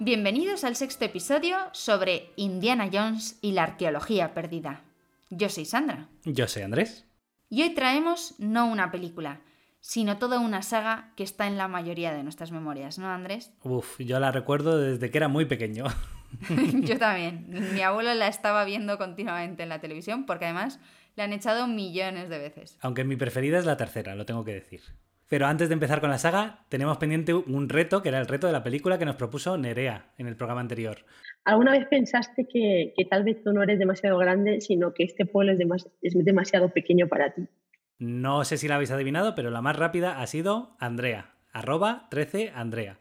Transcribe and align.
Bienvenidos 0.00 0.62
al 0.62 0.76
sexto 0.76 1.06
episodio 1.06 1.56
sobre 1.72 2.30
Indiana 2.36 2.88
Jones 2.92 3.36
y 3.42 3.50
la 3.50 3.64
arqueología 3.64 4.32
perdida. 4.32 4.84
Yo 5.28 5.48
soy 5.48 5.64
Sandra. 5.64 6.06
Yo 6.24 6.46
soy 6.46 6.62
Andrés. 6.62 7.04
Y 7.50 7.62
hoy 7.62 7.74
traemos 7.74 8.36
no 8.38 8.70
una 8.70 8.92
película, 8.92 9.40
sino 9.80 10.18
toda 10.18 10.38
una 10.38 10.62
saga 10.62 11.12
que 11.16 11.24
está 11.24 11.48
en 11.48 11.58
la 11.58 11.66
mayoría 11.66 12.14
de 12.14 12.22
nuestras 12.22 12.52
memorias, 12.52 13.00
¿no, 13.00 13.08
Andrés? 13.08 13.50
Uf, 13.64 13.98
yo 13.98 14.20
la 14.20 14.30
recuerdo 14.30 14.78
desde 14.78 15.10
que 15.10 15.18
era 15.18 15.26
muy 15.26 15.46
pequeño. 15.46 15.86
yo 16.84 16.96
también. 16.96 17.46
Mi 17.74 17.80
abuelo 17.80 18.14
la 18.14 18.28
estaba 18.28 18.64
viendo 18.64 18.98
continuamente 18.98 19.64
en 19.64 19.68
la 19.68 19.80
televisión 19.80 20.26
porque 20.26 20.44
además 20.44 20.78
la 21.16 21.24
han 21.24 21.32
echado 21.32 21.66
millones 21.66 22.28
de 22.28 22.38
veces. 22.38 22.78
Aunque 22.82 23.02
mi 23.02 23.16
preferida 23.16 23.58
es 23.58 23.64
la 23.64 23.76
tercera, 23.76 24.14
lo 24.14 24.26
tengo 24.26 24.44
que 24.44 24.54
decir. 24.54 24.80
Pero 25.28 25.46
antes 25.46 25.68
de 25.68 25.74
empezar 25.74 26.00
con 26.00 26.10
la 26.10 26.18
saga, 26.18 26.64
tenemos 26.70 26.96
pendiente 26.96 27.34
un 27.34 27.68
reto, 27.68 28.02
que 28.02 28.08
era 28.08 28.18
el 28.18 28.26
reto 28.26 28.46
de 28.46 28.52
la 28.54 28.62
película 28.62 28.98
que 28.98 29.04
nos 29.04 29.16
propuso 29.16 29.58
Nerea 29.58 30.12
en 30.16 30.26
el 30.26 30.36
programa 30.36 30.62
anterior. 30.62 31.04
¿Alguna 31.44 31.72
vez 31.72 31.86
pensaste 31.86 32.48
que, 32.48 32.94
tal 33.10 33.24
vez 33.24 33.42
tú 33.42 33.52
no 33.52 33.62
eres 33.62 33.78
demasiado 33.78 34.16
grande, 34.16 34.62
sino 34.62 34.94
que 34.94 35.04
este 35.04 35.26
pueblo 35.26 35.52
es, 35.52 35.86
es 36.00 36.24
demasiado 36.24 36.70
pequeño 36.70 37.08
para 37.08 37.34
ti? 37.34 37.46
No 37.98 38.44
sé 38.44 38.56
si 38.56 38.68
la 38.68 38.76
habéis 38.76 38.90
adivinado, 38.90 39.34
pero 39.34 39.50
la 39.50 39.60
más 39.60 39.76
rápida 39.76 40.20
ha 40.20 40.26
sido 40.26 40.76
Andrea, 40.78 41.34
arroba 41.52 42.06
13 42.10 42.52
Andrea, 42.54 42.98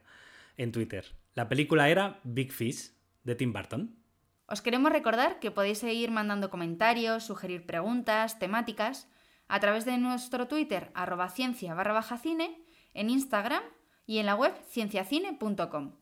en 0.58 0.74
Twitter. 0.74 1.06
La 1.34 1.48
película 1.48 1.90
era 1.90 2.20
Big 2.24 2.52
Fish, 2.52 2.92
de 3.24 3.36
Tim 3.36 3.54
Burton. 3.54 3.96
Os 4.48 4.62
queremos 4.62 4.92
recordar 4.92 5.40
que 5.40 5.52
podéis 5.52 5.80
seguir 5.80 6.12
mandando 6.12 6.50
comentarios, 6.50 7.24
sugerir 7.24 7.66
preguntas, 7.66 8.40
temáticas 8.40 9.08
a 9.48 9.60
través 9.60 9.86
de 9.86 9.98
nuestro 9.98 10.48
Twitter 10.48 10.92
arroba 10.94 11.30
ciencia 11.30 11.74
barra 11.74 11.94
baja 11.94 12.18
cine, 12.18 12.62
en 12.94 13.10
Instagram 13.10 13.64
y 14.06 14.20
en 14.20 14.26
la 14.26 14.36
web 14.36 14.54
cienciacine.com. 14.70 15.94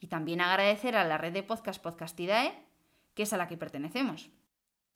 Y 0.00 0.06
también 0.08 0.40
agradecer 0.40 0.96
a 0.96 1.04
la 1.04 1.18
red 1.18 1.32
de 1.32 1.42
podcast 1.42 1.82
Podcastidae, 1.82 2.54
que 3.14 3.22
es 3.24 3.32
a 3.32 3.36
la 3.36 3.48
que 3.48 3.56
pertenecemos. 3.56 4.30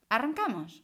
¡Arrancamos! 0.08 0.82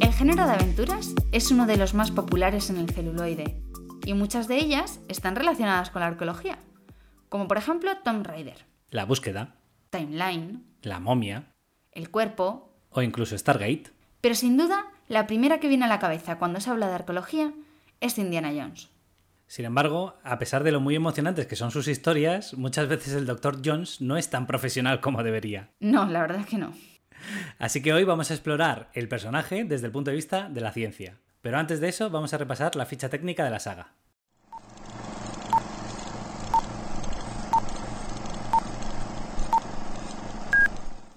El 0.00 0.12
género 0.12 0.46
de 0.46 0.52
aventuras 0.52 1.14
es 1.32 1.50
uno 1.50 1.66
de 1.66 1.76
los 1.76 1.94
más 1.94 2.10
populares 2.10 2.70
en 2.70 2.76
el 2.76 2.90
celuloide, 2.90 3.62
y 4.04 4.14
muchas 4.14 4.48
de 4.48 4.56
ellas 4.56 5.00
están 5.08 5.36
relacionadas 5.36 5.90
con 5.90 6.00
la 6.00 6.08
arqueología 6.08 6.58
como 7.32 7.48
por 7.48 7.56
ejemplo 7.56 7.90
Tomb 8.04 8.26
Raider. 8.26 8.66
La 8.90 9.06
búsqueda. 9.06 9.54
Timeline. 9.88 10.66
La 10.82 11.00
momia. 11.00 11.44
El 11.90 12.10
cuerpo. 12.10 12.76
O 12.90 13.00
incluso 13.00 13.38
Stargate. 13.38 13.84
Pero 14.20 14.34
sin 14.34 14.58
duda, 14.58 14.84
la 15.08 15.26
primera 15.26 15.58
que 15.58 15.68
viene 15.68 15.86
a 15.86 15.88
la 15.88 15.98
cabeza 15.98 16.36
cuando 16.36 16.60
se 16.60 16.68
habla 16.68 16.88
de 16.88 16.96
arqueología 16.96 17.54
es 18.00 18.18
Indiana 18.18 18.52
Jones. 18.54 18.90
Sin 19.46 19.64
embargo, 19.64 20.18
a 20.22 20.38
pesar 20.38 20.62
de 20.62 20.72
lo 20.72 20.80
muy 20.80 20.94
emocionantes 20.94 21.46
que 21.46 21.56
son 21.56 21.70
sus 21.70 21.88
historias, 21.88 22.52
muchas 22.52 22.86
veces 22.86 23.14
el 23.14 23.24
Dr. 23.24 23.62
Jones 23.64 24.02
no 24.02 24.18
es 24.18 24.28
tan 24.28 24.46
profesional 24.46 25.00
como 25.00 25.22
debería. 25.22 25.70
No, 25.80 26.04
la 26.04 26.20
verdad 26.20 26.40
es 26.40 26.46
que 26.46 26.58
no. 26.58 26.74
Así 27.58 27.80
que 27.80 27.94
hoy 27.94 28.04
vamos 28.04 28.30
a 28.30 28.34
explorar 28.34 28.90
el 28.92 29.08
personaje 29.08 29.64
desde 29.64 29.86
el 29.86 29.92
punto 29.92 30.10
de 30.10 30.16
vista 30.16 30.50
de 30.50 30.60
la 30.60 30.72
ciencia. 30.72 31.16
Pero 31.40 31.56
antes 31.56 31.80
de 31.80 31.88
eso, 31.88 32.10
vamos 32.10 32.34
a 32.34 32.38
repasar 32.38 32.76
la 32.76 32.84
ficha 32.84 33.08
técnica 33.08 33.42
de 33.42 33.50
la 33.50 33.58
saga. 33.58 33.94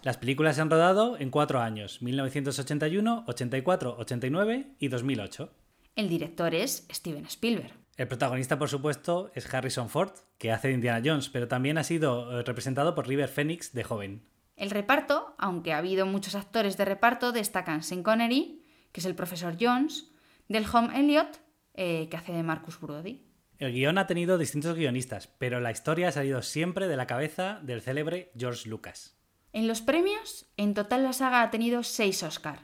Las 0.06 0.18
películas 0.18 0.56
se 0.56 0.62
han 0.62 0.70
rodado 0.70 1.18
en 1.18 1.32
cuatro 1.32 1.62
años, 1.62 2.04
1981, 2.04 3.24
84, 3.26 3.96
89 3.98 4.76
y 4.78 4.88
2008. 4.88 5.52
El 5.96 6.10
director 6.10 6.54
es 6.54 6.88
Steven 6.94 7.26
Spielberg. 7.26 7.74
El 7.98 8.08
protagonista, 8.08 8.60
por 8.60 8.70
supuesto, 8.70 9.32
es 9.34 9.52
Harrison 9.52 9.90
Ford, 9.90 10.12
que 10.38 10.52
hace 10.52 10.68
de 10.68 10.76
Indiana 10.76 11.02
Jones, 11.04 11.30
pero 11.30 11.48
también 11.48 11.80
ha 11.80 11.84
sido 11.84 12.40
eh, 12.40 12.44
representado 12.44 12.94
por 12.94 13.08
River 13.08 13.30
Phoenix 13.30 13.74
de 13.74 13.84
joven. 13.84 14.30
El 14.56 14.70
reparto, 14.70 15.34
aunque 15.40 15.74
ha 15.74 15.80
habido 15.80 16.06
muchos 16.06 16.36
actores 16.36 16.78
de 16.78 16.86
reparto, 16.86 17.32
destacan 17.32 17.82
Sean 17.82 18.04
Connery, 18.04 18.64
que 18.92 19.00
es 19.00 19.08
el 19.08 19.16
profesor 19.16 19.58
Jones, 19.60 20.12
del 20.48 20.68
Home 20.72 21.00
Elliot, 21.00 21.42
eh, 21.74 22.10
que 22.12 22.18
hace 22.18 22.32
de 22.32 22.44
Marcus 22.44 22.80
Brody. 22.80 23.26
El 23.58 23.74
guion 23.74 23.98
ha 23.98 24.06
tenido 24.06 24.38
distintos 24.38 24.76
guionistas, 24.76 25.34
pero 25.40 25.60
la 25.62 25.72
historia 25.72 26.10
ha 26.10 26.12
salido 26.12 26.44
siempre 26.44 26.88
de 26.88 26.96
la 26.96 27.08
cabeza 27.08 27.60
del 27.64 27.82
célebre 27.82 28.32
George 28.38 28.70
Lucas. 28.70 29.15
En 29.56 29.70
los 29.70 29.80
premios, 29.80 30.48
en 30.58 30.74
total 30.74 31.04
la 31.04 31.14
saga 31.14 31.42
ha 31.42 31.50
tenido 31.50 31.82
seis 31.84 32.24
Oscar, 32.24 32.60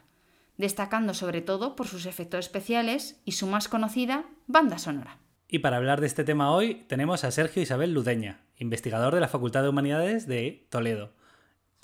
destacando 0.57 1.13
sobre 1.13 1.39
todo 1.39 1.77
por 1.77 1.87
sus 1.87 2.05
efectos 2.05 2.41
especiales 2.41 3.21
y 3.23 3.31
su 3.31 3.47
más 3.47 3.69
conocida 3.69 4.25
banda 4.45 4.77
sonora. 4.77 5.17
Y 5.47 5.59
para 5.59 5.77
hablar 5.77 6.01
de 6.01 6.07
este 6.07 6.25
tema 6.25 6.51
hoy 6.51 6.83
tenemos 6.89 7.23
a 7.23 7.31
Sergio 7.31 7.61
Isabel 7.61 7.93
Ludeña, 7.93 8.41
investigador 8.57 9.15
de 9.15 9.21
la 9.21 9.29
Facultad 9.29 9.63
de 9.63 9.69
Humanidades 9.69 10.27
de 10.27 10.67
Toledo. 10.69 11.13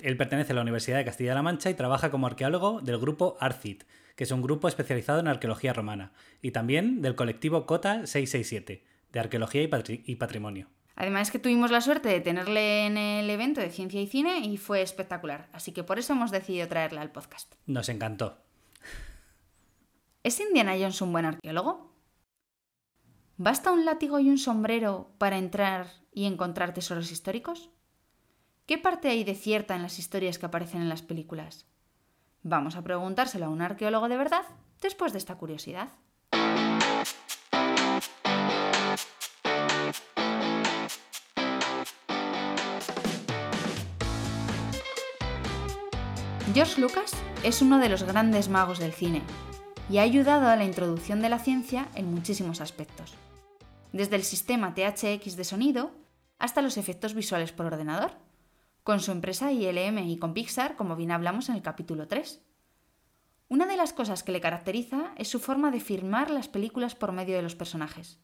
Él 0.02 0.18
pertenece 0.18 0.52
a 0.52 0.56
la 0.56 0.64
Universidad 0.64 0.98
de 0.98 1.06
Castilla-La 1.06 1.42
Mancha 1.42 1.70
y 1.70 1.76
trabaja 1.76 2.12
como 2.12 2.28
arqueólogo 2.28 2.82
del 2.82 2.98
grupo 2.98 3.38
ARCIT, 3.40 3.86
que 4.18 4.26
es 4.26 4.32
un 4.32 4.42
grupo 4.42 4.68
especializado 4.68 5.22
en 5.22 5.30
arqueología 5.30 5.72
romana, 5.72 6.12
y 6.42 6.52
también 6.52 7.02
del 7.02 7.16
colectivo 7.16 7.66
COTA 7.66 8.08
667, 8.08 8.84
de 9.14 9.20
arqueología 9.22 9.62
y, 9.64 10.16
patrimonio. 10.18 10.68
Además 11.00 11.30
que 11.30 11.38
tuvimos 11.38 11.70
la 11.70 11.80
suerte 11.80 12.10
de 12.10 12.22
tenerle 12.22 12.88
en 12.88 12.98
el 12.98 13.30
evento 13.30 13.62
de 13.62 13.70
ciencia 13.70 14.02
y 14.02 14.08
cine 14.08 14.40
y 14.40 14.58
fue 14.58 14.82
espectacular, 14.82 15.48
así 15.54 15.72
que 15.72 15.84
por 15.84 16.00
eso 16.00 16.14
hemos 16.14 16.32
decidido 16.32 16.68
traerle 16.68 17.00
al 17.00 17.12
podcast. 17.12 17.54
Nos 17.68 17.88
encantó. 17.88 18.40
¿Es 20.24 20.40
Indiana 20.40 20.74
Jones 20.74 21.00
un 21.04 21.12
buen 21.12 21.26
arqueólogo? 21.26 21.94
¿Basta 23.38 23.72
un 23.72 23.86
látigo 23.86 24.20
y 24.20 24.28
un 24.28 24.40
sombrero 24.40 25.12
para 25.20 25.38
entrar 25.38 25.88
y 26.12 26.26
encontrar 26.26 26.74
tesoros 26.74 27.12
históricos? 27.12 27.70
¿Qué 28.66 28.80
parte 28.80 29.10
hay 29.10 29.24
de 29.24 29.36
cierta 29.36 29.76
en 29.76 29.84
las 29.84 30.00
historias 30.00 30.40
que 30.40 30.48
aparecen 30.48 30.82
en 30.82 30.90
las 30.90 31.04
películas? 31.04 31.68
Vamos 32.42 32.76
a 32.76 32.82
preguntárselo 32.82 33.46
a 33.46 33.50
un 33.50 33.62
arqueólogo 33.62 34.10
de 34.10 34.18
verdad 34.18 34.46
después 34.82 35.14
de 35.14 35.20
esta 35.20 35.36
curiosidad. 35.36 35.90
George 46.58 46.82
Lucas 46.82 47.12
es 47.44 47.62
uno 47.62 47.78
de 47.78 47.88
los 47.88 48.02
grandes 48.02 48.50
magos 48.50 48.80
del 48.80 48.92
cine 48.92 49.22
y 49.92 50.00
ha 50.00 50.02
ayudado 50.02 50.48
a 50.48 50.56
la 50.56 50.66
introducción 50.66 51.22
de 51.22 51.30
la 51.30 51.38
ciencia 51.38 51.88
en 51.94 52.12
muchísimos 52.12 52.62
aspectos, 52.62 53.14
desde 53.94 54.16
el 54.16 54.24
sistema 54.24 54.74
THX 54.74 55.36
de 55.36 55.44
sonido 55.44 55.92
hasta 56.40 56.64
los 56.64 56.78
efectos 56.78 57.14
visuales 57.14 57.52
por 57.52 57.68
ordenador, 57.68 58.14
con 58.82 59.02
su 59.02 59.12
empresa 59.12 59.52
ILM 59.52 60.00
y 60.00 60.18
con 60.18 60.34
Pixar, 60.34 60.76
como 60.76 60.96
bien 60.96 61.12
hablamos 61.12 61.48
en 61.50 61.58
el 61.58 61.62
capítulo 61.62 62.08
3. 62.08 62.42
Una 63.50 63.68
de 63.68 63.78
las 63.78 63.94
cosas 63.94 64.24
que 64.24 64.32
le 64.32 64.42
caracteriza 64.42 65.14
es 65.16 65.28
su 65.28 65.40
forma 65.40 65.70
de 65.70 65.80
filmar 65.80 66.32
las 66.32 66.48
películas 66.48 66.96
por 66.96 67.12
medio 67.12 67.36
de 67.36 67.44
los 67.44 67.54
personajes. 67.54 68.20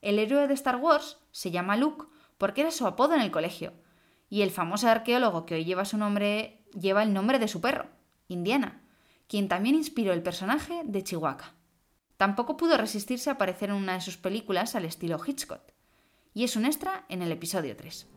El 0.00 0.18
héroe 0.18 0.48
de 0.48 0.54
Star 0.54 0.76
Wars 0.76 1.18
se 1.30 1.50
llama 1.50 1.76
Luke 1.76 2.06
porque 2.38 2.62
era 2.62 2.70
su 2.70 2.86
apodo 2.86 3.12
en 3.12 3.20
el 3.20 3.30
colegio, 3.30 3.74
y 4.30 4.40
el 4.40 4.50
famoso 4.50 4.88
arqueólogo 4.88 5.44
que 5.44 5.56
hoy 5.56 5.66
lleva 5.66 5.84
su 5.84 5.98
nombre 5.98 6.65
lleva 6.78 7.02
el 7.02 7.12
nombre 7.12 7.38
de 7.38 7.48
su 7.48 7.60
perro, 7.60 7.88
Indiana, 8.28 8.82
quien 9.28 9.48
también 9.48 9.74
inspiró 9.74 10.12
el 10.12 10.22
personaje 10.22 10.82
de 10.84 11.02
Chihuahua. 11.02 11.54
Tampoco 12.16 12.56
pudo 12.56 12.76
resistirse 12.76 13.30
a 13.30 13.34
aparecer 13.34 13.70
en 13.70 13.76
una 13.76 13.94
de 13.94 14.00
sus 14.00 14.16
películas 14.16 14.74
al 14.74 14.84
estilo 14.84 15.20
Hitchcock, 15.24 15.62
y 16.34 16.44
es 16.44 16.56
un 16.56 16.64
extra 16.66 17.04
en 17.08 17.22
el 17.22 17.32
episodio 17.32 17.76
3. 17.76 18.15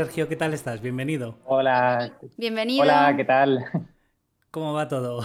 Sergio, 0.00 0.28
¿qué 0.28 0.36
tal 0.36 0.54
estás? 0.54 0.80
Bienvenido. 0.80 1.36
Hola. 1.44 2.12
Bienvenido. 2.38 2.84
Hola, 2.84 3.12
¿qué 3.18 3.24
tal? 3.26 3.62
¿Cómo 4.50 4.72
va 4.72 4.88
todo? 4.88 5.24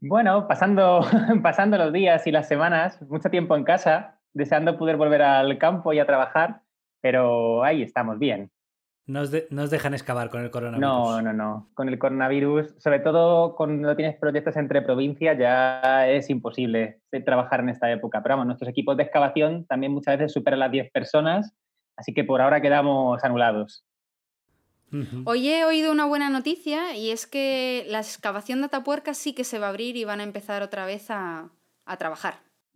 Bueno, 0.00 0.48
pasando, 0.48 1.06
pasando 1.44 1.78
los 1.78 1.92
días 1.92 2.26
y 2.26 2.32
las 2.32 2.48
semanas, 2.48 3.00
mucho 3.02 3.30
tiempo 3.30 3.54
en 3.54 3.62
casa, 3.62 4.18
deseando 4.34 4.76
poder 4.78 4.96
volver 4.96 5.22
al 5.22 5.56
campo 5.58 5.92
y 5.92 6.00
a 6.00 6.06
trabajar, 6.06 6.62
pero 7.00 7.62
ahí 7.62 7.82
estamos 7.82 8.18
bien. 8.18 8.50
No 9.06 9.20
os, 9.20 9.30
de- 9.30 9.46
no 9.50 9.62
os 9.62 9.70
dejan 9.70 9.94
excavar 9.94 10.28
con 10.28 10.42
el 10.42 10.50
coronavirus. 10.50 10.80
No, 10.80 11.22
no, 11.22 11.32
no. 11.32 11.68
Con 11.74 11.88
el 11.88 11.96
coronavirus, 11.96 12.74
sobre 12.78 12.98
todo 12.98 13.54
cuando 13.54 13.94
tienes 13.94 14.16
proyectos 14.16 14.56
entre 14.56 14.82
provincias, 14.82 15.38
ya 15.38 16.08
es 16.08 16.28
imposible 16.30 16.98
de 17.12 17.20
trabajar 17.20 17.60
en 17.60 17.68
esta 17.68 17.88
época. 17.92 18.24
Pero 18.24 18.32
vamos, 18.32 18.46
nuestros 18.46 18.68
equipos 18.70 18.96
de 18.96 19.04
excavación 19.04 19.66
también 19.66 19.92
muchas 19.92 20.18
veces 20.18 20.32
superan 20.32 20.58
las 20.58 20.72
10 20.72 20.90
personas, 20.90 21.54
así 21.96 22.12
que 22.12 22.24
por 22.24 22.40
ahora 22.42 22.60
quedamos 22.60 23.22
anulados. 23.22 23.84
Hoy 25.24 25.48
he 25.48 25.64
oído 25.64 25.92
una 25.92 26.06
buena 26.06 26.30
noticia 26.30 26.94
y 26.96 27.10
es 27.10 27.26
que 27.26 27.84
la 27.88 27.98
excavación 27.98 28.60
de 28.60 28.66
Atapuerca 28.66 29.14
sí 29.14 29.34
que 29.34 29.44
se 29.44 29.58
va 29.58 29.66
a 29.66 29.70
abrir 29.70 29.96
y 29.96 30.04
van 30.04 30.20
a 30.20 30.24
empezar 30.24 30.62
otra 30.62 30.86
vez 30.86 31.10
a, 31.10 31.50
a 31.84 31.96
trabajar. 31.96 32.34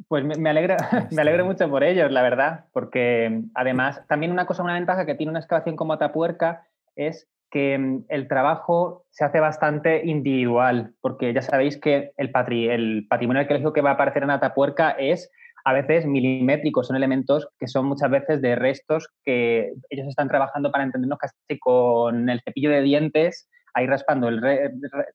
Pues 0.09 0.25
me, 0.25 0.37
me 0.37 0.51
alegra, 0.51 0.77
me 1.12 1.23
alegro 1.23 1.45
mucho 1.45 1.69
por 1.71 1.85
ellos, 1.85 2.11
la 2.11 2.23
verdad, 2.23 2.65
porque 2.73 3.43
además 3.55 4.03
también 4.09 4.33
una 4.33 4.47
cosa, 4.47 4.62
una 4.62 4.75
ventaja 4.75 5.07
que 5.07 5.15
tiene 5.15 5.31
una 5.31 5.41
excavación 5.41 5.77
como 5.77 5.93
Atapuerca 5.93 6.67
es 6.97 7.29
que 7.51 7.79
mm, 7.79 8.05
el 8.09 8.29
trabajo 8.29 9.05
se 9.11 9.25
hace 9.25 9.41
bastante 9.41 10.05
individual, 10.07 10.95
porque 11.01 11.33
ya 11.33 11.43
sabéis 11.43 11.79
que 11.79 12.12
el, 12.17 12.33
patri- 12.33 12.71
el 12.71 13.07
patrimonio 13.09 13.41
arqueológico 13.41 13.73
que 13.73 13.81
va 13.83 13.91
a 13.91 13.95
aparecer 13.95 14.23
en 14.23 14.31
Atapuerca 14.31 14.91
es 14.91 15.31
a 15.65 15.73
veces 15.73 16.07
milimétrico, 16.07 16.83
son 16.83 16.97
elementos 16.97 17.49
que 17.59 17.69
son 17.69 17.87
muchas 17.87 18.11
veces 18.11 18.41
de 18.41 18.57
restos 18.57 19.09
que 19.25 19.73
ellos 19.91 20.07
están 20.09 20.29
trabajando 20.29 20.71
para 20.71 20.85
entendernos 20.85 21.19
casi 21.19 21.59
con 21.59 22.29
el 22.29 22.41
cepillo 22.43 22.71
de 22.71 22.83
dientes, 22.83 23.49
ahí 23.75 23.87
raspando, 23.87 24.31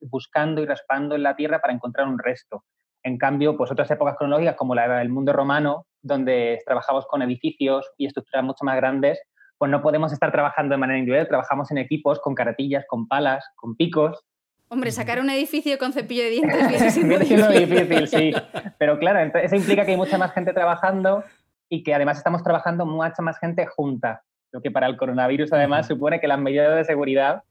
buscando 0.02 0.62
y 0.62 0.66
raspando 0.66 1.16
en 1.16 1.24
la 1.24 1.36
tierra 1.36 1.60
para 1.60 1.74
encontrar 1.74 2.08
un 2.08 2.20
resto. 2.20 2.64
En 3.04 3.18
cambio, 3.18 3.56
pues 3.56 3.72
otras 3.72 3.92
épocas 3.92 4.16
cronológicas 4.18 4.56
como 4.56 4.74
la 4.74 4.88
del 4.98 5.10
mundo 5.10 5.32
romano, 5.32 5.86
donde 6.02 6.60
trabajamos 6.66 7.06
con 7.08 7.22
edificios 7.22 7.88
y 7.98 8.08
estructuras 8.08 8.44
mucho 8.44 8.66
más 8.66 8.78
grandes, 8.78 9.22
pues 9.58 9.72
no 9.72 9.82
podemos 9.82 10.12
estar 10.12 10.32
trabajando 10.32 10.74
de 10.74 10.80
manera 10.80 11.00
individual, 11.00 11.28
trabajamos 11.28 11.72
en 11.72 11.78
equipos 11.78 12.20
con 12.20 12.36
carretillas, 12.36 12.86
con 12.88 13.08
palas, 13.08 13.46
con 13.56 13.76
picos. 13.76 14.20
Hombre, 14.68 14.92
sacar 14.92 15.20
un 15.20 15.30
edificio 15.30 15.78
con 15.78 15.94
cepillo 15.94 16.24
de 16.24 16.30
dientes 16.32 16.94
siendo 16.94 17.20
difícil. 17.20 17.88
difícil, 17.88 18.08
sí. 18.08 18.34
Pero 18.78 18.98
claro, 18.98 19.20
eso 19.40 19.56
implica 19.56 19.86
que 19.86 19.92
hay 19.92 19.98
mucha 19.98 20.18
más 20.18 20.34
gente 20.34 20.54
trabajando 20.54 21.24
y 21.70 21.84
que 21.84 21.94
además 21.94 22.18
estamos 22.18 22.44
trabajando 22.44 22.86
mucha 22.86 23.22
más 23.22 23.40
gente 23.40 23.66
junta, 23.66 24.24
lo 24.52 24.62
que 24.62 24.72
para 24.72 24.88
el 24.88 24.98
coronavirus 24.98 25.54
además 25.54 25.88
supone 25.88 26.20
que 26.20 26.28
las 26.28 26.40
medidas 26.40 26.76
de 26.76 26.84
seguridad 26.84 27.44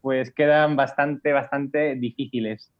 pues 0.00 0.32
quedan 0.32 0.76
bastante, 0.76 1.32
bastante 1.32 1.94
difíciles. 1.94 2.70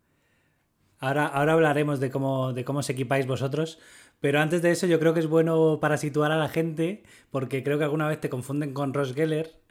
Ahora, 0.99 1.27
ahora 1.27 1.55
hablaremos 1.55 2.01
de 2.01 2.11
cómo, 2.11 2.53
de 2.53 2.65
cómo 2.65 2.81
os 2.81 2.91
equipáis 2.91 3.27
vosotros, 3.27 3.79
pero 4.21 4.41
antes 4.41 4.63
de 4.63 4.71
eso 4.71 4.87
yo 4.87 4.99
creo 4.99 5.15
que 5.15 5.21
es 5.21 5.27
bueno 5.27 5.79
para 5.81 5.97
situar 5.97 6.33
a 6.33 6.37
la 6.37 6.49
gente, 6.49 7.03
porque 7.31 7.63
creo 7.63 7.79
que 7.79 7.85
alguna 7.85 8.09
vez 8.09 8.21
te 8.21 8.31
confunden 8.31 8.73
con 8.73 8.95
Ross 8.95 9.15
Geller, 9.15 9.64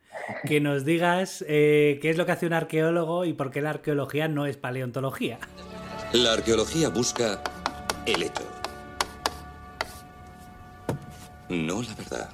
que 0.45 0.59
nos 0.59 0.85
digas 0.85 1.43
eh, 1.47 1.99
qué 2.01 2.09
es 2.09 2.17
lo 2.17 2.25
que 2.25 2.31
hace 2.33 2.45
un 2.45 2.53
arqueólogo 2.53 3.25
y 3.25 3.33
por 3.33 3.51
qué 3.51 3.61
la 3.61 3.71
arqueología 3.71 4.27
no 4.27 4.45
es 4.45 4.57
paleontología. 4.57 5.39
La 6.13 6.33
arqueología 6.33 6.89
busca 6.89 7.41
el 8.05 8.23
hecho. 8.23 8.43
No 11.49 11.81
la 11.81 11.93
verdad. 11.95 12.29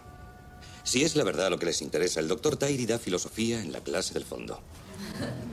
Si 0.83 1.03
es 1.03 1.15
la 1.15 1.23
verdad 1.23 1.49
lo 1.49 1.59
que 1.59 1.67
les 1.67 1.81
interesa, 1.81 2.19
el 2.19 2.27
doctor 2.27 2.57
Tairi 2.57 2.85
da 2.85 2.97
filosofía 2.97 3.61
en 3.61 3.71
la 3.71 3.81
clase 3.81 4.13
del 4.13 4.23
fondo. 4.23 4.59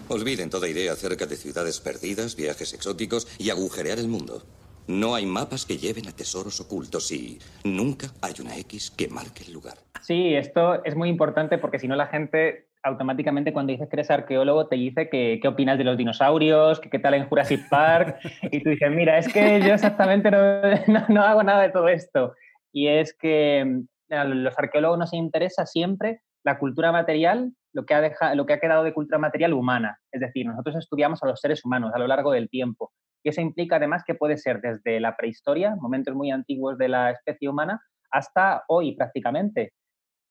Olviden 0.09 0.51
toda 0.51 0.69
idea 0.69 0.93
acerca 0.93 1.27
de 1.27 1.37
ciudades 1.37 1.81
perdidas, 1.81 2.37
viajes 2.37 2.73
exóticos 2.73 3.27
y 3.39 3.51
agujerear 3.51 3.99
el 3.99 4.09
mundo. 4.09 4.45
No 4.89 5.15
hay 5.15 5.27
mapas 5.27 5.67
que 5.67 5.79
lleven 5.79 6.07
a 6.09 6.13
tesoros 6.13 6.61
ocultos 6.61 7.11
y 7.13 7.39
nunca 7.65 8.07
hay 8.23 8.35
una 8.41 8.57
X 8.59 8.91
que 8.91 9.09
marque 9.09 9.45
el 9.47 9.53
lugar. 9.53 9.75
Sí, 10.03 10.35
esto 10.35 10.85
es 10.85 10.95
muy 10.95 11.09
importante 11.09 11.59
porque 11.59 11.79
si 11.79 11.89
no 11.89 11.97
la 11.97 12.07
gente 12.07 12.69
automáticamente 12.85 13.53
cuando 13.53 13.73
dices 13.73 13.89
que 13.89 13.97
eres 13.97 14.11
arqueólogo 14.13 14.69
te 14.69 14.77
dice 14.77 15.09
que 15.11 15.41
qué 15.43 15.49
opinas 15.49 15.77
de 15.77 15.83
los 15.83 15.97
dinosaurios, 15.97 16.79
que 16.79 16.89
qué 16.89 17.01
tal 17.01 17.15
en 17.15 17.27
Jurassic 17.29 17.69
Park 17.69 18.19
y 18.53 18.63
tú 18.63 18.71
dices, 18.71 18.91
mira, 18.93 19.19
es 19.19 19.27
que 19.33 19.61
yo 19.61 19.75
exactamente 19.75 20.31
no, 20.31 20.39
no- 20.87 21.07
no 21.09 21.23
hago 21.23 21.43
nada 21.43 21.63
de 21.63 21.71
todo 21.71 21.89
esto. 21.89 22.35
Y 22.73 22.87
es 22.87 23.13
que 23.19 23.65
mm, 23.65 24.13
a 24.15 24.25
los 24.25 24.57
arqueólogos 24.57 24.99
nos 24.99 25.13
interesa 25.15 25.67
siempre 25.67 26.21
la 26.45 26.59
cultura 26.61 26.93
material, 26.93 27.51
lo 27.73 27.85
que, 27.87 27.95
ha 27.95 28.01
deja- 28.01 28.37
lo 28.37 28.47
que 28.47 28.53
ha 28.53 28.61
quedado 28.61 28.85
de 28.85 28.95
cultura 28.95 29.19
material 29.19 29.53
humana. 29.53 29.99
Es 30.13 30.21
decir, 30.21 30.47
nosotros 30.47 30.77
estudiamos 30.77 31.21
a 31.25 31.27
los 31.27 31.41
seres 31.41 31.65
humanos 31.65 31.91
a 31.93 31.99
lo 31.99 32.07
largo 32.07 32.31
del 32.31 32.49
tiempo. 32.49 32.93
Y 33.27 33.31
eso 33.31 33.41
implica 33.41 33.75
además 33.75 34.05
que 34.07 34.15
puede 34.15 34.37
ser 34.37 34.61
desde 34.61 35.01
la 35.01 35.17
prehistoria, 35.17 35.75
momentos 35.81 36.15
muy 36.15 36.31
antiguos 36.31 36.79
de 36.79 36.87
la 36.87 37.11
especie 37.11 37.49
humana, 37.49 37.81
hasta 38.13 38.63
hoy 38.69 38.95
prácticamente. 38.95 39.73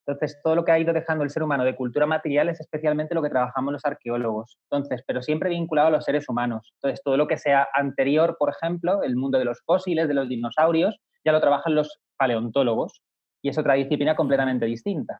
Entonces, 0.07 0.39
todo 0.41 0.55
lo 0.55 0.63
que 0.63 0.71
ha 0.71 0.79
ido 0.79 0.93
dejando 0.93 1.25
el 1.25 1.29
ser 1.29 1.43
humano 1.43 1.65
de 1.65 1.75
cultura 1.75 2.05
material 2.05 2.47
es 2.47 2.61
especialmente 2.61 3.13
lo 3.13 3.21
que 3.21 3.29
trabajamos 3.29 3.73
los 3.73 3.83
arqueólogos. 3.83 4.57
Entonces, 4.71 5.03
pero 5.05 5.21
siempre 5.21 5.49
vinculado 5.49 5.89
a 5.89 5.91
los 5.91 6.05
seres 6.05 6.29
humanos. 6.29 6.71
Entonces, 6.75 7.03
todo 7.03 7.17
lo 7.17 7.27
que 7.27 7.37
sea 7.37 7.67
anterior, 7.73 8.37
por 8.39 8.49
ejemplo, 8.49 9.03
el 9.03 9.17
mundo 9.17 9.39
de 9.39 9.43
los 9.43 9.61
fósiles, 9.65 10.07
de 10.07 10.13
los 10.13 10.29
dinosaurios, 10.29 10.97
ya 11.25 11.33
lo 11.33 11.41
trabajan 11.41 11.75
los 11.75 11.99
paleontólogos 12.15 13.01
y 13.41 13.49
es 13.49 13.57
otra 13.57 13.73
disciplina 13.73 14.15
completamente 14.15 14.67
distinta. 14.67 15.19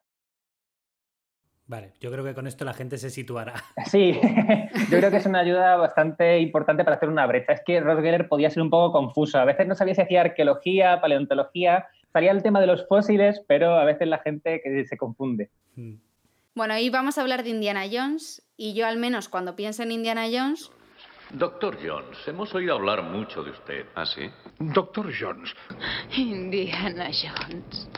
Vale, 1.67 1.93
yo 1.99 2.11
creo 2.11 2.23
que 2.23 2.35
con 2.35 2.45
esto 2.45 2.63
la 2.63 2.73
gente 2.73 2.97
se 2.97 3.09
situará. 3.09 3.55
Sí, 3.85 4.19
yo 4.91 4.97
creo 4.99 5.11
que 5.11 5.17
es 5.17 5.25
una 5.25 5.39
ayuda 5.39 5.75
bastante 5.77 6.39
importante 6.39 6.83
para 6.83 6.97
hacer 6.97 7.09
una 7.09 7.25
brecha. 7.25 7.53
Es 7.53 7.61
que 7.65 7.79
Ross 7.79 8.01
Geller 8.01 8.27
podía 8.27 8.49
ser 8.49 8.61
un 8.61 8.69
poco 8.69 8.91
confuso. 8.91 9.39
A 9.39 9.45
veces 9.45 9.67
no 9.67 9.75
sabía 9.75 9.95
si 9.95 10.01
hacía 10.01 10.21
arqueología, 10.21 11.01
paleontología, 11.01 11.87
salía 12.13 12.31
el 12.31 12.43
tema 12.43 12.61
de 12.61 12.67
los 12.67 12.87
fósiles, 12.87 13.41
pero 13.47 13.75
a 13.75 13.85
veces 13.85 14.07
la 14.07 14.19
gente 14.19 14.61
que 14.63 14.85
se 14.85 14.97
confunde. 14.97 15.49
Mm. 15.75 15.95
Bueno, 16.53 16.75
hoy 16.75 16.89
vamos 16.89 17.17
a 17.17 17.21
hablar 17.21 17.43
de 17.43 17.49
Indiana 17.49 17.83
Jones 17.91 18.41
y 18.55 18.73
yo 18.73 18.85
al 18.87 18.97
menos 18.97 19.27
cuando 19.27 19.55
pienso 19.55 19.83
en 19.83 19.91
Indiana 19.91 20.25
Jones, 20.31 20.71
Doctor 21.31 21.77
Jones, 21.83 22.17
hemos 22.27 22.53
oído 22.53 22.75
hablar 22.75 23.01
mucho 23.03 23.43
de 23.43 23.51
usted. 23.51 23.85
¿Ah, 23.95 24.05
sí? 24.05 24.29
Doctor 24.59 25.11
Jones, 25.19 25.53
Indiana 26.15 27.09
Jones. 27.11 27.89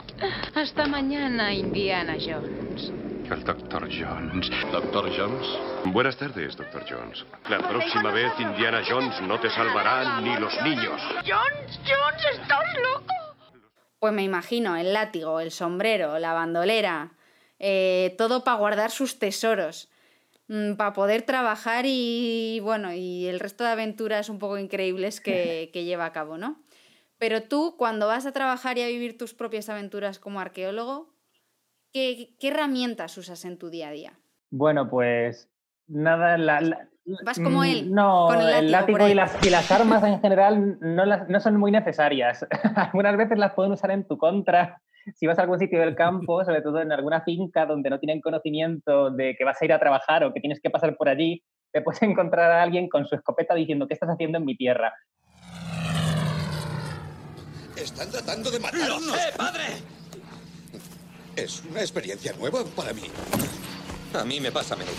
Hasta 0.54 0.86
mañana, 0.86 1.52
Indiana 1.52 2.16
Jones. 2.18 2.90
El 3.30 3.44
Doctor 3.44 3.88
Jones. 3.90 4.50
¿Doctor 4.72 5.10
Jones? 5.14 5.46
Buenas 5.84 6.16
tardes, 6.16 6.56
Doctor 6.56 6.84
Jones. 6.88 7.26
La 7.50 7.58
próxima 7.58 8.10
vez 8.10 8.32
Indiana 8.38 8.82
Jones 8.88 9.20
no 9.22 9.38
te 9.38 9.50
salvará 9.50 10.20
ni 10.20 10.34
los 10.38 10.54
niños. 10.62 11.00
Jones, 11.26 11.78
Jones, 11.84 12.24
estás 12.32 12.64
loco. 12.82 13.14
pues 13.98 14.12
me 14.14 14.22
imagino 14.22 14.76
el 14.76 14.94
látigo, 14.94 15.40
el 15.40 15.50
sombrero, 15.50 16.18
la 16.18 16.32
bandolera, 16.32 17.12
eh, 17.58 18.14
todo 18.16 18.44
para 18.44 18.56
guardar 18.56 18.90
sus 18.90 19.18
tesoros, 19.18 19.90
para 20.78 20.94
poder 20.94 21.22
trabajar 21.22 21.84
y 21.86 22.60
bueno, 22.62 22.94
y 22.94 23.26
el 23.26 23.40
resto 23.40 23.64
de 23.64 23.70
aventuras 23.70 24.30
un 24.30 24.38
poco 24.38 24.56
increíbles 24.56 25.20
que, 25.20 25.68
que 25.74 25.84
lleva 25.84 26.06
a 26.06 26.12
cabo, 26.12 26.38
¿no? 26.38 26.62
Pero 27.18 27.42
tú, 27.42 27.76
cuando 27.76 28.06
vas 28.06 28.24
a 28.24 28.32
trabajar 28.32 28.78
y 28.78 28.82
a 28.82 28.86
vivir 28.86 29.18
tus 29.18 29.34
propias 29.34 29.68
aventuras 29.68 30.18
como 30.18 30.40
arqueólogo, 30.40 31.17
¿qué, 31.92 32.34
qué 32.38 32.48
herramientas 32.48 33.16
usas 33.18 33.44
en 33.44 33.58
tu 33.58 33.70
día 33.70 33.88
a 33.88 33.92
día? 33.92 34.12
Bueno, 34.50 34.88
pues 34.88 35.50
nada, 35.86 36.36
la- 36.38 36.60
la- 36.60 36.88
Vas 37.24 37.38
como 37.40 37.60
mm, 37.60 37.64
él, 37.64 37.94
No, 37.94 38.26
con 38.28 38.40
el 38.42 38.48
el 38.48 38.70
látigo 38.70 38.70
látigo, 38.70 38.98
por 38.98 39.06
ahí. 39.06 39.12
y, 39.12 39.14
las, 39.14 39.46
y 39.46 39.50
las 39.50 39.70
armas 39.72 40.04
en 40.04 40.20
general 40.20 40.76
no, 40.80 41.06
las- 41.06 41.26
no 41.28 41.40
son 41.40 41.56
muy 41.56 41.70
necesarias. 41.70 42.46
Algunas 42.76 43.16
veces 43.16 43.38
las 43.38 43.54
pueden 43.54 43.72
usar 43.72 43.90
en 43.92 44.06
tu 44.06 44.18
contra 44.18 44.82
si 45.14 45.26
vas 45.26 45.38
a 45.38 45.42
algún 45.42 45.58
sitio 45.58 45.80
del 45.80 45.94
campo, 45.96 46.44
sobre 46.44 46.60
todo 46.60 46.82
en 46.82 46.92
alguna 46.92 47.22
finca 47.22 47.64
donde 47.64 47.88
no 47.88 47.98
tienen 47.98 48.20
conocimiento 48.20 49.10
de 49.10 49.34
que 49.36 49.44
vas 49.44 49.60
a 49.60 49.64
ir 49.64 49.72
a 49.72 49.78
trabajar 49.80 50.22
o 50.24 50.34
que 50.34 50.40
tienes 50.40 50.60
que 50.60 50.68
pasar 50.68 50.96
por 50.98 51.08
allí, 51.08 51.42
te 51.72 51.80
puedes 51.80 52.02
encontrar 52.02 52.50
a 52.50 52.62
alguien 52.62 52.90
con 52.90 53.06
su 53.06 53.14
escopeta 53.14 53.54
diciendo, 53.54 53.86
¿qué 53.88 53.94
estás 53.94 54.10
haciendo 54.10 54.36
en 54.36 54.44
mi 54.44 54.54
tierra? 54.54 54.92
Están 57.74 58.10
tratando 58.10 58.50
de 58.50 58.60
matarnos. 58.60 59.06
¡Lo 59.06 59.14
sé, 59.14 59.32
padre! 59.36 59.62
Es 61.38 61.64
una 61.70 61.78
experiencia 61.78 62.32
nueva 62.36 62.64
para 62.74 62.92
mí. 62.92 63.02
A 64.12 64.24
mí 64.24 64.40
me 64.40 64.50
pasa 64.50 64.74
a 64.74 64.76
menudo. 64.76 64.96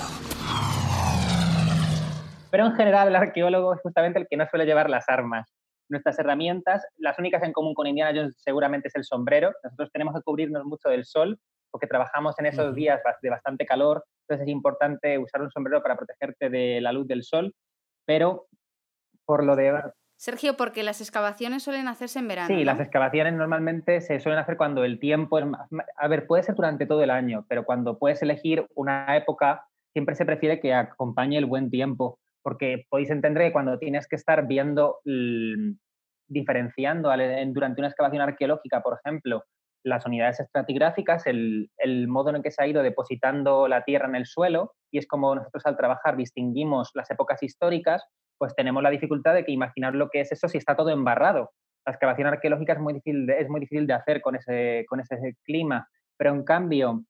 Pero 2.49 2.65
en 2.65 2.75
general 2.75 3.09
el 3.09 3.15
arqueólogo 3.17 3.73
es 3.73 3.81
justamente 3.81 4.19
el 4.19 4.27
que 4.29 4.37
no 4.37 4.47
suele 4.47 4.65
llevar 4.65 4.89
las 4.89 5.09
armas. 5.09 5.53
Nuestras 5.89 6.17
herramientas, 6.17 6.87
las 6.95 7.19
únicas 7.19 7.43
en 7.43 7.51
común 7.51 7.73
con 7.73 7.87
Indiana 7.87 8.17
Jones 8.17 8.35
seguramente 8.37 8.87
es 8.87 8.95
el 8.95 9.03
sombrero. 9.03 9.51
Nosotros 9.65 9.89
tenemos 9.91 10.15
que 10.15 10.21
cubrirnos 10.21 10.63
mucho 10.63 10.87
del 10.87 11.03
sol 11.03 11.37
porque 11.71 11.87
trabajamos 11.87 12.39
en 12.39 12.45
esos 12.45 12.73
días 12.73 13.01
de 13.21 13.29
bastante 13.29 13.65
calor, 13.65 14.05
entonces 14.21 14.47
es 14.47 14.51
importante 14.51 15.19
usar 15.19 15.41
un 15.41 15.51
sombrero 15.51 15.83
para 15.83 15.97
protegerte 15.97 16.49
de 16.49 16.79
la 16.79 16.93
luz 16.93 17.05
del 17.05 17.23
sol, 17.23 17.53
pero 18.05 18.47
por 19.25 19.43
lo 19.43 19.57
de 19.57 19.73
Sergio, 20.19 20.57
porque 20.57 20.83
las 20.83 20.99
excavaciones 20.99 21.63
suelen 21.63 21.87
hacerse 21.87 22.19
en 22.19 22.27
verano. 22.27 22.47
Sí, 22.47 22.55
¿no? 22.57 22.63
las 22.65 22.81
excavaciones 22.81 23.33
normalmente 23.35 24.01
se 24.01 24.19
suelen 24.19 24.41
hacer 24.41 24.57
cuando 24.57 24.83
el 24.83 24.99
tiempo 24.99 25.39
es 25.39 25.45
más... 25.45 25.69
A 25.95 26.07
ver, 26.09 26.27
puede 26.27 26.43
ser 26.43 26.55
durante 26.55 26.85
todo 26.85 27.01
el 27.01 27.09
año, 27.09 27.45
pero 27.47 27.63
cuando 27.63 27.97
puedes 27.97 28.21
elegir 28.21 28.67
una 28.75 29.15
época, 29.15 29.65
siempre 29.93 30.15
se 30.15 30.25
prefiere 30.25 30.59
que 30.59 30.73
acompañe 30.73 31.37
el 31.37 31.45
buen 31.45 31.69
tiempo, 31.69 32.19
porque 32.43 32.85
podéis 32.89 33.11
entender 33.11 33.43
que 33.43 33.53
cuando 33.53 33.79
tienes 33.79 34.09
que 34.09 34.17
estar 34.17 34.45
viendo, 34.45 34.97
l- 35.05 35.75
diferenciando 36.27 37.09
durante 37.53 37.79
una 37.79 37.87
excavación 37.87 38.21
arqueológica, 38.21 38.81
por 38.81 38.99
ejemplo, 39.01 39.45
las 39.85 40.05
unidades 40.05 40.41
estratigráficas, 40.41 41.25
el, 41.27 41.71
el 41.77 42.09
modo 42.09 42.31
en 42.31 42.35
el 42.35 42.43
que 42.43 42.51
se 42.51 42.61
ha 42.61 42.67
ido 42.67 42.83
depositando 42.83 43.69
la 43.69 43.85
tierra 43.85 44.09
en 44.09 44.15
el 44.15 44.25
suelo, 44.25 44.73
y 44.91 44.97
es 44.97 45.07
como 45.07 45.33
nosotros 45.33 45.65
al 45.65 45.77
trabajar 45.77 46.17
distinguimos 46.17 46.91
las 46.93 47.09
épocas 47.09 47.41
históricas, 47.41 48.03
pues 48.39 48.55
tenemos 48.55 48.81
la 48.81 48.89
dificultad 48.89 49.35
de 49.35 49.45
que 49.45 49.51
imaginar 49.51 49.93
lo 49.95 50.09
que 50.09 50.21
es 50.21 50.31
eso 50.31 50.47
si 50.47 50.57
está 50.57 50.75
todo 50.75 50.89
embarrado. 50.89 51.51
La 51.85 51.91
excavación 51.93 52.27
arqueológica 52.27 52.73
es 52.73 52.79
muy 52.79 52.93
difícil 52.93 53.27
de, 53.27 53.39
es 53.41 53.49
muy 53.49 53.59
difícil 53.61 53.85
de 53.87 53.93
hacer 53.93 54.21
con 54.21 54.35
ese, 54.35 54.85
con 54.89 54.99
ese 55.01 55.17
clima, 55.43 55.87
pero 56.17 56.31
en 56.31 56.43
cambio, 56.43 57.03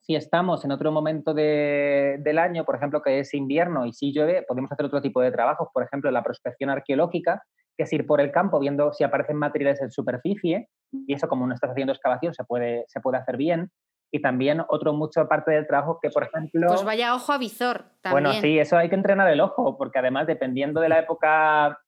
si 0.00 0.16
estamos 0.16 0.64
en 0.64 0.72
otro 0.72 0.92
momento 0.92 1.34
de- 1.34 2.18
del 2.20 2.38
año, 2.38 2.64
por 2.64 2.76
ejemplo, 2.76 3.02
que 3.02 3.20
es 3.20 3.34
invierno 3.34 3.86
y 3.86 3.92
si 3.92 4.12
llueve, 4.12 4.44
podemos 4.48 4.72
hacer 4.72 4.86
otro 4.86 5.02
tipo 5.02 5.20
de 5.20 5.32
trabajos, 5.32 5.68
por 5.72 5.82
ejemplo, 5.84 6.10
la 6.10 6.22
prospección 6.24 6.70
arqueológica, 6.70 7.42
que 7.76 7.84
es 7.84 7.92
ir 7.92 8.06
por 8.06 8.20
el 8.20 8.32
campo 8.32 8.58
viendo 8.60 8.92
si 8.92 9.04
aparecen 9.04 9.36
materiales 9.36 9.80
en 9.82 9.90
superficie, 9.90 10.68
y 10.92 11.14
eso 11.14 11.28
como 11.28 11.46
no 11.46 11.54
estás 11.54 11.70
haciendo 11.70 11.92
excavación 11.92 12.34
se 12.34 12.44
puede, 12.44 12.84
se 12.88 13.00
puede 13.00 13.18
hacer 13.18 13.36
bien. 13.36 13.70
Y 14.12 14.20
también 14.20 14.62
otro 14.68 14.92
mucho 14.92 15.28
parte 15.28 15.52
del 15.52 15.66
trabajo 15.66 15.98
que, 16.02 16.10
por 16.10 16.24
ejemplo... 16.24 16.66
Pues 16.68 16.84
vaya 16.84 17.14
ojo 17.14 17.32
a 17.32 17.38
visor 17.38 17.84
también. 18.00 18.24
Bueno, 18.24 18.32
sí, 18.40 18.58
eso 18.58 18.76
hay 18.76 18.88
que 18.88 18.96
entrenar 18.96 19.30
el 19.30 19.40
ojo, 19.40 19.76
porque 19.78 20.00
además, 20.00 20.26
dependiendo 20.26 20.80
de 20.80 20.88
la 20.88 20.98
época 20.98 21.78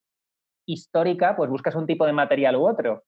histórica, 0.66 1.36
pues 1.36 1.50
buscas 1.50 1.74
un 1.74 1.86
tipo 1.86 2.06
de 2.06 2.12
material 2.12 2.56
u 2.56 2.68
otro. 2.68 3.02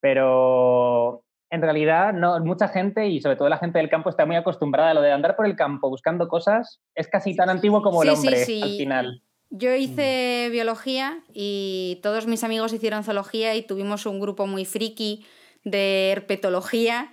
Pero 0.00 1.24
en 1.50 1.62
realidad, 1.62 2.12
no, 2.12 2.38
mucha 2.40 2.68
gente, 2.68 3.08
y 3.08 3.20
sobre 3.20 3.36
todo 3.36 3.48
la 3.48 3.58
gente 3.58 3.78
del 3.78 3.88
campo, 3.88 4.10
está 4.10 4.24
muy 4.26 4.36
acostumbrada 4.36 4.90
a 4.90 4.94
lo 4.94 5.00
de 5.00 5.12
andar 5.12 5.34
por 5.34 5.46
el 5.46 5.56
campo 5.56 5.88
buscando 5.88 6.28
cosas. 6.28 6.80
Es 6.94 7.08
casi 7.08 7.34
tan 7.34 7.50
antiguo 7.50 7.82
como 7.82 8.02
el 8.02 8.10
Sí, 8.10 8.16
sí, 8.16 8.26
hombre 8.26 8.44
sí. 8.44 8.62
al 8.62 8.70
final. 8.70 9.22
Yo 9.50 9.74
hice 9.74 10.48
biología 10.52 11.24
y 11.32 11.98
todos 12.04 12.28
mis 12.28 12.44
amigos 12.44 12.72
hicieron 12.72 13.02
zoología 13.02 13.56
y 13.56 13.62
tuvimos 13.62 14.06
un 14.06 14.20
grupo 14.20 14.46
muy 14.46 14.64
friki 14.64 15.26
de 15.64 16.12
herpetología 16.12 17.10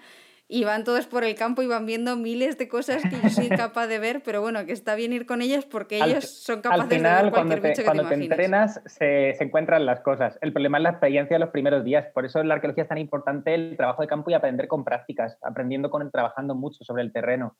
y 0.50 0.64
van 0.64 0.86
todos 0.86 1.08
por 1.08 1.24
el 1.26 1.36
campo 1.36 1.62
y 1.62 1.68
van 1.68 1.86
viendo 1.86 2.16
miles 2.16 2.58
de 2.58 2.70
cosas 2.70 3.04
que 3.04 3.20
yo 3.22 3.30
soy 3.30 3.50
capaz 3.50 3.88
de 3.88 4.00
ver, 4.00 4.22
pero 4.24 4.40
bueno, 4.42 4.66
que 4.66 4.72
está 4.72 4.96
bien 4.96 5.12
ir 5.12 5.26
con 5.26 5.42
ellos 5.42 5.66
porque 5.66 6.02
Al- 6.02 6.12
ellos 6.12 6.42
son 6.42 6.58
Al 6.58 6.62
capaces 6.62 6.90
de 6.90 7.00
ver 7.02 7.32
cuando 7.32 7.32
cualquier 7.32 7.62
te, 7.62 7.68
bicho 7.70 7.82
que 7.82 7.86
cuando 7.86 8.04
te 8.04 8.16
te 8.16 8.24
entrenas, 8.24 8.82
se, 8.86 9.34
se 9.34 9.44
encuentran 9.44 9.86
las 9.86 10.00
cosas. 10.00 10.40
El 10.42 10.54
problema 10.54 10.78
es 10.78 10.84
la 10.84 10.90
experiencia 10.92 11.36
de 11.36 11.40
los 11.40 11.50
primeros 11.50 11.84
días. 11.84 12.06
Por 12.14 12.26
eso 12.26 12.40
en 12.40 12.48
la 12.48 12.56
arqueología 12.56 12.84
es 12.84 12.90
tan 12.90 12.98
importante 12.98 13.54
el 13.54 13.76
trabajo 13.76 14.02
de 14.02 14.08
campo 14.08 14.30
y 14.30 14.36
aprender 14.36 14.68
con 14.70 14.86
prácticas, 14.86 15.38
aprendiendo 15.42 15.90
con 15.90 16.10
trabajando 16.12 16.56
mucho 16.56 16.84
sobre 16.86 17.04
el 17.04 17.12
terreno. 17.12 17.58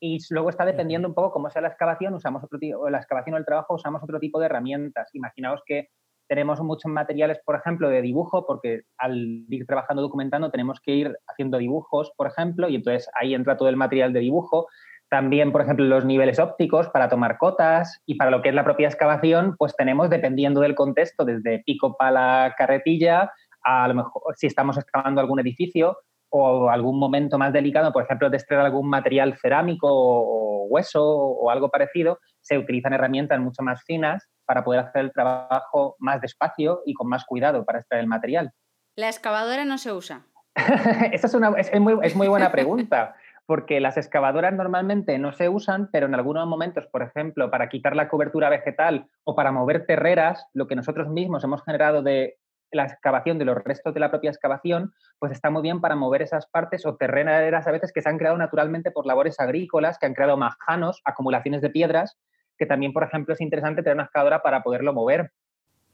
Y 0.00 0.18
luego 0.30 0.50
está 0.50 0.64
dependiendo 0.64 1.08
un 1.08 1.14
poco 1.14 1.32
cómo 1.32 1.50
sea 1.50 1.62
la 1.62 1.68
excavación, 1.68 2.14
usamos 2.14 2.44
otro 2.44 2.58
tipo, 2.58 2.88
la 2.90 2.98
excavación 2.98 3.34
o 3.34 3.38
el 3.38 3.44
trabajo, 3.44 3.74
usamos 3.74 4.02
otro 4.02 4.20
tipo 4.20 4.38
de 4.38 4.46
herramientas. 4.46 5.08
Imaginaos 5.14 5.62
que 5.66 5.88
tenemos 6.28 6.60
muchos 6.60 6.90
materiales, 6.90 7.38
por 7.44 7.56
ejemplo, 7.56 7.88
de 7.88 8.02
dibujo, 8.02 8.46
porque 8.46 8.82
al 8.98 9.44
ir 9.48 9.66
trabajando 9.66 10.02
documentando 10.02 10.50
tenemos 10.50 10.80
que 10.80 10.92
ir 10.92 11.16
haciendo 11.26 11.58
dibujos, 11.58 12.12
por 12.16 12.26
ejemplo, 12.26 12.68
y 12.68 12.76
entonces 12.76 13.08
ahí 13.14 13.34
entra 13.34 13.56
todo 13.56 13.68
el 13.68 13.76
material 13.76 14.12
de 14.12 14.20
dibujo. 14.20 14.68
También, 15.08 15.52
por 15.52 15.60
ejemplo, 15.60 15.84
los 15.84 16.04
niveles 16.04 16.38
ópticos 16.38 16.88
para 16.88 17.08
tomar 17.08 17.38
cotas 17.38 18.00
y 18.06 18.16
para 18.16 18.30
lo 18.30 18.42
que 18.42 18.48
es 18.48 18.54
la 18.54 18.64
propia 18.64 18.88
excavación, 18.88 19.54
pues 19.58 19.76
tenemos, 19.76 20.10
dependiendo 20.10 20.60
del 20.60 20.74
contexto, 20.74 21.24
desde 21.24 21.62
pico 21.64 21.96
para 21.96 22.54
carretilla, 22.56 23.30
a 23.62 23.88
lo 23.88 23.94
mejor 23.94 24.22
si 24.36 24.46
estamos 24.46 24.76
excavando 24.76 25.20
algún 25.20 25.40
edificio 25.40 25.98
o 26.30 26.68
algún 26.68 26.98
momento 26.98 27.38
más 27.38 27.52
delicado, 27.52 27.92
por 27.92 28.02
ejemplo, 28.02 28.28
de 28.28 28.36
extraer 28.36 28.64
algún 28.64 28.88
material 28.88 29.36
cerámico 29.36 29.88
o 29.90 30.66
hueso 30.68 31.04
o 31.04 31.50
algo 31.50 31.70
parecido, 31.70 32.18
se 32.40 32.58
utilizan 32.58 32.92
herramientas 32.92 33.38
mucho 33.38 33.62
más 33.62 33.84
finas 33.84 34.28
para 34.46 34.64
poder 34.64 34.80
hacer 34.80 35.04
el 35.04 35.12
trabajo 35.12 35.96
más 35.98 36.20
despacio 36.20 36.82
y 36.86 36.94
con 36.94 37.08
más 37.08 37.24
cuidado 37.24 37.64
para 37.64 37.78
extraer 37.78 38.02
el 38.02 38.08
material. 38.08 38.52
La 38.96 39.08
excavadora 39.08 39.64
no 39.64 39.78
se 39.78 39.92
usa. 39.92 40.26
Esa 41.12 41.26
es, 41.26 41.34
una, 41.34 41.50
es, 41.56 41.70
es 41.72 41.80
muy, 41.80 41.98
es 42.02 42.14
muy 42.14 42.28
buena 42.28 42.52
pregunta, 42.52 43.16
porque 43.46 43.80
las 43.80 43.96
excavadoras 43.96 44.54
normalmente 44.54 45.18
no 45.18 45.32
se 45.32 45.48
usan, 45.48 45.88
pero 45.90 46.06
en 46.06 46.14
algunos 46.14 46.46
momentos, 46.46 46.86
por 46.86 47.02
ejemplo, 47.02 47.50
para 47.50 47.68
quitar 47.68 47.96
la 47.96 48.08
cobertura 48.08 48.48
vegetal 48.48 49.08
o 49.24 49.34
para 49.34 49.52
mover 49.52 49.86
terreras, 49.86 50.46
lo 50.52 50.66
que 50.66 50.76
nosotros 50.76 51.08
mismos 51.08 51.44
hemos 51.44 51.62
generado 51.64 52.02
de 52.02 52.38
la 52.74 52.84
excavación 52.84 53.38
de 53.38 53.44
los 53.44 53.62
restos 53.62 53.94
de 53.94 54.00
la 54.00 54.10
propia 54.10 54.30
excavación, 54.30 54.92
pues 55.18 55.32
está 55.32 55.50
muy 55.50 55.62
bien 55.62 55.80
para 55.80 55.96
mover 55.96 56.22
esas 56.22 56.46
partes 56.46 56.84
o 56.86 56.96
terrenas 56.96 57.66
a 57.66 57.70
veces 57.70 57.92
que 57.92 58.02
se 58.02 58.08
han 58.08 58.18
creado 58.18 58.36
naturalmente 58.36 58.90
por 58.90 59.06
labores 59.06 59.38
agrícolas, 59.40 59.98
que 59.98 60.06
han 60.06 60.14
creado 60.14 60.36
majanos, 60.36 61.00
acumulaciones 61.04 61.62
de 61.62 61.70
piedras, 61.70 62.18
que 62.58 62.66
también, 62.66 62.92
por 62.92 63.04
ejemplo, 63.04 63.34
es 63.34 63.40
interesante 63.40 63.82
tener 63.82 63.96
una 63.96 64.04
excavadora 64.04 64.42
para 64.42 64.62
poderlo 64.62 64.92
mover. 64.92 65.30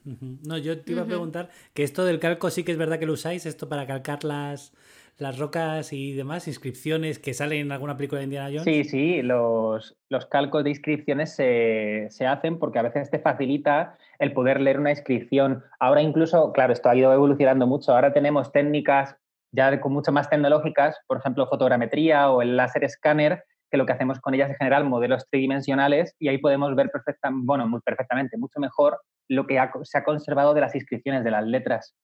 No, 0.05 0.57
yo 0.57 0.81
te 0.81 0.93
iba 0.93 1.03
a 1.03 1.07
preguntar 1.07 1.51
que 1.75 1.83
esto 1.83 2.05
del 2.05 2.21
calco 2.21 2.49
sí 2.51 2.65
que 2.65 2.73
es 2.73 2.79
verdad 2.79 2.99
que 2.99 3.07
lo 3.07 3.13
usáis, 3.13 3.45
esto 3.45 3.69
para 3.69 3.87
calcar 3.87 4.25
las, 4.25 4.73
las 5.19 5.39
rocas 5.39 5.93
y 5.93 6.15
demás, 6.15 6.49
inscripciones 6.49 7.19
que 7.19 7.35
salen 7.35 7.67
en 7.67 7.73
alguna 7.73 7.97
película 7.97 8.21
de 8.21 8.25
Indiana 8.25 8.49
Jones. 8.49 8.65
Sí, 8.65 8.85
sí, 8.85 9.23
los, 9.23 9.99
los 10.09 10.27
calcos 10.27 10.65
de 10.65 10.71
inscripciones 10.71 11.35
se, 11.35 12.07
se 12.11 12.27
hacen 12.27 12.59
porque 12.59 12.79
a 12.79 12.83
veces 12.83 13.11
te 13.11 13.19
facilita 13.19 13.99
el 14.19 14.33
poder 14.33 14.61
leer 14.61 14.81
una 14.81 14.91
inscripción. 14.91 15.63
Ahora 15.79 16.01
incluso, 16.01 16.53
claro, 16.53 16.73
esto 16.73 16.89
ha 16.89 16.97
ido 16.97 17.13
evolucionando 17.13 17.67
mucho. 17.67 17.93
Ahora 17.93 18.15
tenemos 18.15 18.53
técnicas 18.53 19.17
ya 19.53 19.81
con 19.81 19.93
mucho 19.93 20.13
más 20.13 20.31
tecnológicas, 20.31 20.99
por 21.07 21.19
ejemplo, 21.19 21.47
fotogrametría 21.47 22.31
o 22.31 22.41
el 22.41 22.57
láser 22.57 22.85
escáner, 22.85 23.45
que 23.71 23.77
lo 23.77 23.87
que 23.87 23.93
hacemos 23.93 24.21
con 24.21 24.35
ellas 24.35 24.51
es 24.51 24.59
generar 24.59 24.85
modelos 24.85 25.27
tridimensionales 25.31 26.15
y 26.19 26.29
ahí 26.29 26.39
podemos 26.39 26.75
ver 26.75 26.91
perfecta, 26.91 27.31
bueno, 27.33 27.69
muy 27.69 27.81
perfectamente, 27.81 28.37
mucho 28.37 28.61
mejor 28.61 29.01
lo 29.29 29.47
que 29.47 29.59
ha- 29.59 29.71
se 29.83 29.99
ha 29.99 30.05
conservado 30.05 30.55
de 30.55 30.61
las 30.61 30.75
inscripciones, 30.75 31.25
de 31.25 31.31
las 31.31 31.45
letras. 31.47 31.95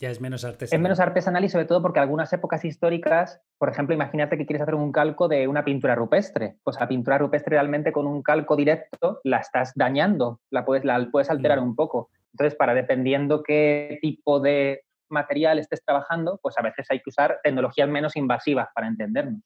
Ya 0.00 0.10
es 0.10 0.20
menos 0.20 0.44
artesanal. 0.44 0.78
Es 0.78 0.82
menos 0.82 1.00
artesanal 1.00 1.44
y 1.44 1.48
sobre 1.48 1.66
todo 1.66 1.80
porque 1.80 2.00
algunas 2.00 2.32
épocas 2.32 2.64
históricas, 2.64 3.40
por 3.58 3.68
ejemplo, 3.68 3.94
imagínate 3.94 4.36
que 4.36 4.44
quieres 4.44 4.62
hacer 4.62 4.74
un 4.74 4.90
calco 4.90 5.28
de 5.28 5.46
una 5.46 5.64
pintura 5.64 5.94
rupestre. 5.94 6.56
Pues 6.64 6.76
la 6.80 6.88
pintura 6.88 7.18
rupestre 7.18 7.50
realmente 7.50 7.92
con 7.92 8.06
un 8.06 8.22
calco 8.22 8.56
directo 8.56 9.20
la 9.22 9.38
estás 9.38 9.72
dañando, 9.76 10.40
la 10.50 10.64
puedes, 10.64 10.84
la 10.84 11.08
puedes 11.10 11.30
alterar 11.30 11.60
un 11.60 11.76
poco. 11.76 12.10
Entonces, 12.32 12.56
para 12.58 12.74
dependiendo 12.74 13.42
qué 13.42 13.98
tipo 14.02 14.40
de 14.40 14.82
material 15.08 15.58
estés 15.58 15.84
trabajando, 15.84 16.38
pues 16.42 16.58
a 16.58 16.62
veces 16.62 16.86
hay 16.90 16.98
que 16.98 17.10
usar 17.10 17.38
tecnologías 17.42 17.88
menos 17.88 18.16
invasivas 18.16 18.68
para 18.74 18.88
entendernos. 18.88 19.42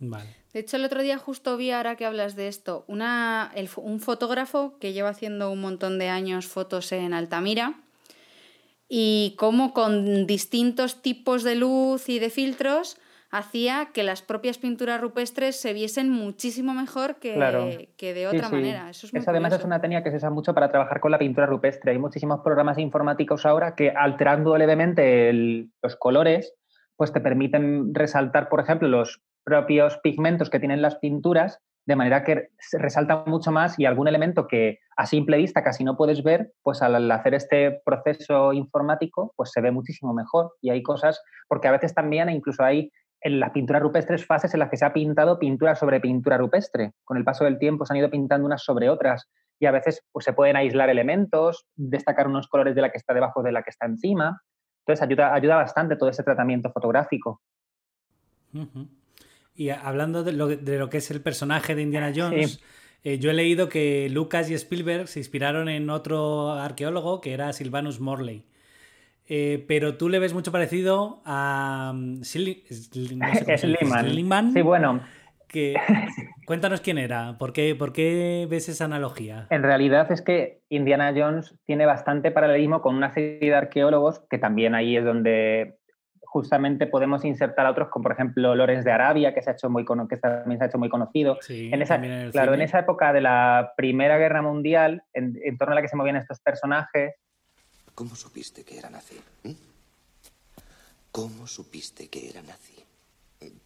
Vale. 0.00 0.28
De 0.52 0.60
hecho, 0.60 0.76
el 0.76 0.84
otro 0.84 1.02
día 1.02 1.18
justo 1.18 1.56
vi, 1.56 1.70
ahora 1.72 1.96
que 1.96 2.06
hablas 2.06 2.34
de 2.36 2.48
esto, 2.48 2.84
una, 2.88 3.50
el 3.54 3.68
un 3.76 4.00
fotógrafo 4.00 4.78
que 4.78 4.92
lleva 4.92 5.10
haciendo 5.10 5.50
un 5.50 5.60
montón 5.60 5.98
de 5.98 6.08
años 6.08 6.46
fotos 6.46 6.90
en 6.92 7.12
Altamira 7.12 7.74
y 8.88 9.34
cómo 9.38 9.74
con 9.74 10.26
distintos 10.26 11.02
tipos 11.02 11.42
de 11.42 11.54
luz 11.56 12.08
y 12.08 12.18
de 12.18 12.30
filtros 12.30 12.96
hacía 13.30 13.90
que 13.92 14.02
las 14.02 14.22
propias 14.22 14.56
pinturas 14.56 14.98
rupestres 15.02 15.56
se 15.60 15.74
viesen 15.74 16.08
muchísimo 16.10 16.72
mejor 16.72 17.16
que, 17.16 17.34
Claro. 17.34 17.68
que 17.98 18.14
de 18.14 18.26
otra 18.26 18.48
sí. 18.48 18.54
manera. 18.54 18.88
Eso 18.88 19.06
es 19.06 19.12
muy 19.12 19.22
además 19.26 19.52
es 19.52 19.64
una 19.64 19.82
técnica 19.82 20.02
que 20.02 20.10
se 20.10 20.16
usa 20.16 20.30
mucho 20.30 20.54
para 20.54 20.70
trabajar 20.70 21.00
con 21.00 21.10
la 21.10 21.18
pintura 21.18 21.44
rupestre. 21.46 21.90
Hay 21.92 21.98
muchísimos 21.98 22.40
programas 22.42 22.78
informáticos 22.78 23.44
ahora 23.44 23.74
que 23.74 23.90
alterando 23.90 24.56
levemente 24.56 25.28
el- 25.28 25.70
los 25.82 25.96
colores, 25.96 26.54
pues 26.96 27.12
te 27.12 27.20
permiten 27.20 27.94
resaltar, 27.94 28.48
por 28.48 28.60
ejemplo, 28.60 28.88
los 28.88 29.20
propios 29.48 29.98
pigmentos 30.02 30.50
que 30.50 30.58
tienen 30.58 30.82
las 30.82 30.96
pinturas 30.96 31.58
de 31.86 31.96
manera 31.96 32.22
que 32.22 32.50
resalta 32.72 33.24
mucho 33.24 33.50
más 33.50 33.78
y 33.78 33.86
algún 33.86 34.08
elemento 34.08 34.46
que 34.46 34.78
a 34.94 35.06
simple 35.06 35.38
vista 35.38 35.62
casi 35.62 35.84
no 35.84 35.96
puedes 35.96 36.22
ver, 36.22 36.52
pues 36.62 36.82
al 36.82 37.10
hacer 37.10 37.32
este 37.32 37.80
proceso 37.82 38.52
informático, 38.52 39.32
pues 39.36 39.52
se 39.52 39.62
ve 39.62 39.70
muchísimo 39.70 40.12
mejor. 40.12 40.52
Y 40.60 40.68
hay 40.68 40.82
cosas, 40.82 41.22
porque 41.48 41.66
a 41.66 41.72
veces 41.72 41.94
también 41.94 42.28
incluso 42.28 42.62
hay 42.62 42.92
en 43.22 43.40
las 43.40 43.52
pinturas 43.52 43.80
rupestres 43.80 44.26
fases 44.26 44.52
en 44.52 44.60
las 44.60 44.68
que 44.68 44.76
se 44.76 44.84
ha 44.84 44.92
pintado 44.92 45.38
pintura 45.38 45.74
sobre 45.76 45.98
pintura 45.98 46.36
rupestre. 46.36 46.92
Con 47.04 47.16
el 47.16 47.24
paso 47.24 47.44
del 47.44 47.58
tiempo 47.58 47.86
se 47.86 47.94
han 47.94 48.00
ido 48.00 48.10
pintando 48.10 48.44
unas 48.44 48.62
sobre 48.62 48.90
otras 48.90 49.26
y 49.58 49.64
a 49.64 49.70
veces 49.70 50.04
pues, 50.12 50.26
se 50.26 50.34
pueden 50.34 50.56
aislar 50.56 50.90
elementos, 50.90 51.66
destacar 51.74 52.26
unos 52.26 52.48
colores 52.48 52.74
de 52.74 52.82
la 52.82 52.90
que 52.90 52.98
está 52.98 53.14
debajo 53.14 53.42
de 53.42 53.52
la 53.52 53.62
que 53.62 53.70
está 53.70 53.86
encima. 53.86 54.42
Entonces 54.84 55.02
ayuda, 55.02 55.32
ayuda 55.32 55.56
bastante 55.56 55.96
todo 55.96 56.10
ese 56.10 56.22
tratamiento 56.22 56.70
fotográfico. 56.70 57.40
Y 59.58 59.70
hablando 59.70 60.22
de 60.22 60.32
lo, 60.32 60.88
que 60.88 60.98
es 60.98 61.10
el 61.10 61.20
personaje 61.20 61.74
de 61.74 61.82
Indiana 61.82 62.12
Jones, 62.14 62.62
eh, 63.02 63.18
yo 63.18 63.32
he 63.32 63.34
leído 63.34 63.68
que 63.68 64.08
Lucas 64.08 64.48
y 64.48 64.54
Spielberg 64.54 65.08
se 65.08 65.18
inspiraron 65.18 65.68
en 65.68 65.90
otro 65.90 66.52
arqueólogo 66.52 67.20
que 67.20 67.32
era 67.32 67.52
Silvanus 67.52 67.98
Morley. 67.98 68.44
Eh, 69.26 69.64
pero 69.66 69.96
tú 69.96 70.08
le 70.08 70.20
ves 70.20 70.32
mucho 70.32 70.52
parecido 70.52 71.22
a 71.24 71.90
um, 71.92 72.22
Sliman. 72.22 73.32
Sí, 74.54 74.62
bueno. 74.62 75.00
Que, 75.48 75.74
cuéntanos 76.46 76.80
quién 76.80 76.98
era, 76.98 77.36
¿Por 77.36 77.52
qué, 77.52 77.74
¿por 77.74 77.92
qué 77.92 78.46
ves 78.48 78.68
esa 78.68 78.84
analogía? 78.84 79.48
En 79.50 79.64
realidad 79.64 80.12
es 80.12 80.22
que 80.22 80.60
Indiana 80.68 81.12
Jones 81.16 81.56
tiene 81.66 81.84
bastante 81.84 82.30
paralelismo 82.30 82.80
con 82.80 82.94
una 82.94 83.12
serie 83.12 83.50
de 83.50 83.56
arqueólogos 83.56 84.20
que 84.30 84.38
también 84.38 84.76
ahí 84.76 84.96
es 84.96 85.04
donde 85.04 85.78
justamente 86.30 86.86
podemos 86.86 87.24
insertar 87.24 87.64
a 87.66 87.70
otros, 87.70 87.88
como 87.88 88.02
por 88.02 88.12
ejemplo 88.12 88.54
Lorenz 88.54 88.84
de 88.84 88.92
Arabia, 88.92 89.32
que, 89.32 89.42
se 89.42 89.50
ha 89.50 89.52
hecho 89.54 89.70
muy, 89.70 89.86
que 90.08 90.16
también 90.18 90.58
se 90.58 90.64
ha 90.64 90.66
hecho 90.68 90.78
muy 90.78 90.90
conocido. 90.90 91.38
en 91.48 91.80
esa, 91.80 92.00
claro, 92.30 92.52
en 92.52 92.60
esa 92.60 92.80
época 92.80 93.14
de 93.14 93.22
la 93.22 93.72
Primera 93.76 94.18
Guerra 94.18 94.42
Mundial, 94.42 95.02
en, 95.14 95.56
torno 95.56 95.72
a 95.72 95.74
la 95.76 95.82
que 95.82 95.88
se 95.88 95.96
movían 95.96 96.16
estos 96.16 96.40
personajes. 96.40 97.14
¿Cómo 97.94 98.14
supiste 98.14 98.62
que 98.62 98.78
era 98.78 98.90
nazi? 98.90 99.18
¿Mm? 99.42 99.52
¿Cómo 101.10 101.46
supiste 101.46 102.08
que 102.08 102.28
era 102.28 102.42
nazi? 102.42 102.84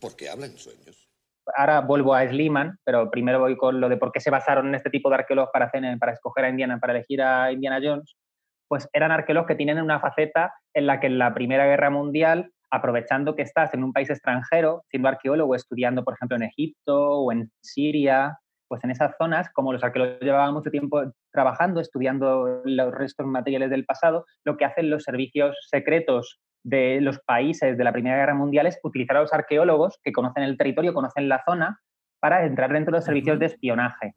Porque 0.00 0.30
habla 0.30 0.46
en 0.46 0.56
sueños. 0.56 1.08
Ahora 1.56 1.80
vuelvo 1.80 2.14
a 2.14 2.24
Sliman, 2.24 2.78
pero 2.84 3.10
primero 3.10 3.40
voy 3.40 3.56
con 3.56 3.80
lo 3.80 3.88
de 3.88 3.96
por 3.96 4.12
qué 4.12 4.20
se 4.20 4.30
basaron 4.30 4.68
en 4.68 4.76
este 4.76 4.90
tipo 4.90 5.08
de 5.08 5.16
arqueólogos 5.16 5.50
para, 5.52 5.64
hacer, 5.64 5.82
para 5.98 6.12
escoger 6.12 6.44
a 6.44 6.50
Indiana, 6.50 6.78
para 6.78 6.92
elegir 6.92 7.20
a 7.22 7.50
Indiana 7.50 7.80
Jones 7.82 8.16
pues 8.72 8.88
eran 8.94 9.10
arqueólogos 9.10 9.48
que 9.48 9.54
tienen 9.54 9.82
una 9.82 10.00
faceta 10.00 10.54
en 10.72 10.86
la 10.86 10.98
que 10.98 11.06
en 11.06 11.18
la 11.18 11.34
Primera 11.34 11.66
Guerra 11.66 11.90
Mundial, 11.90 12.52
aprovechando 12.70 13.36
que 13.36 13.42
estás 13.42 13.74
en 13.74 13.84
un 13.84 13.92
país 13.92 14.08
extranjero, 14.08 14.82
siendo 14.88 15.10
arqueólogo, 15.10 15.54
estudiando, 15.54 16.04
por 16.04 16.14
ejemplo, 16.14 16.38
en 16.38 16.44
Egipto 16.44 17.18
o 17.18 17.32
en 17.32 17.50
Siria, 17.60 18.38
pues 18.68 18.82
en 18.82 18.90
esas 18.90 19.14
zonas, 19.18 19.50
como 19.52 19.74
los 19.74 19.84
arqueólogos 19.84 20.20
llevaban 20.22 20.54
mucho 20.54 20.70
tiempo 20.70 21.02
trabajando, 21.34 21.82
estudiando 21.82 22.62
los 22.64 22.94
restos 22.94 23.26
materiales 23.26 23.68
del 23.68 23.84
pasado, 23.84 24.24
lo 24.42 24.56
que 24.56 24.64
hacen 24.64 24.88
los 24.88 25.02
servicios 25.02 25.54
secretos 25.70 26.40
de 26.64 27.02
los 27.02 27.18
países 27.26 27.76
de 27.76 27.84
la 27.84 27.92
Primera 27.92 28.16
Guerra 28.16 28.34
Mundial 28.34 28.66
es 28.66 28.80
utilizar 28.82 29.18
a 29.18 29.20
los 29.20 29.34
arqueólogos 29.34 30.00
que 30.02 30.12
conocen 30.12 30.44
el 30.44 30.56
territorio, 30.56 30.94
conocen 30.94 31.28
la 31.28 31.42
zona, 31.44 31.78
para 32.20 32.46
entrar 32.46 32.72
dentro 32.72 32.92
de 32.92 32.96
los 32.96 33.04
servicios 33.04 33.38
de 33.38 33.44
espionaje. 33.44 34.14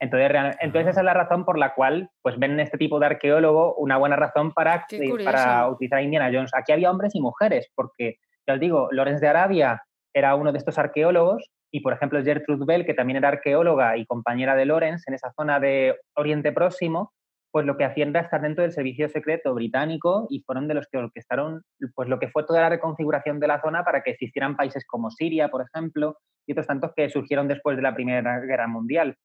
Entonces, 0.00 0.30
entonces 0.60 0.90
esa 0.92 1.00
es 1.00 1.04
la 1.04 1.12
razón 1.12 1.44
por 1.44 1.58
la 1.58 1.74
cual 1.74 2.08
pues 2.22 2.38
ven 2.38 2.52
en 2.52 2.60
este 2.60 2.78
tipo 2.78 2.98
de 2.98 3.06
arqueólogo 3.06 3.74
una 3.74 3.98
buena 3.98 4.16
razón 4.16 4.52
para, 4.52 4.86
para 5.24 5.68
utilizar 5.68 5.98
a 5.98 6.02
Indiana 6.02 6.30
Jones. 6.32 6.52
Aquí 6.54 6.72
había 6.72 6.90
hombres 6.90 7.14
y 7.14 7.20
mujeres, 7.20 7.70
porque 7.74 8.16
ya 8.46 8.54
os 8.54 8.60
digo, 8.60 8.88
Lorenz 8.92 9.20
de 9.20 9.28
Arabia 9.28 9.82
era 10.14 10.34
uno 10.36 10.52
de 10.52 10.58
estos 10.58 10.78
arqueólogos 10.78 11.50
y, 11.70 11.80
por 11.80 11.92
ejemplo, 11.92 12.22
Gertrude 12.24 12.64
Bell, 12.66 12.86
que 12.86 12.94
también 12.94 13.18
era 13.18 13.28
arqueóloga 13.28 13.98
y 13.98 14.06
compañera 14.06 14.56
de 14.56 14.64
Lorenz 14.64 15.06
en 15.06 15.14
esa 15.14 15.32
zona 15.32 15.60
de 15.60 15.96
Oriente 16.16 16.50
Próximo, 16.50 17.12
pues 17.52 17.66
lo 17.66 17.76
que 17.76 17.84
hacían 17.84 18.10
era 18.10 18.20
estar 18.20 18.40
dentro 18.40 18.62
del 18.62 18.72
servicio 18.72 19.08
secreto 19.08 19.54
británico 19.54 20.26
y 20.30 20.40
fueron 20.40 20.66
de 20.66 20.74
los 20.74 20.86
que 20.86 20.98
orquestaron 20.98 21.62
pues 21.94 22.08
lo 22.08 22.18
que 22.18 22.28
fue 22.28 22.44
toda 22.44 22.62
la 22.62 22.68
reconfiguración 22.70 23.38
de 23.38 23.48
la 23.48 23.60
zona 23.60 23.84
para 23.84 24.02
que 24.02 24.12
existieran 24.12 24.56
países 24.56 24.86
como 24.86 25.10
Siria, 25.10 25.48
por 25.48 25.62
ejemplo, 25.62 26.16
y 26.46 26.52
otros 26.52 26.66
tantos 26.66 26.92
que 26.96 27.10
surgieron 27.10 27.48
después 27.48 27.76
de 27.76 27.82
la 27.82 27.94
Primera 27.94 28.40
Guerra 28.40 28.66
Mundial 28.66 29.16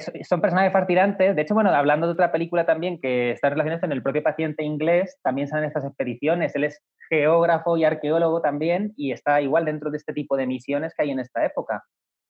son 0.00 0.40
personajes 0.40 0.72
fascinantes. 0.72 1.36
De 1.36 1.42
hecho, 1.42 1.54
bueno, 1.54 1.70
hablando 1.70 2.06
de 2.06 2.12
otra 2.12 2.32
película 2.32 2.66
también 2.66 3.00
que 3.00 3.30
está 3.32 3.50
relacionada 3.50 3.86
en 3.86 3.92
el 3.92 4.02
propio 4.02 4.22
paciente 4.22 4.64
inglés, 4.64 5.18
también 5.22 5.48
salen 5.48 5.66
estas 5.66 5.84
expediciones. 5.84 6.54
Él 6.56 6.64
es 6.64 6.82
geógrafo 7.08 7.76
y 7.76 7.84
arqueólogo 7.84 8.40
también 8.40 8.92
y 8.96 9.12
está 9.12 9.40
igual 9.40 9.64
dentro 9.64 9.90
de 9.90 9.98
este 9.98 10.12
tipo 10.12 10.36
de 10.36 10.46
misiones 10.46 10.94
que 10.94 11.04
hay 11.04 11.10
en 11.10 11.20
esta 11.20 11.44
época. 11.44 11.84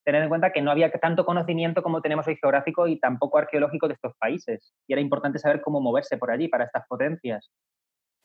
Tener 0.05 0.22
en 0.22 0.29
cuenta 0.29 0.53
que 0.53 0.61
no 0.61 0.70
había 0.70 0.90
tanto 0.90 1.24
conocimiento 1.24 1.83
como 1.83 2.03
tenemos 2.03 2.27
hoy 2.27 2.37
geográfico 2.37 2.87
y 2.87 2.98
tampoco 2.98 3.38
arqueológico 3.38 3.88
de 3.88 3.94
estos 3.94 4.12
países. 4.18 4.74
Y 4.87 4.92
era 4.92 5.00
importante 5.00 5.38
saber 5.38 5.62
cómo 5.62 5.81
moverse 5.81 6.18
por 6.18 6.31
allí 6.31 6.48
para 6.48 6.64
estas 6.64 6.87
potencias. 6.87 7.50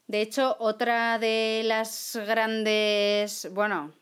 De 0.08 0.22
hecho, 0.22 0.58
otra 0.60 1.20
de 1.20 1.62
las 1.64 2.20
grandes, 2.28 3.50
bueno, 3.54 3.94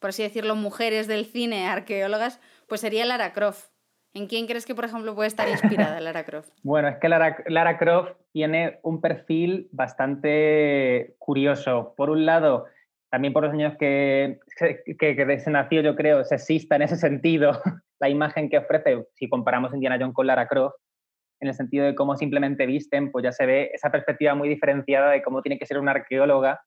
por 0.00 0.08
así 0.08 0.22
decirlo, 0.22 0.56
mujeres 0.56 1.06
del 1.06 1.26
cine, 1.26 1.68
arqueólogas, 1.68 2.40
pues 2.66 2.80
sería 2.80 3.04
Lara 3.04 3.32
Croft 3.32 3.70
¿En 4.12 4.26
quién 4.26 4.46
crees 4.46 4.66
que, 4.66 4.74
por 4.74 4.84
ejemplo, 4.84 5.14
puede 5.14 5.28
estar 5.28 5.48
inspirada 5.48 6.00
Lara 6.00 6.24
Croft? 6.24 6.50
bueno, 6.64 6.88
es 6.88 6.96
que 6.96 7.08
Lara, 7.08 7.78
Croft 7.78 8.12
tiene 8.32 8.80
un 8.82 9.00
perfil 9.00 9.68
bastante 9.70 11.14
curioso. 11.18 11.94
Por 11.96 12.10
un 12.10 12.26
lado, 12.26 12.66
también 13.10 13.32
por 13.32 13.44
los 13.44 13.52
años 13.52 13.76
que, 13.78 14.40
que, 14.98 15.40
se 15.40 15.50
nació, 15.50 15.82
yo 15.82 15.94
creo, 15.94 16.24
sexista 16.24 16.74
en 16.74 16.82
ese 16.82 16.96
sentido, 16.96 17.52
la 18.00 18.08
imagen 18.08 18.50
que 18.50 18.58
ofrece, 18.58 19.06
si 19.14 19.28
comparamos 19.28 19.72
Indiana 19.74 19.96
Jones 19.98 20.14
con 20.14 20.26
Lara 20.26 20.48
Croft, 20.48 20.74
en 21.40 21.48
el 21.48 21.54
sentido 21.54 21.86
de 21.86 21.94
cómo 21.94 22.16
simplemente 22.16 22.66
visten, 22.66 23.12
pues 23.12 23.22
ya 23.22 23.32
se 23.32 23.46
ve 23.46 23.70
esa 23.72 23.90
perspectiva 23.90 24.34
muy 24.34 24.48
diferenciada 24.48 25.10
de 25.10 25.22
cómo 25.22 25.40
tiene 25.40 25.58
que 25.58 25.66
ser 25.66 25.78
una 25.78 25.92
arqueóloga. 25.92 26.60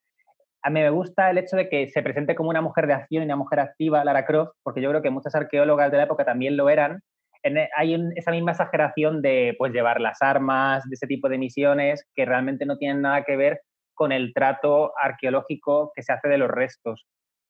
A 0.63 0.69
mí 0.69 0.79
me 0.79 0.89
gusta 0.89 1.29
el 1.29 1.37
hecho 1.37 1.57
de 1.57 1.69
que 1.69 1.89
se 1.89 2.01
presente 2.01 2.35
como 2.35 2.49
una 2.49 2.61
mujer 2.61 2.87
de 2.87 2.93
acción 2.93 3.21
y 3.21 3.25
una 3.25 3.35
mujer 3.35 3.59
activa, 3.59 4.03
Lara 4.05 4.25
Croft, 4.25 4.53
porque 4.63 4.81
yo 4.81 4.89
creo 4.89 5.01
que 5.01 5.09
muchas 5.09 5.35
arqueólogas 5.35 5.91
de 5.91 5.97
la 5.97 6.03
época 6.03 6.23
también 6.23 6.55
lo 6.55 6.69
eran, 6.69 7.03
e, 7.43 7.69
hay 7.75 7.95
esa 8.15 8.31
misma 8.31 8.51
exageración 8.51 9.21
de 9.21 9.55
pues, 9.57 9.73
llevar 9.73 9.99
las 9.99 10.21
armas, 10.21 10.87
de 10.89 10.93
ese 10.93 11.07
tipo 11.07 11.29
de 11.29 11.37
misiones, 11.37 12.07
que 12.15 12.25
realmente 12.25 12.65
no 12.65 12.77
tienen 12.77 13.01
nada 13.01 13.23
que 13.23 13.35
ver 13.35 13.61
con 13.93 14.11
el 14.11 14.33
trato 14.33 14.93
arqueológico 14.97 15.91
que 15.95 16.03
se 16.03 16.13
hace 16.13 16.27
de 16.27 16.37
los 16.37 16.49
restos. 16.49 17.05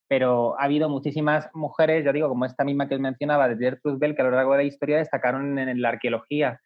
Pero 0.10 0.60
ha 0.60 0.66
habido 0.66 0.90
muchísimas 0.90 1.50
mujeres, 1.54 2.04
ya 2.04 2.12
digo, 2.12 2.30
como 2.30 2.46
esta 2.46 2.64
misma 2.64 2.88
que 2.88 2.96
os 2.96 3.02
mencionaba, 3.02 3.48
de 3.48 3.58
Gertrude 3.58 3.98
Bell, 4.00 4.16
que 4.16 4.22
a 4.22 4.26
lo 4.26 4.32
largo 4.32 4.52
de 4.52 4.58
la 4.58 4.64
historia 4.64 4.98
destacaron 4.98 5.58
en, 5.58 5.82
la 5.82 5.90
arqueología. 5.90 6.60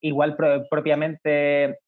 Igual 0.00 0.36
propiamente, 0.70 1.78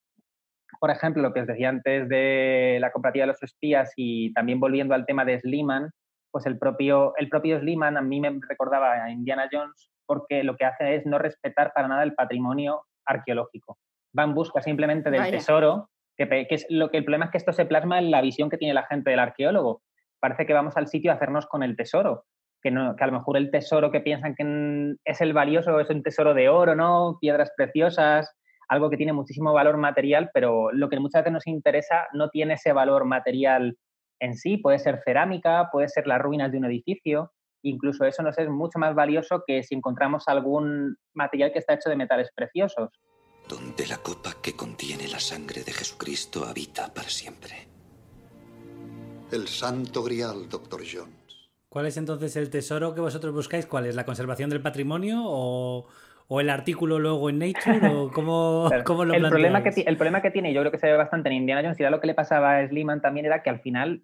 por 0.79 0.91
ejemplo, 0.91 1.23
lo 1.23 1.33
que 1.33 1.41
os 1.41 1.47
decía 1.47 1.69
antes 1.69 2.07
de 2.07 2.77
la 2.79 2.91
comparativa 2.91 3.23
de 3.23 3.31
los 3.31 3.43
espías 3.43 3.91
y 3.95 4.31
también 4.33 4.59
volviendo 4.59 4.93
al 4.93 5.05
tema 5.05 5.25
de 5.25 5.39
Sliman, 5.39 5.89
pues 6.31 6.45
el 6.45 6.57
propio, 6.57 7.13
el 7.17 7.29
propio 7.29 7.59
Sliman 7.59 7.97
a 7.97 8.01
mí 8.01 8.21
me 8.21 8.39
recordaba 8.47 9.03
a 9.03 9.11
Indiana 9.11 9.49
Jones 9.51 9.91
porque 10.05 10.43
lo 10.43 10.55
que 10.55 10.65
hace 10.65 10.95
es 10.95 11.05
no 11.05 11.17
respetar 11.17 11.71
para 11.73 11.87
nada 11.87 12.03
el 12.03 12.13
patrimonio 12.13 12.83
arqueológico. 13.05 13.77
Va 14.17 14.23
en 14.23 14.33
busca 14.33 14.61
simplemente 14.61 15.09
del 15.09 15.31
tesoro, 15.31 15.89
que, 16.17 16.47
es 16.49 16.65
lo 16.69 16.89
que 16.89 16.97
el 16.97 17.05
problema 17.05 17.25
es 17.25 17.31
que 17.31 17.37
esto 17.37 17.53
se 17.53 17.65
plasma 17.65 17.99
en 17.99 18.11
la 18.11 18.21
visión 18.21 18.49
que 18.49 18.57
tiene 18.57 18.73
la 18.73 18.85
gente 18.85 19.09
del 19.09 19.19
arqueólogo. 19.19 19.81
Parece 20.19 20.45
que 20.45 20.53
vamos 20.53 20.77
al 20.77 20.87
sitio 20.87 21.11
a 21.11 21.15
hacernos 21.15 21.47
con 21.47 21.63
el 21.63 21.75
tesoro, 21.75 22.25
que, 22.61 22.71
no, 22.71 22.95
que 22.95 23.03
a 23.03 23.07
lo 23.07 23.13
mejor 23.13 23.37
el 23.37 23.49
tesoro 23.49 23.91
que 23.91 24.01
piensan 24.01 24.35
que 24.35 24.95
es 25.05 25.21
el 25.21 25.33
valioso 25.33 25.79
es 25.79 25.89
un 25.89 26.03
tesoro 26.03 26.33
de 26.33 26.49
oro, 26.49 26.75
¿no? 26.75 27.17
Piedras 27.19 27.51
preciosas, 27.55 28.31
algo 28.67 28.89
que 28.89 28.97
tiene 28.97 29.13
muchísimo 29.13 29.53
valor 29.53 29.77
material, 29.77 30.29
pero 30.33 30.71
lo 30.71 30.89
que 30.89 30.99
muchas 30.99 31.23
veces 31.23 31.33
nos 31.33 31.47
interesa 31.47 32.07
no 32.13 32.29
tiene 32.29 32.53
ese 32.53 32.71
valor 32.71 33.05
material 33.05 33.77
en 34.21 34.35
sí, 34.35 34.57
puede 34.57 34.79
ser 34.79 35.01
cerámica, 35.03 35.69
puede 35.71 35.89
ser 35.89 36.05
las 36.05 36.21
ruinas 36.21 36.51
de 36.51 36.59
un 36.59 36.65
edificio, 36.65 37.31
incluso 37.63 38.05
eso 38.05 38.23
nos 38.23 38.37
es 38.37 38.49
mucho 38.49 38.79
más 38.79 38.95
valioso 38.95 39.43
que 39.45 39.63
si 39.63 39.75
encontramos 39.75 40.27
algún 40.27 40.97
material 41.13 41.51
que 41.51 41.59
está 41.59 41.73
hecho 41.73 41.89
de 41.89 41.95
metales 41.95 42.29
preciosos. 42.35 42.89
Donde 43.47 43.87
la 43.87 43.97
copa 43.97 44.35
que 44.41 44.55
contiene 44.55 45.07
la 45.07 45.19
sangre 45.19 45.63
de 45.63 45.71
Jesucristo 45.71 46.45
habita 46.45 46.93
para 46.93 47.09
siempre. 47.09 47.67
El 49.31 49.47
santo 49.47 50.03
grial, 50.03 50.49
doctor 50.49 50.81
Jones. 50.81 51.21
¿Cuál 51.71 51.85
es 51.85 51.95
entonces 51.95 52.35
el 52.35 52.49
tesoro 52.49 52.93
que 52.93 52.99
vosotros 52.99 53.33
buscáis? 53.33 53.65
¿Cuál 53.65 53.85
es 53.85 53.95
la 53.95 54.03
conservación 54.03 54.49
del 54.49 54.61
patrimonio 54.61 55.21
o, 55.23 55.87
el 56.41 56.49
artículo 56.49 56.99
luego 56.99 57.29
en 57.29 57.39
Nature? 57.39 57.87
¿O 57.87 58.11
cómo, 58.13 58.69
lo 58.69 59.13
el 59.13 59.29
problema, 59.29 59.63
que, 59.63 59.69
el 59.81 59.95
problema 59.95 60.21
que 60.21 60.31
tiene, 60.31 60.53
yo 60.53 60.59
creo 60.61 60.71
que 60.71 60.79
se 60.79 60.87
ve 60.87 60.97
bastante 60.97 61.29
en 61.29 61.35
Indiana 61.35 61.61
Jones, 61.61 61.79
y 61.79 61.83
era 61.83 61.89
lo 61.89 62.01
que 62.01 62.07
le 62.07 62.13
pasaba 62.13 62.57
a 62.57 62.67
Sliman 62.67 63.01
también, 63.01 63.25
era 63.25 63.41
que 63.41 63.49
al 63.49 63.61
final 63.61 64.03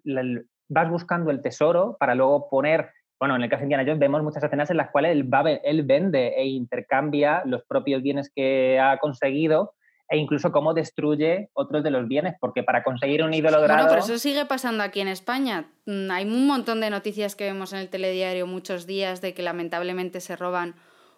vas 0.68 0.90
buscando 0.90 1.30
el 1.30 1.42
tesoro 1.42 1.98
para 2.00 2.14
luego 2.14 2.48
poner 2.48 2.90
bueno, 3.18 3.36
en 3.36 3.42
el 3.42 3.50
caso 3.50 3.60
de 3.60 3.64
Indiana 3.66 3.84
Jones 3.84 3.98
vemos 3.98 4.22
muchas 4.22 4.42
escenas 4.42 4.70
en 4.70 4.76
las 4.76 4.90
cuales 4.90 5.12
él, 5.12 5.32
va, 5.32 5.50
él 5.50 5.82
vende 5.82 6.34
e 6.36 6.46
intercambia 6.46 7.42
los 7.44 7.62
propios 7.64 8.02
bienes 8.02 8.30
que 8.34 8.78
ha 8.78 8.98
conseguido 8.98 9.74
e 10.10 10.16
incluso 10.16 10.52
cómo 10.52 10.72
destruye 10.72 11.50
otros 11.52 11.84
de 11.84 11.90
los 11.90 12.08
bienes, 12.08 12.34
porque 12.40 12.62
para 12.62 12.82
conseguir 12.82 13.22
un 13.22 13.34
ídolo 13.34 13.60
dorado... 13.60 13.84
Bueno, 13.84 13.90
pero 13.90 14.04
eso 14.14 14.18
sigue 14.18 14.46
pasando 14.46 14.82
aquí 14.82 15.00
en 15.00 15.08
España. 15.08 15.66
Mm, 15.84 16.10
Hay 16.10 16.24
un 16.24 16.46
montón 16.46 16.80
de 16.80 16.88
noticias 16.88 17.36
que 17.36 17.44
vemos 17.44 17.74
en 17.74 17.80
el 17.80 17.90
telediario 17.90 18.46
muchos 18.46 18.86
días 18.86 19.20
de 19.20 19.34
que 19.34 19.42
lamentablemente 19.42 20.20
se 20.20 20.34
roban 20.34 20.76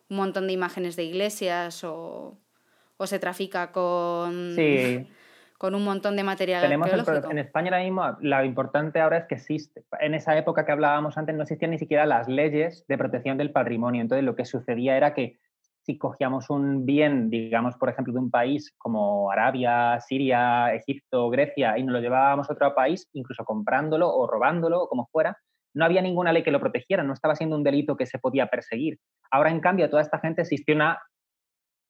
un 0.09 0.17
montón 0.17 0.49
de 0.49 0.55
imágenes 0.55 0.97
de 0.97 1.05
iglesias 1.05 1.85
o, 1.85 2.37
o 2.97 3.07
se 3.07 3.21
trafica 3.21 3.71
con, 3.71 4.55
Sí. 4.57 5.07
Con 5.61 5.75
un 5.75 5.85
montón 5.85 6.16
de 6.16 6.25
material 6.25 6.62
Tenemos 6.62 6.90
arqueológico. 6.90 7.31
en 7.31 7.38
España 7.38 7.70
ahora 7.70 7.85
mismo, 7.85 8.16
lo 8.23 8.44
importante 8.46 8.99
ahora 8.99 9.18
es 9.18 9.25
que 9.27 9.35
existe. 9.35 9.85
En 10.01 10.14
esa 10.14 10.35
época 10.38 10.64
que 10.64 10.73
hablábamos 10.73 11.18
antes 11.18 11.37
no 11.37 11.42
existían 11.42 11.73
ni 11.73 11.79
siquiera 11.79 12.07
las 12.07 12.29
leyes 12.29 12.87
de 12.88 12.96
protección 12.96 13.37
del 13.37 13.53
patrimonio. 13.53 14.01
Entonces 14.01 14.25
lo 14.25 14.35
que 14.35 14.46
sucedía 14.46 14.96
era 14.96 15.12
que 15.12 15.38
si 15.83 15.99
cogíamos 15.99 16.49
un 16.49 16.87
bien, 16.87 17.29
digamos, 17.29 17.77
por 17.77 17.90
ejemplo, 17.90 18.14
de 18.14 18.20
un 18.20 18.31
país 18.31 18.75
como 18.79 19.31
Arabia, 19.31 20.01
Siria, 20.01 20.73
Egipto, 20.73 21.29
Grecia, 21.29 21.77
y 21.77 21.83
nos 21.83 21.92
lo 21.92 22.01
llevábamos 22.01 22.49
a 22.49 22.55
otro 22.55 22.75
país, 22.75 23.07
incluso 23.12 23.44
comprándolo 23.44 24.09
o 24.09 24.27
robándolo 24.27 24.85
o 24.85 24.88
como 24.88 25.09
fuera, 25.12 25.37
no 25.75 25.85
había 25.85 26.01
ninguna 26.01 26.33
ley 26.33 26.42
que 26.42 26.53
lo 26.53 26.61
protegiera, 26.61 27.03
no 27.03 27.12
estaba 27.12 27.37
siendo 27.37 27.57
un 27.57 27.64
delito 27.64 27.99
que 27.99 28.07
se 28.07 28.18
podía 28.18 28.46
perseguir. 28.46 28.99
Ahora, 29.31 29.51
en 29.51 29.61
cambio, 29.61 29.90
toda 29.90 30.01
esta 30.01 30.20
gente 30.20 30.40
existe 30.40 30.73
una 30.73 31.03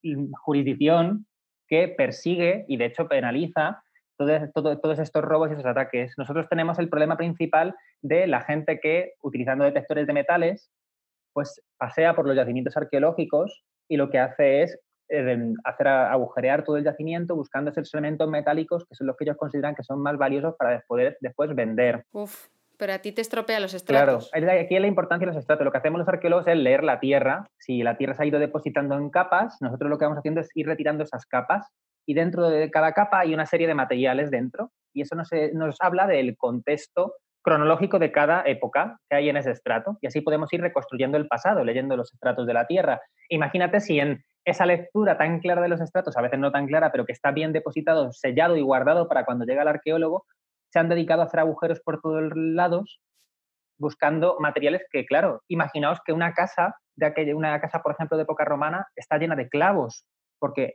mm, 0.03 0.33
jurisdicción 0.43 1.29
que 1.71 1.89
persigue 1.89 2.65
y 2.69 2.77
de 2.77 2.87
hecho 2.87 3.09
penaliza 3.09 3.83
todo- 4.19 4.51
todo- 4.53 4.79
todos 4.81 4.99
estos 4.99 5.23
robos 5.25 5.49
y 5.49 5.53
esos 5.55 5.65
ataques. 5.65 6.13
Nosotros 6.19 6.47
tenemos 6.51 6.79
el 6.79 6.91
problema 6.91 7.17
principal 7.17 7.75
de 8.03 8.27
la 8.27 8.43
gente 8.43 8.81
que, 8.81 9.13
utilizando 9.23 9.65
detectores 9.65 10.07
de 10.07 10.13
metales, 10.13 10.71
pues 11.33 11.63
pasea 11.79 12.15
por 12.15 12.27
los 12.27 12.37
yacimientos 12.37 12.77
arqueológicos 12.77 13.65
y 13.89 13.97
lo 13.97 14.11
que 14.11 14.19
hace 14.19 14.63
es 14.63 14.79
eh, 15.13 15.55
hacer 15.65 15.89
agujerear 15.89 16.65
todo 16.65 16.77
el 16.77 16.85
yacimiento 16.85 17.35
buscando 17.35 17.71
esos 17.71 17.93
elementos 17.95 18.29
metálicos 18.29 18.85
que 18.87 18.95
son 18.95 19.07
los 19.09 19.17
que 19.17 19.25
ellos 19.25 19.37
consideran 19.37 19.75
que 19.75 19.83
son 19.83 20.01
más 20.03 20.17
valiosos 20.19 20.55
para 20.57 20.85
poder 20.87 21.17
después 21.21 21.55
vender. 21.55 22.05
Pero 22.81 22.95
a 22.95 22.99
ti 22.99 23.13
te 23.13 23.21
estropea 23.21 23.61
los 23.61 23.71
Claro, 23.85 24.19
estratos. 24.19 24.31
es 24.35 24.43
de 24.43 24.61
aquí 24.61 24.75
es 24.75 24.81
la 24.81 24.89
importancia 24.89 25.27
de 25.27 25.33
los 25.35 25.41
estratos. 25.41 25.65
Lo 25.65 25.71
que 25.71 25.79
hacemos 25.79 25.99
los 25.99 26.09
arqueólogos 26.09 26.49
es 26.49 26.57
leer 26.57 26.83
la 26.83 26.99
tierra. 26.99 27.47
Si 27.59 27.83
la 27.83 27.97
tierra 27.97 28.15
se 28.15 28.23
ha 28.25 28.27
ido 28.27 28.41
depositando 28.41 28.97
en 28.97 29.11
capas, 29.11 29.59
nosotros 29.61 29.91
lo 29.91 29.99
que 29.99 30.07
vamos 30.07 30.19
haciendo 30.19 30.41
es 30.41 30.49
ir 30.55 30.67
retirando 30.67 31.05
esas 31.05 31.27
capas 31.27 31.69
y 32.07 32.15
dentro 32.15 32.49
de 32.49 32.71
cada 32.71 32.93
capa 32.93 33.21
hay 33.21 33.35
una 33.35 33.47
serie 33.47 33.69
de 33.69 33.75
materiales 33.75 34.31
dentro 34.31 34.73
y 34.93 35.03
eso 35.03 35.15
nos, 35.15 35.31
eh, 35.33 35.53
nos 35.55 35.77
habla 35.81 36.07
del 36.07 36.37
contexto 36.37 37.13
cronológico 37.43 37.99
de 37.99 38.13
cada 38.13 38.43
época 38.47 38.99
que 39.09 39.17
hay 39.17 39.29
en 39.29 39.37
ese 39.37 39.51
estrato 39.51 39.97
y 40.01 40.07
así 40.07 40.21
podemos 40.21 40.53
ir 40.53 40.61
reconstruyendo 40.61 41.17
el 41.17 41.27
pasado, 41.29 41.65
leyendo 41.65 41.97
los 41.97 42.13
estratos 42.13 42.47
de 42.47 42.55
la 42.55 42.67
Tierra. 42.67 43.01
Imagínate 43.29 43.81
si 43.81 43.99
en 44.01 44.25
esa 44.45 44.67
lectura 44.67 45.17
tan 45.19 45.41
clara 45.41 45.63
de 45.63 45.69
los 45.69 45.81
estratos, 45.81 46.17
a 46.17 46.23
veces 46.23 46.39
no 46.39 46.51
tan 46.51 46.67
clara, 46.67 46.91
pero 46.91 47.05
que 47.05 47.13
está 47.13 47.31
bien 47.31 47.53
depositado, 47.53 48.11
sellado 48.13 48.57
y 48.57 48.63
guardado 48.63 49.07
para 49.09 49.25
cuando 49.25 49.45
llega 49.45 49.63
el 49.63 49.69
arqueólogo, 49.69 50.25
se 50.73 50.79
han 50.79 50.89
dedicado 50.89 51.23
a 51.23 51.27
hacer 51.27 51.41
agujeros 51.41 51.81
por 51.81 52.01
todos 52.01 52.33
lados 52.35 53.01
buscando 53.81 54.37
materiales 54.39 54.83
que, 54.93 55.07
claro, 55.07 55.43
imaginaos 55.49 56.01
que 56.05 56.13
una 56.13 56.35
casa, 56.35 56.77
de 56.97 57.07
aquella, 57.07 57.35
una 57.35 57.59
casa, 57.61 57.83
por 57.83 57.93
ejemplo, 57.93 58.17
de 58.17 58.25
época 58.25 58.45
romana, 58.45 58.87
está 58.95 59.17
llena 59.17 59.35
de 59.35 59.49
clavos, 59.49 60.05
porque 60.39 60.75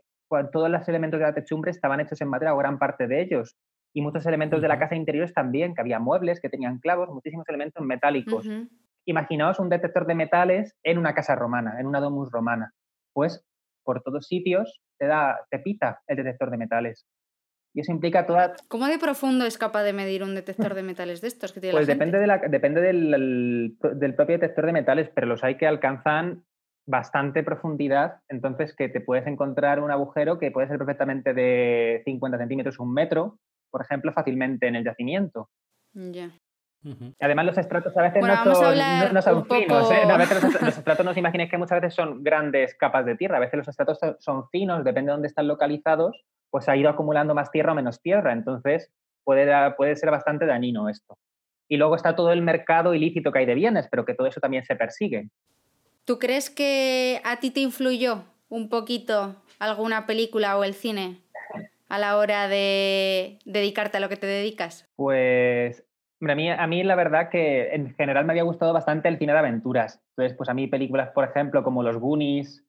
todos 0.51 0.69
los 0.69 0.87
elementos 0.89 1.19
de 1.19 1.25
la 1.27 1.35
techumbre 1.35 1.69
estaban 1.69 1.99
hechos 1.99 2.19
en 2.21 2.29
madera, 2.29 2.55
o 2.55 2.57
gran 2.57 2.79
parte 2.79 3.07
de 3.07 3.21
ellos, 3.21 3.55
y 3.93 4.01
muchos 4.01 4.25
elementos 4.25 4.61
de 4.61 4.67
la 4.67 4.79
casa 4.79 4.95
interiores 4.95 5.33
también, 5.33 5.75
que 5.75 5.81
había 5.81 5.99
muebles 5.99 6.41
que 6.41 6.49
tenían 6.49 6.79
clavos, 6.79 7.09
muchísimos 7.09 7.47
elementos 7.47 7.85
metálicos. 7.85 8.49
Imaginaos 9.05 9.59
un 9.59 9.69
detector 9.69 10.07
de 10.07 10.15
metales 10.15 10.75
en 10.83 10.97
una 10.97 11.13
casa 11.13 11.35
romana, 11.35 11.79
en 11.79 11.85
una 11.85 11.99
domus 11.99 12.31
romana. 12.31 12.73
Pues 13.13 13.45
por 13.83 14.01
todos 14.01 14.25
sitios 14.25 14.81
te, 14.97 15.05
da, 15.05 15.45
te 15.51 15.59
pita 15.59 16.01
el 16.07 16.17
detector 16.17 16.49
de 16.49 16.57
metales. 16.57 17.05
Y 17.75 17.81
eso 17.81 17.91
implica 17.91 18.25
toda, 18.25 18.53
¿Cómo 18.69 18.87
de 18.87 18.97
profundo 18.97 19.45
es 19.45 19.57
capaz 19.57 19.83
de 19.83 19.91
medir 19.91 20.23
un 20.23 20.33
detector 20.33 20.73
de 20.75 20.81
metales 20.81 21.19
de 21.19 21.27
estos 21.27 21.51
que 21.51 21.59
tiene 21.59 21.73
Pues 21.73 21.87
la 21.87 21.93
gente? 21.93 22.05
depende, 22.05 22.19
de 22.19 22.27
la, 22.27 22.37
depende 22.37 22.81
del, 22.81 23.13
el- 23.13 23.77
del 23.99 24.15
propio 24.15 24.37
detector 24.37 24.65
de 24.65 24.71
metales, 24.71 25.09
pero 25.13 25.27
los 25.27 25.43
hay 25.43 25.57
que 25.57 25.67
alcanzan 25.67 26.45
bastante 26.87 27.43
profundidad, 27.43 28.21
entonces 28.29 28.73
que 28.75 28.87
te 28.87 29.01
puedes 29.01 29.27
encontrar 29.27 29.81
un 29.81 29.91
agujero 29.91 30.39
que 30.39 30.51
puede 30.51 30.67
ser 30.69 30.77
perfectamente 30.77 31.33
de 31.33 32.01
50 32.05 32.37
centímetros, 32.37 32.79
un 32.79 32.93
metro, 32.93 33.39
por 33.69 33.81
ejemplo, 33.81 34.13
fácilmente 34.13 34.67
en 34.67 34.77
el 34.77 34.85
yacimiento. 34.85 35.49
Ya. 35.93 36.29
Ujú. 36.85 37.13
Además, 37.19 37.45
los 37.47 37.57
estratos 37.57 37.97
a 37.97 38.03
veces 38.03 38.19
Bueno, 38.21 38.35
no 38.45 38.55
son, 38.55 38.77
no- 38.77 39.11
no 39.11 39.21
son 39.21 39.37
un 39.37 39.45
finos. 39.47 39.91
¿eh? 39.91 39.95
poco- 39.95 40.07
No, 40.07 40.13
a 40.13 40.17
veces 40.17 40.43
los, 40.43 40.53
est- 40.55 40.61
los 40.61 40.77
estratos 40.77 41.03
no 41.05 41.11
os 41.11 41.17
imaginéis 41.17 41.49
que 41.49 41.57
muchas 41.57 41.81
veces 41.81 41.95
son 41.95 42.23
grandes 42.23 42.75
capas 42.75 43.05
de 43.05 43.15
tierra. 43.17 43.37
A 43.37 43.39
veces 43.41 43.57
los 43.57 43.67
estratos 43.67 43.97
son- 43.99 44.15
son 44.19 44.47
finos, 44.49 44.83
depende 44.85 45.09
de 45.09 45.13
dónde 45.13 45.27
están 45.27 45.47
localizados, 45.47 46.23
pues 46.55 46.69
ha 46.69 46.77
ido 46.77 46.89
acumulando 46.89 47.35
más 47.35 47.51
tierra 47.51 47.73
o 47.73 47.75
menos 47.75 48.01
tierra. 48.01 48.31
Entonces, 48.31 48.89
puede, 49.25 49.71
puede 49.71 49.97
ser 49.97 50.09
bastante 50.09 50.45
dañino 50.45 50.87
esto. 50.87 51.17
Y 51.67 51.75
luego 51.75 51.97
está 51.97 52.15
todo 52.15 52.31
el 52.31 52.41
mercado 52.41 52.93
ilícito 52.93 53.33
que 53.33 53.39
hay 53.39 53.45
de 53.45 53.55
bienes, 53.55 53.89
pero 53.91 54.05
que 54.05 54.13
todo 54.13 54.25
eso 54.25 54.39
también 54.39 54.63
se 54.63 54.77
persigue. 54.77 55.27
¿Tú 56.05 56.17
crees 56.17 56.49
que 56.49 57.19
a 57.25 57.41
ti 57.41 57.51
te 57.51 57.59
influyó 57.59 58.23
un 58.47 58.69
poquito 58.69 59.35
alguna 59.59 60.05
película 60.05 60.57
o 60.57 60.63
el 60.63 60.75
cine 60.75 61.19
a 61.89 61.99
la 61.99 62.15
hora 62.15 62.47
de 62.47 63.39
dedicarte 63.43 63.97
a 63.97 63.99
lo 63.99 64.07
que 64.07 64.15
te 64.15 64.25
dedicas? 64.25 64.87
Pues 64.95 65.83
hombre, 66.21 66.31
a 66.31 66.35
mí, 66.37 66.49
a 66.51 66.67
mí 66.67 66.83
la 66.83 66.95
verdad 66.95 67.27
que 67.29 67.75
en 67.75 67.93
general 67.95 68.23
me 68.23 68.31
había 68.31 68.43
gustado 68.43 68.71
bastante 68.71 69.09
el 69.09 69.17
cine 69.17 69.33
de 69.33 69.39
aventuras. 69.39 70.01
Entonces, 70.11 70.37
pues 70.37 70.47
a 70.47 70.53
mí 70.53 70.67
películas, 70.67 71.09
por 71.09 71.25
ejemplo, 71.25 71.65
como 71.65 71.83
Los 71.83 71.97
Goonies, 71.97 72.64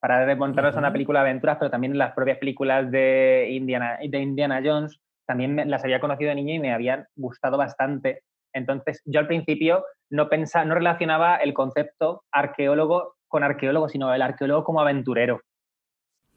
para 0.00 0.24
remontarnos 0.24 0.74
a 0.74 0.78
una 0.78 0.92
película 0.92 1.22
de 1.22 1.28
aventuras, 1.30 1.58
pero 1.58 1.70
también 1.70 1.96
las 1.98 2.14
propias 2.14 2.38
películas 2.38 2.90
de 2.90 3.48
Indiana, 3.50 3.98
de 4.02 4.18
Indiana 4.18 4.60
Jones, 4.64 4.98
también 5.26 5.54
me- 5.54 5.66
las 5.66 5.84
había 5.84 6.00
conocido 6.00 6.30
de 6.30 6.34
niño 6.36 6.54
y 6.54 6.58
me 6.58 6.72
habían 6.72 7.06
gustado 7.16 7.56
bastante. 7.58 8.22
Entonces, 8.52 9.02
yo 9.04 9.20
al 9.20 9.26
principio 9.26 9.84
no 10.10 10.28
pensaba, 10.28 10.64
no 10.64 10.74
relacionaba 10.74 11.36
el 11.36 11.54
concepto 11.54 12.24
arqueólogo 12.32 13.14
con 13.28 13.44
arqueólogo, 13.44 13.88
sino 13.88 14.12
el 14.12 14.22
arqueólogo 14.22 14.64
como 14.64 14.80
aventurero. 14.80 15.40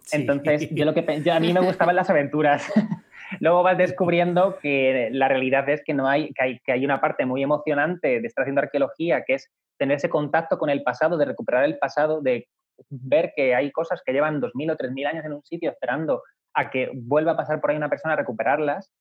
Sí. 0.02 0.18
Entonces, 0.18 0.70
yo 0.72 0.86
lo 0.86 0.94
que 0.94 1.22
yo- 1.24 1.34
a 1.34 1.40
mí 1.40 1.54
me 1.54 1.62
gustaban 1.62 1.96
las 1.96 2.10
aventuras. 2.10 2.72
Luego 3.40 3.64
vas 3.64 3.78
descubriendo 3.78 4.60
que 4.60 5.10
la 5.12 5.28
realidad 5.28 5.68
es 5.70 5.82
que 5.84 5.94
no 5.94 6.08
hay 6.08 6.32
que, 6.34 6.44
hay, 6.44 6.60
que 6.60 6.72
hay 6.74 6.86
una 6.86 7.02
parte 7.02 7.26
muy 7.26 7.42
emocionante 7.42 8.20
de 8.22 8.28
estar 8.28 8.44
haciendo 8.44 8.62
arqueología, 8.62 9.24
que 9.26 9.36
es 9.36 9.50
tener 9.80 9.96
ese 9.98 10.10
contacto 10.10 10.60
con 10.60 10.70
el 10.70 10.84
pasado, 10.84 11.18
de 11.18 11.26
recuperar 11.26 11.64
el 11.64 11.80
pasado, 11.80 12.22
de 12.22 12.48
ver 12.90 13.34
que 13.36 13.56
hay 13.56 13.72
cosas 13.72 14.02
que 14.06 14.14
llevan 14.14 14.42
2.000 14.42 14.72
o 14.72 14.78
3.000 14.78 15.08
años 15.08 15.26
en 15.26 15.34
un 15.34 15.44
sitio 15.44 15.72
esperando 15.72 16.22
a 16.54 16.70
que 16.70 16.92
vuelva 16.94 17.32
a 17.34 17.38
pasar 17.38 17.60
por 17.60 17.72
ahí 17.72 17.78
una 17.78 17.90
persona 17.90 18.14
a 18.14 18.18
recuperarlas 18.18 18.92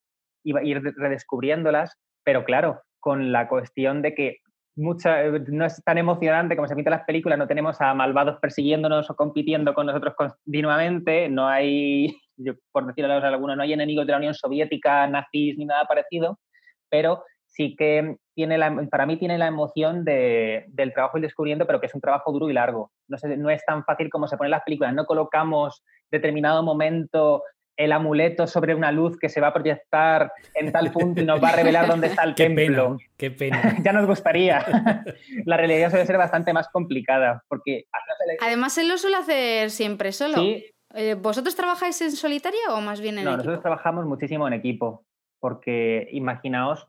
y 0.44 0.52
va 0.52 0.62
ir 0.64 0.82
de- 0.82 0.92
redescubriéndolas, 0.96 1.96
pero 2.24 2.44
claro, 2.44 2.82
con 3.00 3.32
la 3.32 3.48
cuestión 3.48 4.02
de 4.02 4.14
que 4.14 4.38
mucha, 4.74 5.24
eh, 5.24 5.44
no 5.48 5.64
es 5.66 5.82
tan 5.84 5.98
emocionante 5.98 6.56
como 6.56 6.68
se 6.68 6.74
pinta 6.74 6.90
en 6.90 6.96
las 6.96 7.04
películas, 7.06 7.38
no 7.38 7.46
tenemos 7.46 7.80
a 7.80 7.92
malvados 7.94 8.38
persiguiéndonos 8.40 9.10
o 9.10 9.16
compitiendo 9.16 9.74
con 9.74 9.86
nosotros 9.86 10.14
continuamente, 10.16 11.28
no 11.28 11.48
hay, 11.48 12.16
por 12.72 12.86
decirlo 12.86 13.12
a 13.12 13.18
alguno, 13.18 13.56
no 13.56 13.62
hay 13.62 13.72
enemigos 13.72 14.06
de 14.06 14.12
la 14.12 14.18
Unión 14.18 14.34
Soviética, 14.34 15.06
nazis 15.06 15.56
ni 15.58 15.66
nada 15.66 15.84
parecido, 15.84 16.38
pero 16.88 17.24
sí 17.54 17.76
que 17.76 18.16
tiene 18.34 18.56
la, 18.56 18.86
para 18.90 19.04
mí 19.06 19.18
tiene 19.18 19.36
la 19.38 19.46
emoción 19.46 20.04
de- 20.04 20.64
del 20.68 20.92
trabajo 20.94 21.18
y 21.18 21.20
descubriendo, 21.20 21.66
pero 21.66 21.80
que 21.80 21.86
es 21.86 21.94
un 21.94 22.00
trabajo 22.00 22.32
duro 22.32 22.48
y 22.48 22.54
largo. 22.54 22.90
No, 23.08 23.18
sé, 23.18 23.36
no 23.36 23.50
es 23.50 23.62
tan 23.64 23.84
fácil 23.84 24.08
como 24.10 24.26
se 24.26 24.36
pone 24.36 24.48
en 24.48 24.52
las 24.52 24.62
películas, 24.64 24.94
no 24.94 25.04
colocamos 25.04 25.82
determinado 26.10 26.62
momento 26.62 27.42
el 27.76 27.92
amuleto 27.92 28.46
sobre 28.46 28.74
una 28.74 28.92
luz 28.92 29.18
que 29.18 29.28
se 29.30 29.40
va 29.40 29.48
a 29.48 29.52
proyectar 29.54 30.30
en 30.54 30.72
tal 30.72 30.90
punto 30.92 31.20
y 31.22 31.24
nos 31.24 31.42
va 31.42 31.48
a 31.48 31.56
revelar 31.56 31.86
dónde 31.88 32.08
está 32.08 32.22
el 32.24 32.34
Qué 32.34 32.44
templo. 32.50 32.96
pena, 32.98 33.10
qué 33.16 33.30
pena. 33.30 33.62
ya 33.84 33.92
nos 33.92 34.06
gustaría. 34.06 34.62
la 35.46 35.56
realidad 35.56 35.90
suele 35.90 36.06
ser 36.06 36.18
bastante 36.18 36.52
más 36.52 36.68
complicada 36.68 37.42
porque 37.48 37.84
Además, 38.40 38.76
él 38.78 38.88
lo 38.88 38.98
suele 38.98 39.16
hacer 39.16 39.70
siempre 39.70 40.12
solo. 40.12 40.36
Sí. 40.38 40.66
Eh, 40.94 41.14
¿Vosotros 41.14 41.54
trabajáis 41.56 42.00
en 42.02 42.12
solitario 42.12 42.60
o 42.70 42.80
más 42.82 43.00
bien 43.00 43.18
en 43.18 43.24
no, 43.24 43.30
equipo? 43.30 43.44
nosotros 43.44 43.62
trabajamos 43.62 44.04
muchísimo 44.04 44.46
en 44.46 44.52
equipo 44.52 45.04
porque 45.40 46.08
imaginaos 46.12 46.86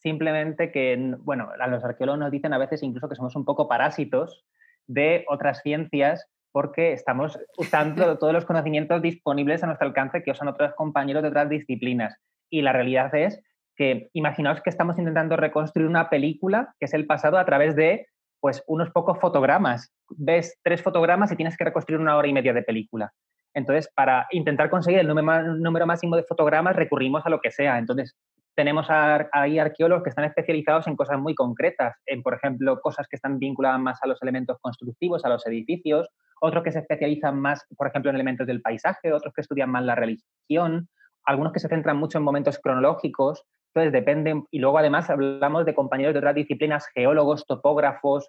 simplemente 0.00 0.70
que, 0.72 1.16
bueno, 1.20 1.48
a 1.58 1.66
los 1.66 1.84
arqueólogos 1.84 2.20
nos 2.20 2.30
dicen 2.30 2.52
a 2.52 2.58
veces 2.58 2.82
incluso 2.82 3.08
que 3.08 3.16
somos 3.16 3.36
un 3.36 3.44
poco 3.44 3.68
parásitos 3.68 4.44
de 4.86 5.24
otras 5.28 5.60
ciencias 5.62 6.26
porque 6.52 6.92
estamos 6.92 7.38
usando 7.56 8.18
todos 8.18 8.32
los 8.32 8.44
conocimientos 8.44 9.02
disponibles 9.02 9.62
a 9.62 9.66
nuestro 9.66 9.86
alcance 9.86 10.22
que 10.22 10.30
usan 10.30 10.48
otros 10.48 10.74
compañeros 10.74 11.22
de 11.22 11.28
otras 11.28 11.48
disciplinas. 11.48 12.16
Y 12.50 12.62
la 12.62 12.72
realidad 12.72 13.14
es 13.14 13.42
que 13.76 14.08
imaginaos 14.12 14.60
que 14.60 14.70
estamos 14.70 14.98
intentando 14.98 15.36
reconstruir 15.36 15.88
una 15.88 16.10
película 16.10 16.74
que 16.80 16.86
es 16.86 16.94
el 16.94 17.06
pasado 17.06 17.38
a 17.38 17.44
través 17.44 17.76
de 17.76 18.06
pues 18.40 18.62
unos 18.66 18.90
pocos 18.90 19.18
fotogramas. 19.18 19.92
Ves 20.10 20.58
tres 20.62 20.82
fotogramas 20.82 21.30
y 21.32 21.36
tienes 21.36 21.56
que 21.56 21.64
reconstruir 21.64 22.00
una 22.00 22.16
hora 22.16 22.28
y 22.28 22.32
media 22.32 22.52
de 22.52 22.62
película. 22.62 23.12
Entonces, 23.54 23.90
para 23.94 24.26
intentar 24.30 24.70
conseguir 24.70 25.00
el 25.00 25.08
número 25.08 25.86
máximo 25.86 26.16
de 26.16 26.22
fotogramas, 26.22 26.76
recurrimos 26.76 27.24
a 27.26 27.30
lo 27.30 27.40
que 27.40 27.50
sea. 27.50 27.78
Entonces, 27.78 28.16
tenemos 28.58 28.88
ahí 28.90 29.60
arqueólogos 29.60 30.02
que 30.02 30.08
están 30.10 30.24
especializados 30.24 30.88
en 30.88 30.96
cosas 30.96 31.16
muy 31.20 31.32
concretas, 31.36 31.94
en, 32.06 32.24
por 32.24 32.34
ejemplo, 32.34 32.80
cosas 32.80 33.06
que 33.06 33.14
están 33.14 33.38
vinculadas 33.38 33.78
más 33.78 34.00
a 34.02 34.08
los 34.08 34.20
elementos 34.20 34.58
constructivos, 34.60 35.24
a 35.24 35.28
los 35.28 35.46
edificios, 35.46 36.08
otros 36.40 36.64
que 36.64 36.72
se 36.72 36.80
especializan 36.80 37.38
más, 37.38 37.64
por 37.76 37.86
ejemplo, 37.86 38.10
en 38.10 38.16
elementos 38.16 38.48
del 38.48 38.60
paisaje, 38.60 39.12
otros 39.12 39.32
que 39.32 39.42
estudian 39.42 39.70
más 39.70 39.84
la 39.84 39.94
religión, 39.94 40.88
algunos 41.24 41.52
que 41.52 41.60
se 41.60 41.68
centran 41.68 41.98
mucho 41.98 42.18
en 42.18 42.24
momentos 42.24 42.58
cronológicos. 42.58 43.44
Entonces, 43.72 43.92
dependen. 43.92 44.44
Y 44.50 44.58
luego, 44.58 44.78
además, 44.78 45.08
hablamos 45.08 45.64
de 45.64 45.76
compañeros 45.76 46.14
de 46.14 46.18
otras 46.18 46.34
disciplinas, 46.34 46.88
geólogos, 46.92 47.46
topógrafos, 47.46 48.28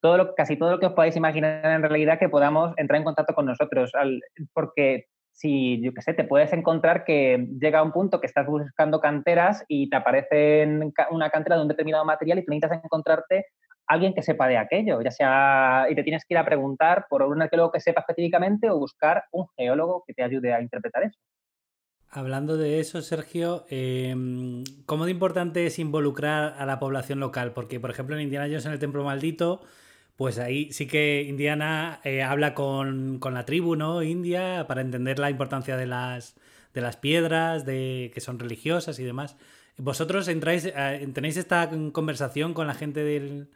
todo 0.00 0.34
casi 0.34 0.56
todo 0.56 0.70
lo 0.70 0.78
que 0.80 0.86
os 0.86 0.94
podáis 0.94 1.16
imaginar 1.16 1.66
en 1.66 1.82
realidad 1.82 2.18
que 2.18 2.30
podamos 2.30 2.72
entrar 2.78 2.96
en 2.96 3.04
contacto 3.04 3.34
con 3.34 3.44
nosotros. 3.44 3.92
porque 4.54 5.04
si, 5.36 5.82
yo 5.82 5.92
qué 5.92 6.00
sé, 6.00 6.14
te 6.14 6.24
puedes 6.24 6.50
encontrar 6.54 7.04
que 7.04 7.46
llega 7.60 7.82
un 7.82 7.92
punto 7.92 8.20
que 8.20 8.26
estás 8.26 8.46
buscando 8.46 9.00
canteras 9.00 9.64
y 9.68 9.90
te 9.90 9.96
aparece 9.96 10.66
una 11.10 11.28
cantera 11.28 11.56
de 11.56 11.62
un 11.62 11.68
determinado 11.68 12.06
material 12.06 12.38
y 12.38 12.44
tú 12.44 12.50
necesitas 12.50 12.82
encontrarte 12.82 13.44
alguien 13.86 14.14
que 14.14 14.22
sepa 14.22 14.48
de 14.48 14.56
aquello, 14.56 15.02
ya 15.02 15.10
sea, 15.10 15.86
y 15.90 15.94
te 15.94 16.02
tienes 16.02 16.24
que 16.24 16.32
ir 16.32 16.38
a 16.38 16.44
preguntar 16.46 17.04
por 17.10 17.22
un 17.22 17.42
arqueólogo 17.42 17.70
que 17.70 17.80
sepa 17.80 18.00
específicamente 18.00 18.70
o 18.70 18.78
buscar 18.78 19.24
un 19.30 19.46
geólogo 19.58 20.04
que 20.06 20.14
te 20.14 20.22
ayude 20.22 20.54
a 20.54 20.62
interpretar 20.62 21.04
eso. 21.04 21.18
Hablando 22.08 22.56
de 22.56 22.80
eso, 22.80 23.02
Sergio, 23.02 23.66
em, 23.68 24.64
¿cómo 24.86 25.04
de 25.04 25.10
importante 25.10 25.66
es 25.66 25.78
involucrar 25.78 26.54
a 26.56 26.64
la 26.64 26.78
población 26.78 27.20
local? 27.20 27.52
Porque, 27.52 27.78
por 27.78 27.90
ejemplo, 27.90 28.16
en 28.16 28.22
Indiana 28.22 28.46
Jones 28.46 28.64
en 28.64 28.72
el 28.72 28.78
Templo 28.78 29.04
Maldito, 29.04 29.60
pues 30.16 30.38
ahí 30.38 30.72
sí 30.72 30.86
que 30.86 31.22
Indiana 31.22 32.00
eh, 32.04 32.22
habla 32.22 32.54
con, 32.54 33.20
la 33.20 33.44
tribu, 33.44 33.76
¿no? 33.76 34.02
India, 34.02 34.66
para 34.66 34.80
entender 34.80 35.18
la 35.18 35.30
importancia 35.30 35.76
de 35.76 35.86
las, 35.86 36.34
de 36.72 36.80
las 36.80 36.96
piedras, 36.96 37.66
de 37.66 38.10
que 38.14 38.20
son 38.20 38.38
religiosas 38.38 38.98
y 38.98 39.04
demás. 39.04 39.36
¿Vosotros 39.78 40.26
entráis, 40.28 40.64
eh, 40.64 41.08
tenéis 41.12 41.36
esta 41.36 41.68
conversación 41.92 42.54
con 42.54 42.66
la 42.66 42.72
gente 42.72 43.04
del, 43.04 43.50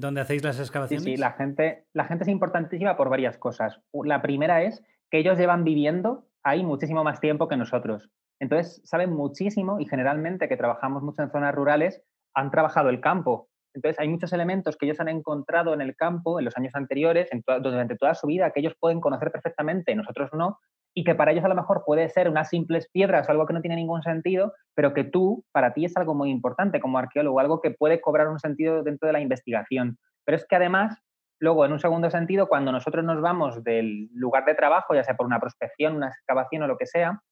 donde 0.00 0.20
hacéis 0.20 0.42
las 0.42 0.58
excavaciones? 0.58 1.04
Sí, 1.04 1.12
sí, 1.12 1.16
la 1.16 1.32
gente, 1.32 1.84
la 1.92 2.06
gente 2.06 2.24
es 2.24 2.28
importantísima 2.28 2.96
por 2.96 3.08
varias 3.08 3.38
cosas. 3.38 3.80
La 4.04 4.20
primera 4.20 4.64
es 4.64 4.82
que 5.10 5.18
ellos 5.18 5.38
llevan 5.38 5.62
viviendo 5.62 6.26
ahí 6.42 6.64
muchísimo 6.64 7.04
más 7.04 7.20
tiempo 7.20 7.46
que 7.46 7.56
nosotros. 7.56 8.10
Entonces, 8.40 8.82
saben 8.84 9.12
muchísimo 9.12 9.78
y 9.78 9.86
generalmente 9.86 10.48
que 10.48 10.56
trabajamos 10.56 11.04
mucho 11.04 11.22
en 11.22 11.30
zonas 11.30 11.54
rurales, 11.54 12.02
han 12.34 12.50
trabajado 12.50 12.88
el 12.88 13.00
campo. 13.00 13.48
Entonces, 13.74 13.98
hay 13.98 14.08
muchos 14.08 14.32
elementos 14.32 14.76
que 14.76 14.86
ellos 14.86 15.00
han 15.00 15.08
encontrado 15.08 15.72
en 15.72 15.80
el 15.80 15.96
campo 15.96 16.38
en 16.38 16.44
los 16.44 16.56
años 16.56 16.74
anteriores, 16.74 17.28
durante 17.60 17.96
toda 17.96 18.14
su 18.14 18.26
vida, 18.26 18.50
que 18.50 18.60
ellos 18.60 18.74
pueden 18.78 19.00
conocer 19.00 19.32
perfectamente, 19.32 19.94
nosotros 19.94 20.30
no, 20.32 20.58
y 20.94 21.04
que 21.04 21.14
para 21.14 21.32
ellos 21.32 21.44
a 21.44 21.48
lo 21.48 21.54
mejor 21.54 21.82
puede 21.86 22.08
ser 22.08 22.28
unas 22.28 22.48
simples 22.48 22.88
piedras 22.92 23.28
o 23.28 23.32
algo 23.32 23.46
que 23.46 23.54
no 23.54 23.62
tiene 23.62 23.76
ningún 23.76 24.02
sentido, 24.02 24.52
pero 24.74 24.92
que 24.92 25.04
tú, 25.04 25.44
para 25.52 25.72
ti 25.72 25.86
es 25.86 25.96
algo 25.96 26.14
muy 26.14 26.30
importante 26.30 26.80
como 26.80 26.98
arqueólogo, 26.98 27.40
algo 27.40 27.60
que 27.60 27.70
puede 27.70 28.00
cobrar 28.00 28.28
un 28.28 28.38
sentido 28.38 28.82
dentro 28.82 29.06
de 29.06 29.14
la 29.14 29.20
investigación. 29.20 29.98
Pero 30.24 30.36
es 30.36 30.46
que 30.46 30.56
además, 30.56 30.98
luego, 31.40 31.64
en 31.64 31.72
un 31.72 31.78
segundo 31.78 32.10
sentido, 32.10 32.48
cuando 32.48 32.72
nosotros 32.72 33.04
nos 33.04 33.20
vamos 33.22 33.64
del 33.64 34.08
lugar 34.12 34.44
de 34.44 34.54
trabajo, 34.54 34.94
ya 34.94 35.02
sea 35.02 35.16
por 35.16 35.26
una 35.26 35.40
prospección, 35.40 35.96
una 35.96 36.08
excavación 36.08 36.62
o 36.62 36.66
lo 36.66 36.76
que 36.76 36.86
sea, 36.86 37.22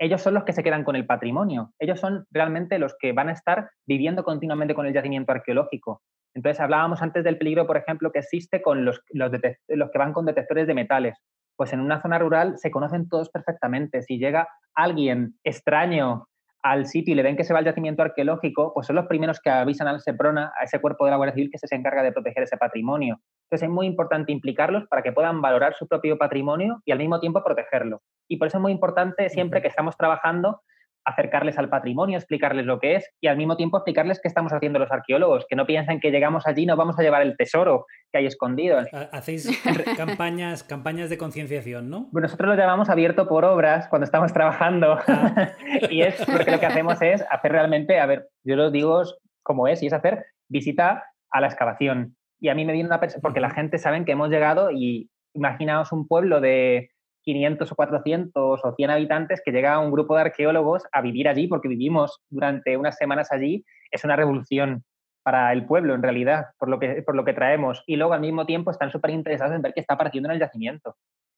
ellos 0.00 0.22
son 0.22 0.34
los 0.34 0.44
que 0.44 0.52
se 0.52 0.62
quedan 0.62 0.82
con 0.82 0.96
el 0.96 1.06
patrimonio. 1.06 1.72
Ellos 1.78 2.00
son 2.00 2.26
realmente 2.30 2.78
los 2.78 2.96
que 2.98 3.12
van 3.12 3.28
a 3.28 3.32
estar 3.32 3.70
viviendo 3.86 4.24
continuamente 4.24 4.74
con 4.74 4.86
el 4.86 4.94
yacimiento 4.94 5.30
arqueológico. 5.30 6.02
Entonces, 6.34 6.60
hablábamos 6.60 7.02
antes 7.02 7.22
del 7.22 7.36
peligro, 7.36 7.66
por 7.66 7.76
ejemplo, 7.76 8.10
que 8.10 8.20
existe 8.20 8.62
con 8.62 8.84
los, 8.84 9.00
que 9.10 9.98
van 9.98 10.12
con 10.12 10.26
detectores 10.26 10.66
de 10.66 10.74
metales 10.74 11.18
pues 11.60 11.74
en 11.74 11.80
una 11.80 12.00
zona 12.00 12.18
rural 12.18 12.56
se 12.56 12.70
conocen 12.70 13.06
todos 13.06 13.28
perfectamente. 13.28 14.00
Si 14.00 14.16
llega 14.16 14.48
alguien 14.74 15.34
extraño 15.44 16.24
al 16.62 16.86
sitio 16.86 17.12
y 17.12 17.16
le 17.16 17.22
ven 17.22 17.36
que 17.36 17.44
se 17.44 17.52
va 17.52 17.58
al 17.58 17.66
yacimiento 17.66 18.02
arqueológico, 18.02 18.72
pues 18.72 18.86
son 18.86 18.96
los 18.96 19.06
primeros 19.06 19.40
que 19.40 19.50
avisan 19.50 19.86
al 19.86 20.00
SEPRONA, 20.00 20.54
a 20.58 20.64
ese 20.64 20.80
cuerpo 20.80 21.04
de 21.04 21.10
la 21.10 21.18
Guardia 21.18 21.34
Civil 21.34 21.50
que 21.52 21.58
se 21.58 21.74
encarga 21.74 22.02
de 22.02 22.12
proteger 22.12 22.44
ese 22.44 22.56
patrimonio. 22.56 23.20
Entonces 23.44 23.68
es 23.68 23.74
muy 23.74 23.86
importante 23.86 24.32
implicarlos 24.32 24.86
para 24.88 25.02
que 25.02 25.12
puedan 25.12 25.42
valorar 25.42 25.74
su 25.74 25.86
propio 25.86 26.16
patrimonio 26.16 26.80
y 26.86 26.92
al 26.92 26.98
mismo 26.98 27.20
tiempo 27.20 27.44
protegerlo. 27.44 28.00
Y 28.30 28.36
por 28.36 28.46
eso 28.46 28.58
es 28.58 28.62
muy 28.62 28.72
importante 28.72 29.28
siempre 29.28 29.60
que 29.60 29.68
estamos 29.68 29.96
trabajando 29.96 30.62
acercarles 31.04 31.58
al 31.58 31.68
patrimonio, 31.68 32.16
explicarles 32.16 32.66
lo 32.66 32.78
que 32.78 32.94
es 32.94 33.10
y 33.20 33.26
al 33.26 33.36
mismo 33.36 33.56
tiempo 33.56 33.78
explicarles 33.78 34.20
qué 34.20 34.28
estamos 34.28 34.52
haciendo 34.52 34.78
los 34.78 34.92
arqueólogos, 34.92 35.46
que 35.48 35.56
no 35.56 35.66
piensen 35.66 35.98
que 35.98 36.10
llegamos 36.10 36.46
allí 36.46 36.62
y 36.62 36.66
nos 36.66 36.76
vamos 36.76 36.98
a 36.98 37.02
llevar 37.02 37.22
el 37.22 37.36
tesoro 37.36 37.86
que 38.12 38.18
hay 38.18 38.26
escondido. 38.26 38.78
Hacéis 39.10 39.48
campañas, 39.96 40.62
campañas 40.62 41.10
de 41.10 41.18
concienciación, 41.18 41.90
¿no? 41.90 42.08
Bueno, 42.12 42.26
nosotros 42.26 42.50
lo 42.50 42.54
llamamos 42.54 42.88
abierto 42.88 43.26
por 43.26 43.44
obras 43.44 43.88
cuando 43.88 44.04
estamos 44.04 44.32
trabajando 44.32 44.98
ah. 45.08 45.52
y 45.90 46.02
es 46.02 46.24
porque 46.24 46.52
lo 46.52 46.60
que 46.60 46.66
hacemos 46.66 47.00
es 47.02 47.24
hacer 47.30 47.50
realmente, 47.50 47.98
a 47.98 48.06
ver, 48.06 48.28
yo 48.44 48.54
lo 48.54 48.70
digo 48.70 49.02
como 49.42 49.66
es, 49.66 49.82
y 49.82 49.86
es 49.86 49.92
hacer 49.92 50.26
visita 50.48 51.04
a 51.30 51.40
la 51.40 51.48
excavación. 51.48 52.14
Y 52.38 52.50
a 52.50 52.54
mí 52.54 52.64
me 52.64 52.72
viene 52.72 52.88
una 52.88 53.00
persona, 53.00 53.22
porque 53.22 53.40
la 53.40 53.50
gente 53.50 53.78
sabe 53.78 54.04
que 54.04 54.12
hemos 54.12 54.28
llegado 54.28 54.70
y 54.70 55.10
imaginaos 55.34 55.92
un 55.92 56.06
pueblo 56.06 56.40
de 56.40 56.90
500 57.22 57.70
o 57.70 57.74
400 57.74 58.60
o 58.64 58.74
100 58.74 58.90
habitantes 58.90 59.42
que 59.44 59.52
llega 59.52 59.78
un 59.78 59.90
grupo 59.90 60.14
de 60.14 60.22
arqueólogos 60.22 60.84
a 60.92 61.00
vivir 61.00 61.28
allí 61.28 61.46
porque 61.46 61.68
vivimos 61.68 62.20
durante 62.28 62.76
unas 62.76 62.96
semanas 62.96 63.32
allí, 63.32 63.64
es 63.90 64.04
una 64.04 64.16
revolución 64.16 64.84
para 65.22 65.52
el 65.52 65.66
pueblo 65.66 65.94
en 65.94 66.02
realidad, 66.02 66.46
por 66.58 66.68
lo 66.68 66.78
que, 66.78 67.02
por 67.02 67.14
lo 67.14 67.24
que 67.24 67.34
traemos. 67.34 67.82
Y 67.86 67.96
luego 67.96 68.14
al 68.14 68.20
mismo 68.20 68.46
tiempo 68.46 68.70
están 68.70 68.90
súper 68.90 69.10
interesados 69.10 69.54
en 69.54 69.62
ver 69.62 69.74
qué 69.74 69.80
está 69.80 69.94
apareciendo 69.94 70.28
en 70.28 70.34
el 70.34 70.40
yacimiento. 70.40 70.96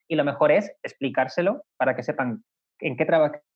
Y 0.09 0.17
lo 0.17 0.25
mejor 0.25 0.53
es 0.53 0.73
explicárselo 0.83 1.65
para 1.77 1.97
que 1.97 2.03
sepan 2.03 2.45
en 2.81 2.97
qué, 2.97 3.07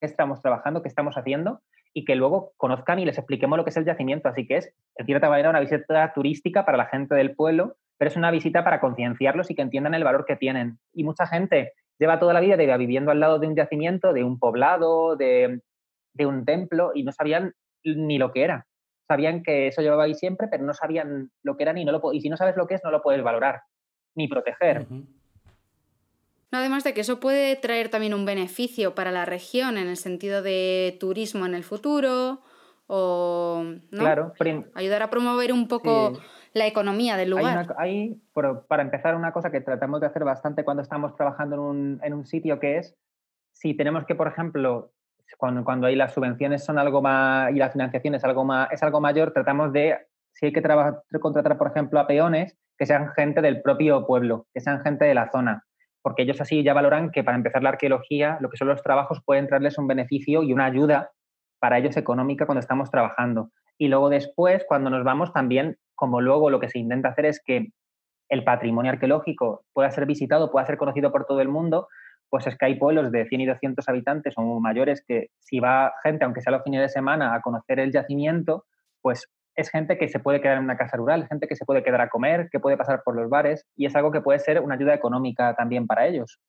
estamos 0.01 0.41
trabajando, 0.41 0.81
qué 0.81 0.87
estamos 0.87 1.17
haciendo 1.17 1.61
y 1.93 2.05
que 2.05 2.15
luego 2.15 2.53
conozcan 2.57 2.99
y 2.99 3.05
les 3.05 3.17
expliquemos 3.17 3.57
lo 3.57 3.63
que 3.63 3.69
es 3.69 3.77
el 3.77 3.85
yacimiento. 3.85 4.29
Así 4.29 4.45
que 4.45 4.57
es, 4.57 4.73
en 4.95 5.05
cierta 5.05 5.29
manera, 5.29 5.49
una 5.49 5.59
visita 5.59 6.13
turística 6.13 6.65
para 6.65 6.77
la 6.77 6.85
gente 6.85 7.15
del 7.15 7.35
pueblo, 7.35 7.75
pero 7.97 8.09
es 8.09 8.17
una 8.17 8.31
visita 8.31 8.63
para 8.63 8.79
concienciarlos 8.79 9.49
y 9.49 9.55
que 9.55 9.61
entiendan 9.61 9.93
el 9.93 10.03
valor 10.03 10.25
que 10.25 10.35
tienen. 10.35 10.77
Y 10.93 11.03
mucha 11.03 11.25
gente 11.25 11.73
lleva 11.99 12.19
toda 12.19 12.33
la 12.33 12.39
vida 12.39 12.55
viviendo 12.77 13.11
al 13.11 13.19
lado 13.19 13.39
de 13.39 13.47
un 13.47 13.55
yacimiento, 13.55 14.13
de 14.13 14.23
un 14.23 14.39
poblado, 14.39 15.15
de, 15.15 15.61
un 16.19 16.45
templo, 16.45 16.91
y 16.93 17.03
no 17.03 17.11
sabían 17.11 17.53
ni 17.83 18.17
lo 18.17 18.31
que 18.31 18.43
era. 18.43 18.67
Sabían 19.07 19.43
que 19.43 19.67
eso 19.67 19.81
llevaba 19.81 20.03
ahí 20.03 20.13
siempre, 20.13 20.47
pero 20.49 20.63
no 20.63 20.73
sabían 20.73 21.31
lo 21.43 21.55
que 21.55 21.63
era 21.63 21.73
ni 21.73 21.85
no 21.85 21.91
lo 21.91 22.13
y 22.13 22.21
si 22.21 22.29
no 22.29 22.37
sabes 22.37 22.57
lo 22.57 22.67
que 22.67 22.75
es, 22.75 22.83
no 22.83 22.91
lo 22.91 23.01
puedes 23.01 23.23
valorar 23.23 23.61
ni 24.15 24.27
proteger. 24.27 24.87
además 26.51 26.83
de 26.83 26.93
que 26.93 27.01
eso 27.01 27.19
puede 27.19 27.55
traer 27.55 27.89
también 27.89 28.13
un 28.13 28.25
beneficio 28.25 28.95
para 28.95 29.11
la 29.11 29.25
región 29.25 29.77
en 29.77 29.87
el 29.87 29.97
sentido 29.97 30.41
de 30.41 30.97
turismo 30.99 31.45
en 31.45 31.53
el 31.53 31.63
futuro 31.63 32.41
o 32.87 33.63
claro, 33.91 34.33
ayudar 34.73 35.03
a 35.03 35.09
promover 35.09 35.53
un 35.53 35.67
poco 35.67 36.19
la 36.53 36.67
economía 36.67 37.17
del 37.17 37.29
lugar. 37.31 37.75
Hay, 37.77 38.21
para 38.67 38.83
empezar, 38.83 39.15
una 39.15 39.31
cosa 39.31 39.51
que 39.51 39.61
tratamos 39.61 40.01
de 40.01 40.07
hacer 40.07 40.23
bastante 40.23 40.63
cuando 40.63 40.83
estamos 40.83 41.15
trabajando 41.15 41.55
en 41.55 41.61
un, 41.61 41.99
en 42.03 42.13
un 42.13 42.25
sitio 42.25 42.59
que 42.59 42.77
es, 42.77 42.95
si 43.53 43.73
tenemos 43.73 44.05
que, 44.05 44.15
por 44.15 44.27
ejemplo, 44.27 44.91
cuando, 45.37 45.63
cuando 45.63 45.87
hay 45.87 45.95
las 45.95 46.13
subvenciones 46.13 46.63
son 46.63 46.79
algo 46.79 47.01
más 47.01 47.51
y 47.51 47.55
la 47.55 47.69
financiación 47.69 48.15
es 48.15 48.23
algo, 48.23 48.45
más, 48.45 48.71
es 48.71 48.81
algo 48.83 49.01
mayor, 49.01 49.31
tratamos 49.31 49.73
de, 49.73 49.97
si 50.33 50.47
hay 50.47 50.53
que 50.53 50.61
contratar, 51.19 51.57
por 51.57 51.67
ejemplo, 51.67 51.99
a 51.99 52.07
peones, 52.07 52.57
que 52.77 52.85
sean 52.85 53.09
gente 53.09 53.41
del 53.41 53.61
propio 53.61 54.05
pueblo, 54.05 54.47
que 54.53 54.61
sean 54.61 54.81
gente 54.81 55.05
de 55.05 55.15
la 55.15 55.31
zona, 55.31 55.63
porque 56.01 56.21
ellos 56.21 56.39
así 56.39 56.63
ya 56.63 56.73
valoran 56.73 57.11
que 57.11 57.23
para 57.23 57.37
empezar 57.37 57.63
la 57.63 57.69
arqueología, 57.69 58.37
lo 58.39 58.49
que 58.49 58.57
son 58.57 58.67
los 58.67 58.83
trabajos 58.83 59.21
pueden 59.25 59.47
traerles 59.47 59.77
un 59.77 59.87
beneficio 59.87 60.43
y 60.43 60.53
una 60.53 60.65
ayuda 60.65 61.11
para 61.59 61.79
ellos 61.79 61.97
económica 61.97 62.45
cuando 62.45 62.59
estamos 62.59 62.91
trabajando. 62.91 63.49
Y 63.77 63.87
luego 63.87 64.09
después, 64.09 64.65
cuando 64.67 64.89
nos 64.89 65.03
vamos, 65.03 65.31
también 65.33 65.77
como 65.95 66.21
luego 66.21 66.49
lo 66.49 66.59
que 66.59 66.69
se 66.69 66.79
intenta 66.79 67.09
hacer 67.09 67.25
es 67.25 67.41
que 67.43 67.69
el 68.29 68.43
patrimonio 68.43 68.91
arqueológico 68.91 69.63
pueda 69.73 69.89
ser 69.91 70.05
visitado, 70.05 70.51
pueda 70.51 70.65
ser 70.65 70.77
conocido 70.77 71.11
por 71.11 71.25
todo 71.25 71.41
el 71.41 71.47
mundo, 71.47 71.87
pues 72.29 72.45
es 72.45 72.57
que 72.57 72.65
hay 72.65 72.75
pueblos 72.75 73.11
de 73.11 73.25
100 73.25 73.41
y 73.41 73.45
200 73.45 73.87
habitantes 73.87 74.33
o 74.37 74.59
mayores 74.59 75.03
que 75.07 75.29
si 75.39 75.59
va 75.59 75.93
gente, 76.03 76.25
aunque 76.25 76.41
sea 76.41 76.51
los 76.51 76.63
fines 76.63 76.81
de 76.81 76.89
semana, 76.89 77.33
a 77.33 77.41
conocer 77.41 77.79
el 77.79 77.91
yacimiento, 77.91 78.65
pues 79.01 79.27
es 79.55 79.69
gente 79.71 79.97
que 79.97 80.07
se 80.07 80.19
puede 80.19 80.41
quedar 80.41 80.57
en 80.57 80.65
una 80.65 80.77
casa 80.77 80.97
rural, 80.97 81.27
gente 81.27 81.47
que 81.47 81.55
se 81.55 81.65
puede 81.65 81.83
quedar 81.83 82.01
a 82.01 82.09
comer, 82.09 82.49
que 82.51 82.59
puede 82.59 82.77
pasar 82.77 83.01
por 83.03 83.15
los 83.15 83.29
bares 83.29 83.65
y 83.75 83.85
es 83.85 83.95
algo 83.95 84.11
que 84.11 84.21
puede 84.21 84.39
ser 84.39 84.61
una 84.61 84.75
ayuda 84.75 84.93
económica 84.93 85.55
también 85.55 85.87
para 85.87 86.05
ellos. 86.05 86.39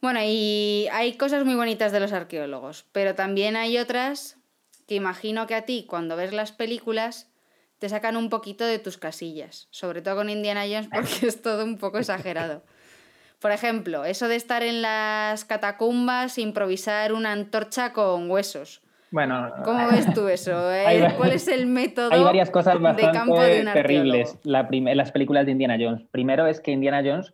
Bueno, 0.00 0.20
y 0.22 0.88
hay 0.92 1.16
cosas 1.16 1.44
muy 1.44 1.54
bonitas 1.54 1.92
de 1.92 2.00
los 2.00 2.12
arqueólogos, 2.12 2.86
pero 2.92 3.14
también 3.14 3.56
hay 3.56 3.76
otras 3.78 4.38
que 4.88 4.94
imagino 4.94 5.46
que 5.46 5.54
a 5.54 5.62
ti, 5.62 5.84
cuando 5.88 6.16
ves 6.16 6.32
las 6.32 6.52
películas, 6.52 7.30
te 7.78 7.88
sacan 7.88 8.16
un 8.16 8.28
poquito 8.28 8.64
de 8.64 8.78
tus 8.78 8.98
casillas, 8.98 9.68
sobre 9.70 10.02
todo 10.02 10.16
con 10.16 10.30
Indiana 10.30 10.62
Jones 10.62 10.88
porque 10.92 11.26
es 11.26 11.42
todo 11.42 11.64
un 11.64 11.78
poco 11.78 11.98
exagerado. 11.98 12.62
Por 13.40 13.52
ejemplo, 13.52 14.04
eso 14.04 14.28
de 14.28 14.36
estar 14.36 14.62
en 14.62 14.82
las 14.82 15.44
catacumbas 15.44 16.36
e 16.36 16.42
improvisar 16.42 17.12
una 17.12 17.32
antorcha 17.32 17.92
con 17.92 18.30
huesos. 18.30 18.82
Bueno, 19.10 19.50
¿cómo 19.64 19.88
ves 19.88 20.12
tú 20.14 20.28
eso? 20.28 20.52
Eh? 20.72 21.14
¿Cuál 21.16 21.32
es 21.32 21.48
el 21.48 21.66
método 21.66 22.12
hay 22.12 22.22
varias 22.22 22.50
cosas 22.50 22.74
de 22.96 23.10
campo 23.10 23.42
de 23.42 23.60
un 23.60 23.72
terribles 23.72 24.38
la 24.44 24.68
en 24.70 24.96
las 24.96 25.10
películas 25.10 25.46
de 25.46 25.52
Indiana 25.52 25.76
Jones. 25.80 26.02
Primero 26.10 26.46
es 26.46 26.60
que 26.60 26.70
Indiana 26.70 27.02
Jones 27.04 27.32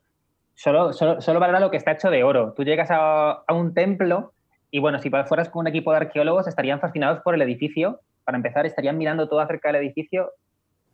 solo, 0.56 0.92
solo, 0.92 1.20
solo 1.20 1.38
valora 1.38 1.60
lo 1.60 1.70
que 1.70 1.76
está 1.76 1.92
hecho 1.92 2.10
de 2.10 2.24
oro. 2.24 2.52
Tú 2.54 2.64
llegas 2.64 2.90
a, 2.90 3.30
a 3.46 3.54
un 3.54 3.72
templo 3.72 4.32
y 4.70 4.80
bueno, 4.80 4.98
si 4.98 5.10
fueras 5.10 5.48
con 5.48 5.60
un 5.60 5.68
equipo 5.68 5.92
de 5.92 5.98
arqueólogos, 5.98 6.48
estarían 6.48 6.80
fascinados 6.80 7.22
por 7.22 7.34
el 7.34 7.42
edificio. 7.42 8.00
Para 8.24 8.36
empezar, 8.36 8.66
estarían 8.66 8.98
mirando 8.98 9.28
todo 9.28 9.40
acerca 9.40 9.68
del 9.70 9.82
edificio. 9.82 10.32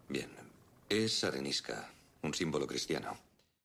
Bien. 0.09 0.29
es 0.91 1.25
arenisca, 1.25 1.89
un 2.23 2.35
símbolo 2.35 2.67
cristiano. 2.67 3.17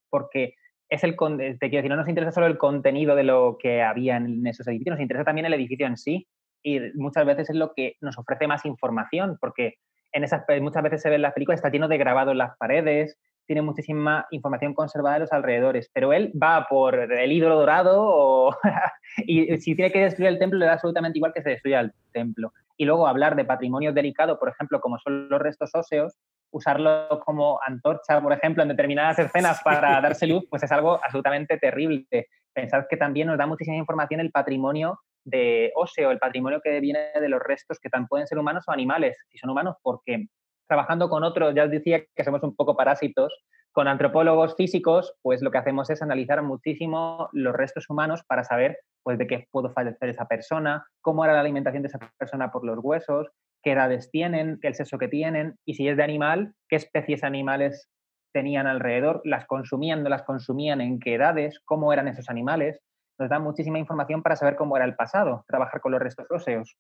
Porque 0.10 0.56
es 0.90 1.04
el 1.04 1.16
te 1.16 1.70
quiero 1.70 1.78
decir, 1.78 1.90
no 1.90 1.98
nos 1.98 2.08
interesa 2.08 2.32
solo 2.32 2.48
el 2.48 2.58
contenido 2.58 3.16
de 3.16 3.24
lo 3.24 3.58
que 3.62 3.82
había 3.82 4.18
en 4.18 4.48
esos 4.48 4.66
edificios, 4.68 4.94
nos 4.94 5.02
interesa 5.02 5.26
también 5.26 5.46
el 5.46 5.54
edificio 5.54 5.86
en 5.86 5.98
sí. 5.98 6.28
Y 6.64 6.80
muchas 6.96 7.26
veces 7.26 7.50
es 7.50 7.56
lo 7.56 7.74
que 7.74 7.98
nos 8.02 8.18
ofrece 8.18 8.48
más 8.48 8.66
información, 8.66 9.38
porque 9.40 9.76
en 10.12 10.24
esas, 10.24 10.44
muchas 10.62 10.84
veces 10.84 11.02
se 11.02 11.10
ve 11.10 11.16
en 11.16 11.22
las 11.22 11.34
películas, 11.34 11.60
está 11.60 11.70
lleno 11.70 11.88
de 11.88 11.98
grabados 11.98 12.32
en 12.32 12.40
las 12.40 12.58
paredes, 12.58 13.18
tiene 13.48 13.62
muchísima 13.62 14.28
información 14.32 14.74
conservada 14.74 15.16
de 15.16 15.22
los 15.22 15.34
alrededores, 15.34 15.90
pero 15.94 16.14
él 16.14 16.32
va 16.42 16.68
por 16.70 16.96
el 16.96 17.32
ídolo 17.32 17.56
dorado 17.56 18.56
y 19.26 19.58
si 19.58 19.76
tiene 19.76 19.92
que 19.92 20.02
destruir 20.02 20.30
el 20.30 20.40
templo 20.40 20.60
le 20.60 20.66
da 20.66 20.74
absolutamente 20.74 21.18
igual 21.18 21.34
que 21.34 21.42
se 21.42 21.52
destruya 21.52 21.80
el 21.80 21.94
templo. 22.12 22.52
Y 22.76 22.86
luego 22.86 23.08
hablar 23.08 23.36
de 23.36 23.46
patrimonio 23.46 23.92
delicado, 23.92 24.38
por 24.38 24.50
ejemplo, 24.50 24.80
como 24.80 25.00
son 25.00 25.30
los 25.30 25.42
restos 25.42 25.72
óseos, 25.74 26.16
usarlo 26.52 27.22
como 27.26 27.60
antorcha, 27.66 28.22
por 28.22 28.34
ejemplo, 28.34 28.62
en 28.62 28.70
determinadas 28.70 29.18
escenas 29.18 29.62
para 29.64 30.00
darse 30.02 30.28
luz, 30.28 30.46
pues 30.50 30.64
es 30.64 30.72
algo 30.72 31.00
absolutamente 31.04 31.58
terrible. 31.58 32.28
Pensad 32.54 32.86
que 32.90 32.98
también 32.98 33.28
nos 33.28 33.38
da 33.38 33.48
muchísima 33.48 33.78
información 33.78 34.20
el 34.20 34.32
patrimonio 34.32 35.00
de 35.24 35.72
óseo, 35.76 36.12
el 36.12 36.20
patrimonio 36.20 36.62
que 36.62 36.80
viene 36.80 37.12
de 37.20 37.30
los 37.30 37.42
restos 37.42 37.80
que 37.80 37.90
tan 37.90 38.08
pueden 38.08 38.28
ser 38.28 38.38
humanos 38.38 38.64
o 38.68 38.72
animales. 38.72 39.18
Si 39.30 39.38
son 39.38 39.50
humanos, 39.50 39.76
porque 39.82 40.28
trabajando 40.68 41.10
con 41.10 41.24
otros, 41.24 41.54
ya 41.56 41.64
os 41.64 41.72
decía 41.72 42.04
que 42.16 42.24
somos 42.24 42.44
un 42.44 42.56
poco 42.56 42.76
parásitos, 42.76 43.34
con 43.72 43.88
antropólogos 43.88 44.56
físicos, 44.56 45.14
pues 45.22 45.42
lo 45.42 45.52
que 45.52 45.60
hacemos 45.60 45.90
es 45.90 46.02
analizar 46.02 46.42
muchísimo 46.42 47.30
los 47.32 47.56
restos 47.56 47.90
humanos 47.90 48.24
para 48.28 48.44
saber 48.44 48.80
pues, 49.04 49.20
de 49.20 49.28
qué 49.28 49.48
pudo 49.52 49.72
fallecer 49.72 50.10
esa 50.10 50.26
persona, 50.26 50.86
cómo 51.02 51.24
era 51.24 51.34
la 51.34 51.42
alimentación 51.42 51.84
de 51.84 51.88
esa 51.90 52.00
persona 52.18 52.52
por 52.52 52.66
los 52.66 52.80
huesos, 52.82 53.28
qué 53.64 53.74
edades 53.74 54.10
tienen, 54.10 54.58
qué 54.62 54.70
el 54.70 54.76
sexo 54.76 54.98
que 54.98 55.08
tienen, 55.08 55.58
y 55.64 55.76
si 55.76 55.88
es 55.88 55.96
de 55.96 56.04
animal, 56.04 56.54
qué 56.70 56.76
especies 56.76 57.24
animales 57.24 57.88
tenían 58.34 58.66
alrededor, 58.68 59.22
las 59.26 59.46
consumían, 59.46 60.04
no 60.04 60.10
las 60.10 60.24
consumían, 60.24 60.82
en 60.82 61.00
qué 61.00 61.14
edades, 61.14 61.60
cómo 61.64 61.94
eran 61.94 62.08
esos 62.08 62.30
animales. 62.30 62.80
Nos 63.20 63.30
da 63.30 63.40
muchísima 63.40 63.80
información 63.80 64.24
para 64.24 64.36
saber 64.36 64.56
cómo 64.56 64.76
era 64.76 64.86
el 64.86 64.96
pasado, 64.96 65.44
trabajar 65.48 65.82
con 65.82 65.92
los 65.92 66.02
restos 66.02 66.28
óseos. 66.30 66.76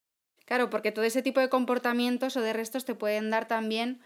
Claro, 0.47 0.69
porque 0.69 0.93
todo 0.93 1.03
ese 1.03 1.21
tipo 1.21 1.41
de 1.41 1.49
comportamientos 1.49 2.38
o 2.38 2.41
de 2.41 2.53
restos 2.53 2.86
te 2.86 2.95
pueden 2.95 3.29
dar 3.29 3.49
también 3.49 3.99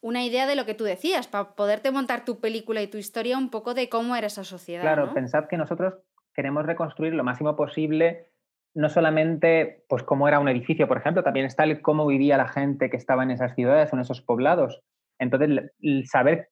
una 0.00 0.24
idea 0.24 0.46
de 0.46 0.56
lo 0.56 0.66
que 0.66 0.74
tú 0.74 0.82
decías, 0.84 1.28
para 1.28 1.54
poderte 1.54 1.92
montar 1.92 2.24
tu 2.24 2.40
película 2.40 2.82
y 2.82 2.88
tu 2.88 2.98
historia 2.98 3.38
un 3.38 3.50
poco 3.50 3.72
de 3.72 3.88
cómo 3.88 4.16
era 4.16 4.26
esa 4.26 4.42
sociedad. 4.44 4.82
Claro, 4.82 5.14
pensad 5.14 5.46
que 5.48 5.56
nosotros 5.56 5.94
queremos 6.34 6.66
reconstruir 6.66 7.14
lo 7.14 7.24
máximo 7.24 7.54
posible, 7.54 8.30
no 8.74 8.88
solamente 8.88 9.84
pues 9.88 10.02
cómo 10.02 10.28
era 10.28 10.40
un 10.40 10.48
edificio, 10.48 10.88
por 10.88 10.98
ejemplo, 10.98 11.22
también 11.22 11.46
está 11.46 11.64
el 11.64 11.80
cómo 11.80 12.04
vivía 12.06 12.36
la 12.36 12.48
gente 12.48 12.90
que 12.90 12.96
estaba 12.96 13.22
en 13.22 13.30
esas 13.30 13.54
ciudades 13.54 13.92
o 13.92 13.96
en 13.96 14.02
esos 14.02 14.20
poblados. 14.20 14.82
Entonces, 15.18 15.72
el 15.80 16.06
saber 16.06 16.50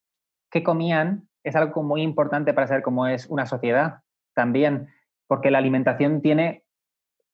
qué 0.51 0.63
comían 0.63 1.29
es 1.43 1.57
algo 1.57 1.83
muy 1.83 2.03
importante 2.03 2.55
para 2.55 2.67
saber 2.67 2.83
cómo 2.83 3.09
es 3.09 3.27
una 3.27 3.47
sociedad 3.47 4.01
también, 4.35 4.89
porque 5.27 5.51
la 5.51 5.59
alimentación 5.59 6.23
tiene 6.23 6.64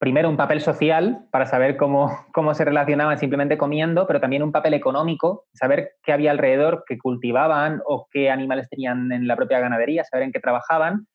primero 0.01 0.31
un 0.31 0.39
papel 0.39 0.63
social 0.63 1.27
para 1.31 1.45
saber 1.47 1.77
cómo, 1.77 2.11
cómo 2.33 2.55
se 2.55 2.65
relacionaban 2.65 3.19
simplemente 3.19 3.59
comiendo, 3.59 4.07
pero 4.07 4.21
también 4.21 4.43
un 4.43 4.51
papel 4.51 4.75
económico, 4.75 5.45
saber 5.53 5.93
qué 6.03 6.13
había 6.13 6.33
alrededor, 6.33 6.85
qué 6.89 6.99
cultivaban 6.99 7.83
o 7.85 8.09
qué 8.11 8.31
animales 8.31 8.69
tenían 8.69 9.13
en 9.13 9.29
la 9.29 9.37
propia 9.37 9.61
ganadería, 9.61 10.03
saber 10.05 10.25
en 10.25 10.33
qué 10.33 10.41
trabajaban. 10.41 11.07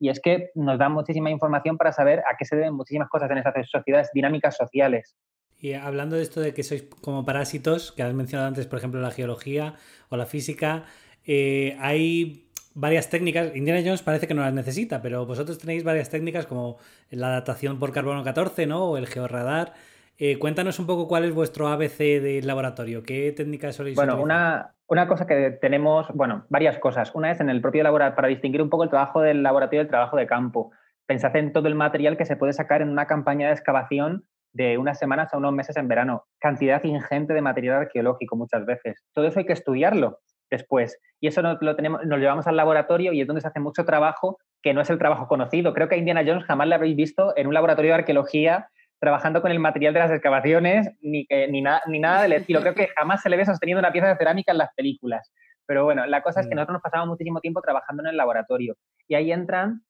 Y 0.00 0.08
es 0.08 0.20
que 0.20 0.50
nos 0.54 0.78
da 0.78 0.88
muchísima 0.88 1.30
información 1.30 1.76
para 1.76 1.92
saber 1.92 2.20
a 2.20 2.36
qué 2.38 2.44
se 2.44 2.56
deben 2.56 2.74
muchísimas 2.74 3.08
cosas 3.08 3.30
en 3.30 3.38
esas 3.38 3.54
sociedades, 3.68 4.10
dinámicas 4.14 4.56
sociales. 4.56 5.16
Y 5.58 5.74
hablando 5.74 6.16
de 6.16 6.22
esto 6.22 6.40
de 6.40 6.54
que 6.54 6.62
sois 6.62 6.82
como 7.00 7.24
parásitos, 7.24 7.92
que 7.92 8.02
has 8.02 8.14
mencionado 8.14 8.48
antes, 8.48 8.66
por 8.66 8.78
ejemplo, 8.78 9.00
la 9.00 9.12
geología 9.12 9.74
o 10.08 10.16
la 10.16 10.26
física, 10.26 10.84
eh, 11.24 11.76
hay 11.80 12.51
varias 12.74 13.10
técnicas. 13.10 13.54
Indiana 13.54 13.80
Jones 13.84 14.02
parece 14.02 14.26
que 14.26 14.34
no 14.34 14.42
las 14.42 14.52
necesita, 14.52 15.02
pero 15.02 15.26
vosotros 15.26 15.58
tenéis 15.58 15.84
varias 15.84 16.10
técnicas 16.10 16.46
como 16.46 16.76
la 17.10 17.28
datación 17.28 17.78
por 17.78 17.92
carbono 17.92 18.22
14, 18.22 18.66
¿no? 18.66 18.84
O 18.84 18.96
el 18.96 19.06
georradar. 19.06 19.72
Eh, 20.18 20.38
cuéntanos 20.38 20.78
un 20.78 20.86
poco 20.86 21.08
cuál 21.08 21.24
es 21.24 21.34
vuestro 21.34 21.68
ABC 21.68 21.98
del 22.20 22.46
laboratorio. 22.46 23.02
¿Qué 23.02 23.32
técnicas 23.32 23.76
soléis 23.76 23.96
Bueno, 23.96 24.20
una, 24.20 24.74
una, 24.86 25.08
cosa 25.08 25.26
que 25.26 25.50
tenemos, 25.50 26.08
bueno, 26.14 26.44
varias 26.48 26.78
cosas. 26.78 27.14
Una 27.14 27.30
es 27.30 27.40
en 27.40 27.48
el 27.48 27.60
propio 27.60 27.82
laboratorio, 27.82 28.16
para 28.16 28.28
distinguir 28.28 28.62
un 28.62 28.70
poco 28.70 28.84
el 28.84 28.90
trabajo 28.90 29.20
del 29.20 29.42
laboratorio 29.42 29.80
del 29.80 29.88
trabajo 29.88 30.16
de 30.16 30.26
campo. 30.26 30.70
Pensad 31.06 31.34
en 31.36 31.52
todo 31.52 31.66
el 31.66 31.74
material 31.74 32.16
que 32.16 32.26
se 32.26 32.36
puede 32.36 32.52
sacar 32.52 32.82
en 32.82 32.90
una 32.90 33.06
campaña 33.06 33.48
de 33.48 33.54
excavación 33.54 34.24
de 34.52 34.76
unas 34.76 34.98
semanas 34.98 35.32
a 35.32 35.38
unos 35.38 35.52
meses 35.52 35.76
en 35.76 35.88
verano. 35.88 36.26
Cantidad 36.38 36.84
ingente 36.84 37.32
de 37.32 37.40
material 37.40 37.76
arqueológico 37.76 38.36
muchas 38.36 38.66
veces. 38.66 39.02
Todo 39.14 39.26
eso 39.26 39.38
hay 39.38 39.46
que 39.46 39.54
estudiarlo 39.54 40.20
después. 40.52 41.00
Y 41.20 41.26
eso 41.26 41.42
nos 41.42 41.60
lo, 41.60 41.74
tenemos, 41.74 42.04
nos 42.04 42.20
llevamos 42.20 42.46
al 42.46 42.56
laboratorio 42.56 43.12
y 43.12 43.20
es 43.20 43.26
donde 43.26 43.40
se 43.40 43.48
hace 43.48 43.58
mucho 43.58 43.84
trabajo 43.84 44.38
que 44.62 44.72
no 44.72 44.80
es 44.80 44.90
el 44.90 44.98
trabajo 44.98 45.26
conocido. 45.26 45.74
Creo 45.74 45.88
que 45.88 45.96
a 45.96 45.98
Indiana 45.98 46.22
Jones 46.24 46.44
jamás 46.44 46.68
la 46.68 46.76
habéis 46.76 46.94
visto 46.94 47.32
en 47.36 47.48
un 47.48 47.54
laboratorio 47.54 47.90
de 47.90 47.98
arqueología 47.98 48.68
trabajando 49.00 49.42
con 49.42 49.50
el 49.50 49.58
material 49.58 49.94
de 49.94 50.00
las 50.00 50.12
excavaciones 50.12 50.88
ni, 51.00 51.26
ni, 51.28 51.64
ni 51.86 51.98
nada 51.98 52.22
del 52.22 52.34
estilo. 52.34 52.60
Creo 52.60 52.74
que 52.74 52.88
jamás 52.96 53.20
se 53.22 53.28
le 53.28 53.36
ve 53.36 53.44
sosteniendo 53.44 53.80
una 53.80 53.90
pieza 53.90 54.06
de 54.06 54.16
cerámica 54.16 54.52
en 54.52 54.58
las 54.58 54.72
películas. 54.74 55.32
Pero 55.66 55.84
bueno, 55.84 56.06
la 56.06 56.22
cosa 56.22 56.40
es 56.40 56.46
que 56.46 56.54
mm. 56.54 56.56
nosotros 56.56 56.74
nos 56.74 56.82
pasamos 56.82 57.08
muchísimo 57.08 57.40
tiempo 57.40 57.60
trabajando 57.62 58.02
en 58.04 58.10
el 58.10 58.16
laboratorio. 58.16 58.76
Y 59.08 59.16
ahí 59.16 59.32
entran 59.32 59.82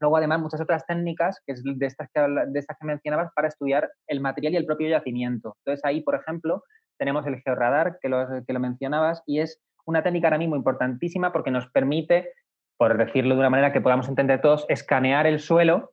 luego 0.00 0.16
además 0.16 0.40
muchas 0.40 0.60
otras 0.60 0.86
técnicas 0.86 1.40
que 1.44 1.52
es 1.52 1.62
de 1.64 1.86
estas 1.86 2.08
que, 2.12 2.20
de 2.20 2.58
estas 2.58 2.76
que 2.78 2.86
mencionabas 2.86 3.32
para 3.34 3.48
estudiar 3.48 3.90
el 4.06 4.20
material 4.20 4.54
y 4.54 4.56
el 4.56 4.66
propio 4.66 4.88
yacimiento. 4.88 5.56
Entonces 5.64 5.84
ahí, 5.84 6.00
por 6.00 6.14
ejemplo, 6.14 6.62
tenemos 6.98 7.26
el 7.26 7.40
georradar 7.42 7.98
que 8.00 8.08
lo, 8.08 8.26
que 8.46 8.52
lo 8.52 8.60
mencionabas 8.60 9.22
y 9.26 9.40
es 9.40 9.60
una 9.88 10.02
técnica 10.02 10.28
ahora 10.28 10.38
mismo 10.38 10.54
importantísima 10.54 11.32
porque 11.32 11.50
nos 11.50 11.66
permite, 11.70 12.32
por 12.76 12.98
decirlo 12.98 13.34
de 13.34 13.40
una 13.40 13.50
manera 13.50 13.72
que 13.72 13.80
podamos 13.80 14.08
entender 14.08 14.40
todos, 14.42 14.66
escanear 14.68 15.26
el 15.26 15.40
suelo 15.40 15.92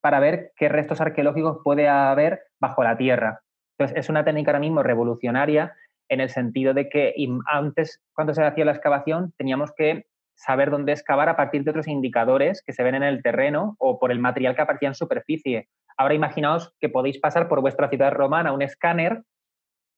para 0.00 0.20
ver 0.20 0.52
qué 0.56 0.68
restos 0.68 1.00
arqueológicos 1.00 1.58
puede 1.64 1.88
haber 1.88 2.40
bajo 2.60 2.84
la 2.84 2.96
tierra. 2.96 3.40
Entonces, 3.76 3.98
es 3.98 4.08
una 4.08 4.24
técnica 4.24 4.50
ahora 4.52 4.60
mismo 4.60 4.82
revolucionaria 4.82 5.74
en 6.08 6.20
el 6.20 6.30
sentido 6.30 6.72
de 6.72 6.88
que 6.88 7.14
antes, 7.46 8.00
cuando 8.14 8.32
se 8.32 8.44
hacía 8.44 8.64
la 8.64 8.72
excavación, 8.72 9.32
teníamos 9.36 9.72
que 9.76 10.06
saber 10.36 10.70
dónde 10.70 10.92
excavar 10.92 11.28
a 11.28 11.36
partir 11.36 11.64
de 11.64 11.70
otros 11.70 11.88
indicadores 11.88 12.62
que 12.64 12.72
se 12.72 12.82
ven 12.82 12.94
en 12.94 13.02
el 13.02 13.22
terreno 13.22 13.74
o 13.78 13.98
por 13.98 14.12
el 14.12 14.20
material 14.20 14.54
que 14.54 14.62
aparecía 14.62 14.88
en 14.88 14.94
superficie. 14.94 15.68
Ahora 15.96 16.14
imaginaos 16.14 16.72
que 16.80 16.88
podéis 16.88 17.18
pasar 17.18 17.48
por 17.48 17.60
vuestra 17.60 17.88
ciudad 17.88 18.12
romana 18.12 18.52
un 18.52 18.62
escáner 18.62 19.22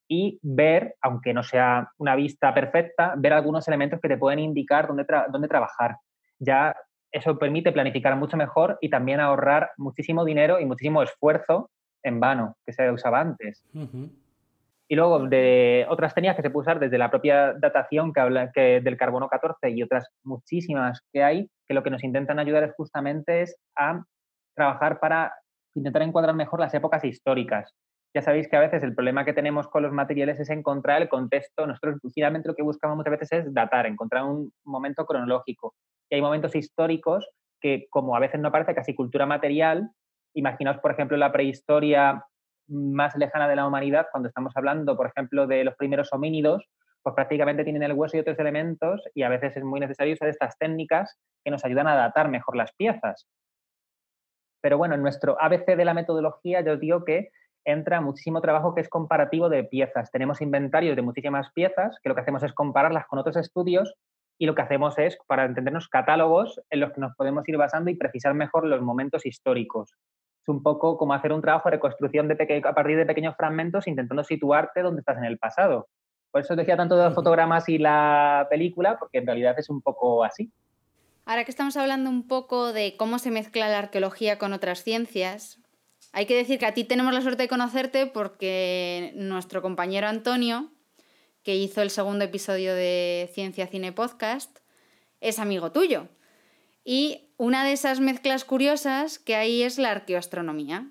y 0.09 0.39
ver, 0.43 0.97
aunque 1.01 1.33
no 1.33 1.43
sea 1.43 1.91
una 1.99 2.17
vista 2.17 2.53
perfecta, 2.53 3.15
ver 3.17 3.33
algunos 3.33 3.67
elementos 3.69 4.01
que 4.01 4.09
te 4.09 4.17
pueden 4.17 4.39
indicar 4.39 4.87
dónde, 4.87 5.07
dónde 5.31 5.49
trabajar. 5.49 5.97
Ya 6.39 6.75
eso 7.11 7.39
permite 7.39 7.73
planificar 7.73 8.17
mucho 8.17 8.37
mejor 8.37 8.79
y 8.81 8.91
también 8.91 9.21
ahorrar 9.21 9.71
muchísimo 9.77 10.25
dinero 10.25 10.59
y 10.59 10.65
muchísimo 10.65 11.03
esfuerzo 11.03 11.71
en 12.03 12.21
vano 12.21 12.57
que 12.67 12.73
se 12.73 12.91
usaba 12.91 13.21
antes. 13.21 13.63
Y 14.89 14.97
luego 14.97 15.27
de 15.27 15.87
otras 15.89 16.15
técnicas 16.15 16.37
que 16.37 16.43
se 16.43 16.51
puede 16.51 16.65
usar 16.65 16.81
desde 16.81 16.99
la 16.99 17.11
propia 17.11 17.55
datación 17.55 18.13
que 18.13 18.21
habla 18.21 18.51
que 18.51 18.81
del 18.81 18.97
carbono 18.97 19.29
14 19.29 19.71
y 19.71 19.83
otras 19.83 20.09
muchísimas 20.25 21.01
que 21.13 21.23
hay, 21.23 21.51
que 21.67 21.75
lo 21.75 21.83
que 21.83 21.91
nos 21.91 22.03
intentan 22.03 22.39
ayudar 22.39 22.65
es 22.65 22.75
justamente 22.75 23.43
es 23.43 23.57
a 23.77 24.03
trabajar 24.55 25.01
para 25.01 25.33
intentar 25.75 26.03
encuadrar 26.03 26.35
mejor 26.35 26.61
las 26.61 26.75
épocas 26.75 27.05
históricas 27.05 27.75
ya 28.15 28.23
sabéis 28.23 28.49
que 28.49 28.57
a 28.57 28.61
veces 28.61 28.83
el 28.83 28.95
problema 28.95 29.25
que 29.25 29.33
tenemos 29.33 29.69
con 29.69 29.83
los 29.83 29.93
materiales 29.93 30.39
es 30.39 30.51
encontrar 30.51 31.01
el 31.01 31.09
contexto. 31.09 31.67
Nosotros 31.67 31.99
finalmente 32.15 32.49
lo 32.49 32.55
que 32.55 32.63
buscamos 32.63 32.97
muchas 32.97 33.13
veces 33.13 33.33
es 33.33 33.55
datar, 33.55 33.87
encontrar 33.87 34.25
un 34.25 34.53
momento 34.65 35.07
cronológico. 35.07 35.75
Y 36.11 36.17
hay 36.17 36.21
momentos 36.21 36.55
históricos 36.55 37.27
que, 37.61 37.87
como 37.89 38.15
a 38.15 38.21
veces 38.21 38.41
no 38.41 38.53
parece 38.53 38.75
casi 38.75 38.95
cultura 38.95 39.25
material, 39.25 39.91
imaginaos, 40.35 40.79
por 40.79 40.93
ejemplo, 40.93 41.17
la 41.17 41.33
prehistoria 41.33 42.25
más 42.69 43.17
lejana 43.17 43.49
de 43.49 43.57
la 43.57 43.67
humanidad, 43.67 44.07
cuando 44.13 44.29
estamos 44.29 44.53
hablando, 44.57 44.97
por 44.97 45.07
ejemplo, 45.07 45.47
de 45.47 45.65
los 45.65 45.75
primeros 45.77 46.13
homínidos, 46.13 46.69
pues 47.03 47.15
prácticamente 47.15 47.65
tienen 47.65 47.83
el 47.83 47.93
hueso 47.93 48.17
y 48.17 48.21
otros 48.21 48.39
elementos 48.39 49.03
y 49.15 49.23
a 49.23 49.29
veces 49.29 49.57
es 49.57 49.65
muy 49.65 49.81
necesario 49.81 50.15
usar 50.15 50.29
estas 50.29 50.57
técnicas 50.59 51.19
que 51.45 51.51
nos 51.51 51.65
ayudan 51.65 51.89
a 51.89 51.97
datar 51.97 52.29
mejor 52.29 52.57
las 52.57 52.73
piezas. 52.75 53.27
Pero 54.63 54.79
bueno, 54.79 54.95
en 54.95 55.03
nuestro 55.03 55.37
ABC 55.43 55.77
de 55.77 55.85
la 55.85 55.95
metodología 55.95 56.61
yo 56.61 56.77
digo 56.77 57.05
que 57.05 57.31
entra 57.65 58.01
muchísimo 58.01 58.41
trabajo 58.41 58.75
que 58.75 58.81
es 58.81 58.89
comparativo 58.89 59.49
de 59.49 59.65
piezas. 59.65 60.11
Tenemos 60.11 60.41
inventarios 60.41 60.97
de 60.97 61.03
muchísimas 61.03 61.51
piezas, 61.53 61.97
que 62.03 62.09
lo 62.09 62.15
que 62.15 62.23
hacemos 62.23 62.43
es 62.43 62.53
compararlas 62.53 63.07
con 63.07 63.19
otros 63.19 63.37
estudios 63.37 63.95
y 64.39 64.47
lo 64.47 64.55
que 64.55 64.63
hacemos 64.63 64.99
es, 64.99 65.19
para 65.27 65.45
entendernos, 65.45 65.89
catálogos 65.89 66.61
en 66.71 66.81
los 66.81 66.93
que 66.93 67.01
nos 67.01 67.15
podemos 67.15 67.49
ir 67.49 67.57
basando 67.57 67.91
y 67.91 67.95
precisar 67.95 68.35
mejor 68.35 68.67
los 68.67 68.83
momentos 68.83 69.25
históricos. 69.27 69.95
Es 70.43 70.49
un 70.49 70.63
poco 70.63 70.97
como 70.97 71.15
hacer 71.15 71.33
un 71.33 71.41
trabajo 71.41 71.69
de 71.69 71.77
reconstrucción 71.77 72.27
de 72.27 72.63
a 72.65 72.75
partir 72.75 72.97
de 72.97 73.07
pequeños 73.07 73.37
fragmentos 73.37 73.87
intentando 73.87 74.25
situarte 74.25 74.83
donde 74.83 75.01
estás 75.01 75.19
en 75.19 75.25
el 75.25 75.39
pasado. 75.39 75.87
Por 76.33 76.41
eso 76.41 76.57
decía 76.57 76.77
tanto 76.77 76.97
de 76.97 77.05
los 77.05 77.15
fotogramas 77.15 77.69
y 77.69 77.79
la 77.79 78.49
película, 78.51 78.99
porque 78.99 79.19
en 79.19 79.27
realidad 79.27 79.55
es 79.59 79.71
un 79.71 79.81
poco 79.83 80.25
así. 80.25 80.51
Ahora 81.25 81.45
que 81.45 81.53
estamos 81.53 81.77
hablando 81.77 82.11
un 82.11 82.27
poco 82.27 82.73
de 82.73 82.97
cómo 82.97 83.21
se 83.21 83.31
mezcla 83.31 83.69
la 83.69 83.79
arqueología 83.79 84.39
con 84.39 84.53
otras 84.53 84.83
ciencias, 84.83 85.62
hay 86.13 86.27
que 86.27 86.37
decir 86.37 86.59
que 86.59 86.67
a 86.67 86.75
ti 86.75 86.85
tenemos 86.85 87.13
la 87.13 87.23
suerte 87.23 87.43
de 87.43 87.49
conocerte 87.49 88.07
porque 88.07 89.13
nuestro 89.17 89.63
compañero 89.63 90.07
Antonio 90.07 90.71
que 91.43 91.57
hizo 91.57 91.83
el 91.83 91.91
segundo 91.91 92.25
episodio 92.25 92.75
de 92.75 93.31
Ciencia 93.35 93.67
Cine 93.67 93.93
Podcast, 93.93 94.59
es 95.21 95.39
amigo 95.39 95.73
tuyo. 95.73 96.09
Y 96.85 97.33
una 97.37 97.65
de 97.65 97.73
esas 97.73 98.01
mezclas 98.01 98.45
curiosas 98.45 99.19
que 99.19 99.37
hay 99.37 99.63
es 99.63 99.79
la 99.79 99.91
arqueoastronomía, 99.91 100.91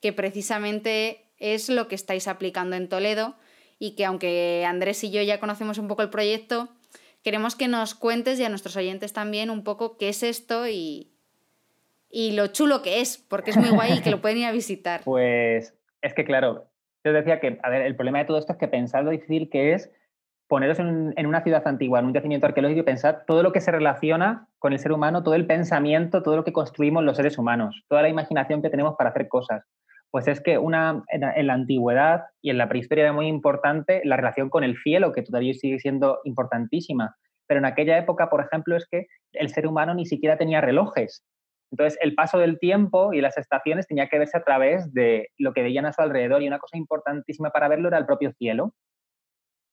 que 0.00 0.12
precisamente 0.12 1.30
es 1.38 1.68
lo 1.68 1.88
que 1.88 1.94
estáis 1.94 2.28
aplicando 2.28 2.76
en 2.76 2.88
Toledo 2.88 3.36
y 3.78 3.92
que 3.92 4.04
aunque 4.04 4.64
Andrés 4.66 5.02
y 5.04 5.10
yo 5.10 5.22
ya 5.22 5.40
conocemos 5.40 5.78
un 5.78 5.88
poco 5.88 6.02
el 6.02 6.10
proyecto, 6.10 6.68
queremos 7.22 7.54
que 7.54 7.68
nos 7.68 7.94
cuentes 7.94 8.40
y 8.40 8.44
a 8.44 8.48
nuestros 8.48 8.76
oyentes 8.76 9.12
también 9.12 9.50
un 9.50 9.62
poco 9.62 9.96
qué 9.96 10.08
es 10.08 10.22
esto 10.24 10.68
y, 10.68 11.12
y 12.10 12.32
lo 12.32 12.48
chulo 12.48 12.82
que 12.82 13.00
es, 13.00 13.18
porque 13.18 13.50
es 13.50 13.56
muy 13.56 13.70
guay 13.70 13.98
y 13.98 14.00
que 14.00 14.10
lo 14.10 14.20
pueden 14.22 14.38
ir 14.38 14.46
a 14.46 14.52
visitar. 14.52 15.02
Pues 15.04 15.74
es 16.02 16.14
que 16.14 16.24
claro, 16.24 16.70
yo 17.04 17.12
decía 17.12 17.40
que, 17.40 17.58
a 17.62 17.70
ver, 17.70 17.82
el 17.82 17.96
problema 17.96 18.18
de 18.18 18.24
todo 18.24 18.38
esto 18.38 18.52
es 18.52 18.58
que 18.58 18.68
pensar 18.68 19.04
lo 19.04 19.10
difícil 19.10 19.48
que 19.50 19.74
es 19.74 19.90
poneros 20.48 20.78
en, 20.78 21.12
en, 21.16 21.26
una 21.26 21.42
ciudad 21.42 21.66
antigua, 21.66 21.98
en 21.98 22.06
un 22.06 22.14
yacimiento 22.14 22.46
arqueológico 22.46 22.80
y 22.80 22.84
pensar 22.84 23.24
todo 23.26 23.42
lo 23.42 23.52
que 23.52 23.60
se 23.60 23.70
relaciona 23.70 24.48
con 24.58 24.72
el 24.72 24.78
ser 24.78 24.92
humano, 24.92 25.22
todo 25.22 25.34
el 25.34 25.46
pensamiento, 25.46 26.22
todo 26.22 26.36
lo 26.36 26.44
que 26.44 26.54
construimos 26.54 27.04
los 27.04 27.16
seres 27.16 27.36
humanos, 27.36 27.84
toda 27.88 28.02
la 28.02 28.08
imaginación 28.08 28.62
que 28.62 28.70
tenemos 28.70 28.96
para 28.96 29.10
hacer 29.10 29.28
cosas. 29.28 29.64
Pues 30.10 30.26
es 30.26 30.40
que 30.40 30.56
una, 30.56 31.02
en, 31.08 31.46
la 31.46 31.52
antigüedad 31.52 32.24
y 32.40 32.48
en 32.50 32.56
la 32.56 32.68
prehistoria 32.68 33.04
era 33.04 33.12
muy 33.12 33.26
importante 33.26 34.00
la 34.04 34.16
relación 34.16 34.48
con 34.48 34.64
el 34.64 34.76
cielo, 34.78 35.12
que 35.12 35.22
todavía 35.22 35.52
sigue 35.52 35.78
siendo 35.78 36.20
importantísima. 36.24 37.14
Pero 37.46 37.58
en 37.58 37.66
aquella 37.66 37.98
época, 37.98 38.30
por 38.30 38.42
ejemplo, 38.42 38.76
es 38.76 38.86
que 38.90 39.06
el 39.32 39.50
ser 39.50 39.66
humano 39.66 39.94
ni 39.94 40.06
siquiera 40.06 40.38
tenía 40.38 40.62
relojes. 40.62 41.24
Entonces, 41.70 41.98
el 42.00 42.14
paso 42.14 42.38
del 42.38 42.58
tiempo 42.58 43.12
y 43.12 43.20
las 43.20 43.36
estaciones 43.36 43.86
tenía 43.86 44.08
que 44.08 44.18
verse 44.18 44.38
a 44.38 44.44
través 44.44 44.92
de 44.92 45.28
lo 45.36 45.52
que 45.52 45.62
veían 45.62 45.86
a 45.86 45.92
su 45.92 46.00
alrededor 46.00 46.42
y 46.42 46.48
una 46.48 46.58
cosa 46.58 46.78
importantísima 46.78 47.50
para 47.50 47.68
verlo 47.68 47.88
era 47.88 47.98
el 47.98 48.06
propio 48.06 48.32
cielo. 48.32 48.74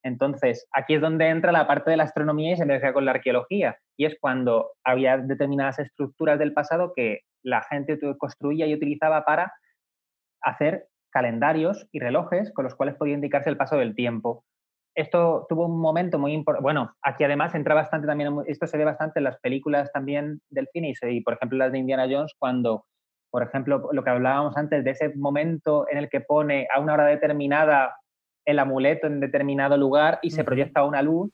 Entonces, 0.03 0.67
aquí 0.71 0.95
es 0.95 1.01
donde 1.01 1.29
entra 1.29 1.51
la 1.51 1.65
parte 1.65 1.89
de 1.89 1.97
la 1.97 2.03
astronomía 2.03 2.53
y 2.53 2.57
se 2.57 2.65
mezcla 2.65 2.93
con 2.93 3.05
la 3.05 3.11
arqueología. 3.11 3.79
Y 3.97 4.05
es 4.05 4.15
cuando 4.19 4.71
había 4.83 5.17
determinadas 5.17 5.79
estructuras 5.79 6.37
del 6.37 6.53
pasado 6.53 6.93
que 6.95 7.21
la 7.43 7.63
gente 7.63 7.97
construía 8.19 8.67
y 8.67 8.75
utilizaba 8.75 9.25
para 9.25 9.53
hacer 10.41 10.87
calendarios 11.11 11.87
y 11.91 11.99
relojes 11.99 12.53
con 12.53 12.65
los 12.65 12.75
cuales 12.75 12.95
podía 12.95 13.15
indicarse 13.15 13.49
el 13.49 13.57
paso 13.57 13.77
del 13.77 13.95
tiempo. 13.95 14.43
Esto 14.95 15.45
tuvo 15.49 15.65
un 15.65 15.79
momento 15.79 16.17
muy 16.17 16.31
importante. 16.31 16.63
Bueno, 16.63 16.95
aquí 17.01 17.23
además 17.23 17.53
entra 17.53 17.75
bastante 17.75 18.07
también, 18.07 18.33
esto 18.47 18.65
se 18.65 18.77
ve 18.77 18.85
bastante 18.85 19.19
en 19.19 19.25
las 19.25 19.37
películas 19.39 19.91
también 19.91 20.39
del 20.49 20.67
cine 20.71 20.93
y, 21.01 21.21
por 21.21 21.33
ejemplo, 21.33 21.57
las 21.57 21.71
de 21.71 21.79
Indiana 21.79 22.07
Jones, 22.09 22.33
cuando, 22.39 22.85
por 23.29 23.43
ejemplo, 23.43 23.89
lo 23.91 24.03
que 24.03 24.09
hablábamos 24.09 24.55
antes 24.55 24.83
de 24.83 24.91
ese 24.91 25.13
momento 25.15 25.85
en 25.89 25.97
el 25.97 26.09
que 26.09 26.21
pone 26.21 26.67
a 26.73 26.79
una 26.79 26.93
hora 26.93 27.05
determinada 27.05 27.97
el 28.45 28.59
amuleto 28.59 29.07
en 29.07 29.19
determinado 29.19 29.75
lugar 29.75 30.19
y 30.21 30.31
se 30.31 30.43
proyecta 30.43 30.85
una 30.85 31.01
luz 31.01 31.31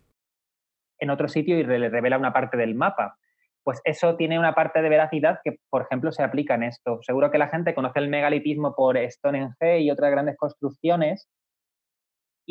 en 0.99 1.09
otro 1.09 1.27
sitio 1.27 1.59
y 1.59 1.63
le 1.63 1.89
revela 1.89 2.17
una 2.17 2.33
parte 2.33 2.57
del 2.57 2.73
mapa 2.73 3.17
pues 3.63 3.79
eso 3.83 4.15
tiene 4.15 4.39
una 4.39 4.55
parte 4.55 4.81
de 4.81 4.89
veracidad 4.89 5.39
que, 5.43 5.59
por 5.69 5.83
ejemplo, 5.83 6.11
se 6.11 6.23
aplica 6.23 6.55
en 6.55 6.63
esto. 6.63 6.99
Seguro 7.03 7.29
que 7.29 7.37
la 7.37 7.49
gente 7.49 7.75
conoce 7.75 7.99
el 7.99 8.09
megalitismo 8.09 8.73
por 8.75 8.97
Stonehenge 8.97 9.79
y 9.79 9.91
otras 9.91 10.11
grandes 10.11 10.37
construcciones 10.37 11.29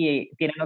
y 0.08 0.30
tienen. 0.36 0.56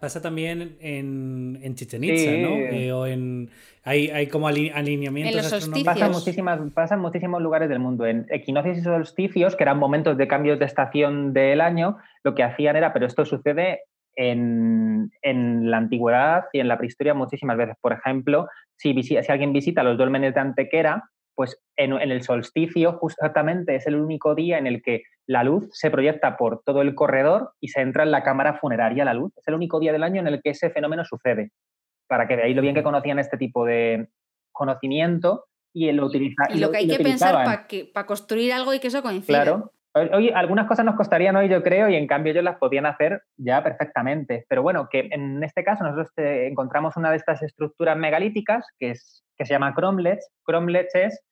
Pasa 0.00 0.20
también 0.22 0.76
en, 0.80 1.58
en 1.62 1.74
Chichen 1.74 2.04
Itza, 2.04 2.30
¿no? 2.30 2.56
Eh, 2.56 2.92
o 2.92 3.06
en... 3.06 3.50
Hay, 3.84 4.08
hay 4.10 4.26
como 4.26 4.48
alineamientos 4.48 5.14
en 5.14 5.36
los 5.36 5.46
solsticios. 5.46 5.84
Pasan, 5.84 6.10
muchísimas, 6.10 6.60
pasan 6.72 7.00
muchísimos 7.00 7.40
lugares 7.40 7.68
del 7.68 7.78
mundo. 7.78 8.04
En 8.04 8.26
equinoccios 8.30 8.78
y 8.78 8.82
solsticios, 8.82 9.54
que 9.54 9.62
eran 9.62 9.78
momentos 9.78 10.16
de 10.16 10.26
cambios 10.26 10.58
de 10.58 10.64
estación 10.64 11.32
del 11.32 11.60
año, 11.60 11.96
lo 12.24 12.34
que 12.34 12.42
hacían 12.42 12.74
era, 12.74 12.92
pero 12.92 13.06
esto 13.06 13.24
sucede 13.24 13.82
en, 14.16 15.12
en, 15.22 15.70
la 15.70 15.76
antigüedad 15.76 16.46
y 16.52 16.58
en 16.58 16.68
la 16.68 16.78
prehistoria 16.78 17.14
muchísimas 17.14 17.56
veces. 17.56 17.76
Por 17.80 17.92
ejemplo, 17.92 18.48
si, 18.76 19.00
si 19.02 19.16
alguien 19.16 19.52
visita 19.52 19.84
los 19.84 19.96
dólmenes 19.96 20.34
de 20.34 20.40
Antequera, 20.40 21.04
pues 21.36 21.62
en, 21.76 21.92
en, 21.92 22.10
el 22.10 22.22
solsticio 22.22 22.94
justamente 22.94 23.76
es 23.76 23.86
el 23.86 23.94
único 23.94 24.34
día 24.34 24.58
en 24.58 24.66
el 24.66 24.82
que 24.82 25.02
la 25.26 25.44
luz 25.44 25.68
se 25.72 25.90
proyecta 25.90 26.36
por 26.36 26.62
todo 26.64 26.82
el 26.82 26.94
corredor 26.94 27.52
y 27.60 27.68
se 27.68 27.82
entra 27.82 28.02
en 28.02 28.10
la 28.10 28.22
cámara 28.22 28.58
funeraria 28.58 29.04
la 29.04 29.14
luz. 29.14 29.32
Es 29.36 29.46
el 29.46 29.54
único 29.54 29.78
día 29.78 29.92
del 29.92 30.02
año 30.02 30.20
en 30.20 30.28
el 30.28 30.40
que 30.42 30.50
ese 30.50 30.70
fenómeno 30.70 31.04
sucede. 31.04 31.52
Para 32.08 32.26
que 32.26 32.36
veáis 32.36 32.56
lo 32.56 32.62
bien 32.62 32.74
que 32.74 32.82
conocían 32.82 33.18
este 33.18 33.36
tipo 33.36 33.64
de 33.64 34.08
conocimiento 34.50 35.44
y 35.74 35.92
lo 35.92 36.06
utiliza, 36.06 36.44
Y 36.54 36.58
lo 36.58 36.70
que 36.70 36.78
hay 36.78 36.88
que 36.88 36.98
pensar 36.98 37.34
para 37.34 37.66
para 37.92 38.06
construir 38.06 38.52
algo 38.52 38.72
y 38.72 38.80
que 38.80 38.86
eso 38.86 39.02
coincida. 39.02 39.42
Claro, 39.42 39.72
Hoy 40.12 40.30
algunas 40.34 40.66
cosas 40.66 40.84
nos 40.84 40.94
costarían 40.94 41.36
hoy, 41.36 41.48
yo 41.48 41.62
creo, 41.62 41.88
y 41.88 41.96
en 41.96 42.06
cambio 42.06 42.32
ellos 42.32 42.44
las 42.44 42.58
podían 42.58 42.84
hacer 42.84 43.22
ya 43.38 43.64
perfectamente. 43.64 44.44
Pero 44.46 44.62
bueno, 44.62 44.88
que 44.90 45.08
en 45.10 45.42
este 45.42 45.64
caso 45.64 45.84
nosotros 45.84 46.12
encontramos 46.16 46.98
una 46.98 47.10
de 47.10 47.16
estas 47.16 47.42
estructuras 47.42 47.96
megalíticas 47.96 48.66
que, 48.78 48.90
es, 48.90 49.24
que 49.38 49.46
se 49.46 49.54
llama 49.54 49.74
cromlechs. 49.74 50.30
Cromlechs 50.44 50.94
es 50.94 51.24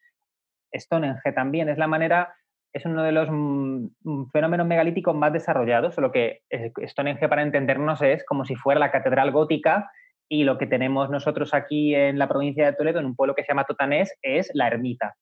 Stonehenge 0.75 1.33
también, 1.35 1.69
es 1.69 1.77
la 1.77 1.87
manera, 1.87 2.35
es 2.73 2.87
uno 2.87 3.03
de 3.03 3.12
los 3.12 3.29
mm, 3.31 3.87
mm, 4.03 4.31
fenómenos 4.31 4.67
megalíticos 4.67 5.15
más 5.15 5.35
desarrollados, 5.35 5.95
solo 5.95 6.11
que 6.11 6.41
eh, 6.49 6.73
Stonehenge 6.87 7.29
para 7.29 7.43
entendernos 7.43 8.01
es 8.01 8.25
como 8.25 8.47
si 8.47 8.55
fuera 8.55 8.81
la 8.81 8.91
catedral 8.91 9.31
gótica 9.31 9.91
y 10.27 10.45
lo 10.45 10.57
que 10.57 10.67
tenemos 10.67 11.11
nosotros 11.11 11.53
aquí 11.53 11.95
en 11.95 12.19
la 12.19 12.29
provincia 12.29 12.65
de 12.65 12.73
Toledo, 12.73 12.99
en 13.01 13.07
un 13.07 13.15
pueblo 13.15 13.35
que 13.35 13.43
se 13.43 13.49
llama 13.49 13.67
Totanés, 13.67 14.17
es 14.23 14.51
la 14.55 14.69
ermita 14.69 15.17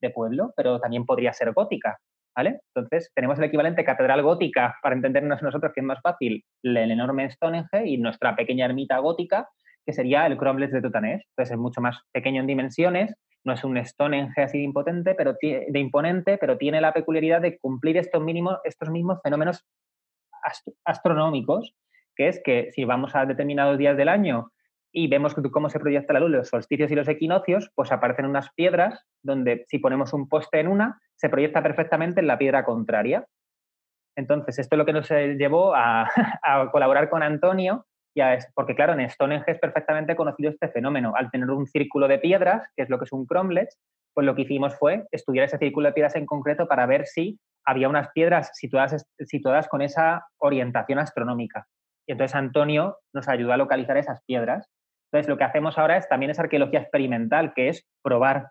de 0.00 0.10
pueblo, 0.10 0.52
pero 0.56 0.80
también 0.80 1.06
podría 1.06 1.32
ser 1.32 1.52
gótica. 1.52 2.00
Entonces, 2.36 3.10
tenemos 3.14 3.38
el 3.38 3.44
equivalente 3.44 3.84
catedral 3.84 4.22
gótica, 4.22 4.76
para 4.82 4.94
entendernos 4.94 5.42
nosotros 5.42 5.72
que 5.74 5.80
es 5.80 5.86
más 5.86 6.00
fácil, 6.00 6.44
el 6.62 6.76
enorme 6.76 7.30
Stonehenge 7.30 7.86
y 7.86 7.98
nuestra 7.98 8.36
pequeña 8.36 8.66
ermita 8.66 8.98
gótica, 8.98 9.48
que 9.84 9.92
sería 9.92 10.26
el 10.26 10.36
Cromlech 10.36 10.70
de 10.70 10.82
Totanés. 10.82 11.24
Entonces, 11.30 11.52
es 11.52 11.58
mucho 11.58 11.80
más 11.80 12.00
pequeño 12.12 12.40
en 12.40 12.46
dimensiones, 12.46 13.14
no 13.44 13.54
es 13.54 13.64
un 13.64 13.82
Stonehenge 13.84 14.42
así 14.42 14.58
de, 14.58 14.64
impotente, 14.64 15.14
pero 15.14 15.34
de 15.40 15.78
imponente, 15.78 16.38
pero 16.38 16.58
tiene 16.58 16.80
la 16.80 16.92
peculiaridad 16.92 17.40
de 17.40 17.58
cumplir 17.58 17.96
estos, 17.96 18.22
mínimos, 18.22 18.58
estos 18.64 18.90
mismos 18.90 19.20
fenómenos 19.22 19.66
astronómicos, 20.84 21.74
que 22.14 22.28
es 22.28 22.40
que 22.44 22.70
si 22.72 22.84
vamos 22.84 23.14
a 23.14 23.26
determinados 23.26 23.78
días 23.78 23.96
del 23.96 24.08
año 24.08 24.50
y 24.92 25.08
vemos 25.08 25.34
cómo 25.52 25.68
se 25.68 25.80
proyecta 25.80 26.12
la 26.12 26.20
luz, 26.20 26.30
los 26.30 26.48
solsticios 26.48 26.90
y 26.90 26.94
los 26.94 27.08
equinoccios, 27.08 27.70
pues 27.74 27.92
aparecen 27.92 28.26
unas 28.26 28.52
piedras 28.54 29.04
donde 29.22 29.64
si 29.68 29.78
ponemos 29.78 30.12
un 30.12 30.28
poste 30.28 30.60
en 30.60 30.68
una, 30.68 31.00
se 31.16 31.28
proyecta 31.28 31.62
perfectamente 31.62 32.20
en 32.20 32.26
la 32.26 32.38
piedra 32.38 32.64
contraria. 32.64 33.26
Entonces, 34.16 34.58
esto 34.58 34.74
es 34.74 34.78
lo 34.78 34.86
que 34.86 34.92
nos 34.92 35.08
llevó 35.08 35.74
a, 35.76 36.08
colaborar 36.72 37.10
con 37.10 37.22
Antonio, 37.22 37.86
porque 38.54 38.74
claro, 38.74 38.94
en 38.94 39.08
Stonehenge 39.08 39.52
es 39.52 39.58
perfectamente 39.60 40.16
conocido 40.16 40.50
este 40.50 40.68
fenómeno. 40.68 41.12
Al 41.14 41.30
tener 41.30 41.50
un 41.50 41.66
círculo 41.66 42.08
de 42.08 42.18
piedras, 42.18 42.66
que 42.74 42.82
es 42.82 42.88
lo 42.88 42.98
que 42.98 43.04
es 43.04 43.12
un 43.12 43.26
cromlech, 43.26 43.68
pues 44.14 44.26
lo 44.26 44.34
que 44.34 44.42
hicimos 44.42 44.76
fue 44.76 45.06
estudiar 45.12 45.44
ese 45.44 45.58
círculo 45.58 45.88
de 45.88 45.92
piedras 45.92 46.16
en 46.16 46.26
concreto 46.26 46.66
para 46.66 46.86
ver 46.86 47.06
si 47.06 47.38
había 47.64 47.88
unas 47.88 48.10
piedras 48.10 48.50
situadas, 48.54 49.06
situadas 49.20 49.68
con 49.68 49.82
esa 49.82 50.26
orientación 50.38 50.98
astronómica. 50.98 51.68
Y 52.08 52.12
entonces 52.12 52.34
Antonio 52.34 52.96
nos 53.12 53.28
ayudó 53.28 53.52
a 53.52 53.58
localizar 53.58 53.98
esas 53.98 54.24
piedras 54.24 54.68
entonces, 55.10 55.28
lo 55.28 55.38
que 55.38 55.44
hacemos 55.44 55.78
ahora 55.78 55.96
es 55.96 56.06
también 56.08 56.30
es 56.30 56.38
arqueología 56.38 56.80
experimental, 56.80 57.54
que 57.54 57.68
es 57.68 57.86
probar. 58.02 58.50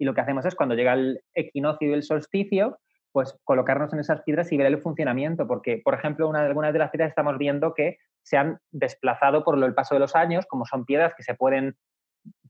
Y 0.00 0.04
lo 0.04 0.14
que 0.14 0.20
hacemos 0.20 0.44
es 0.44 0.56
cuando 0.56 0.74
llega 0.74 0.94
el 0.94 1.20
equinoccio 1.34 1.88
y 1.88 1.92
el 1.92 2.02
solsticio, 2.02 2.78
pues 3.12 3.38
colocarnos 3.44 3.92
en 3.92 4.00
esas 4.00 4.22
piedras 4.22 4.50
y 4.50 4.56
ver 4.56 4.66
el 4.66 4.80
funcionamiento, 4.80 5.46
porque, 5.46 5.80
por 5.84 5.94
ejemplo, 5.94 6.28
una 6.28 6.40
algunas 6.40 6.72
de 6.72 6.80
las 6.80 6.90
piedras 6.90 7.10
estamos 7.10 7.38
viendo 7.38 7.74
que 7.74 7.98
se 8.22 8.36
han 8.36 8.58
desplazado 8.72 9.44
por 9.44 9.62
el 9.62 9.74
paso 9.74 9.94
de 9.94 10.00
los 10.00 10.16
años, 10.16 10.44
como 10.46 10.66
son 10.66 10.84
piedras 10.84 11.14
que 11.16 11.22
se 11.22 11.34
pueden, 11.34 11.76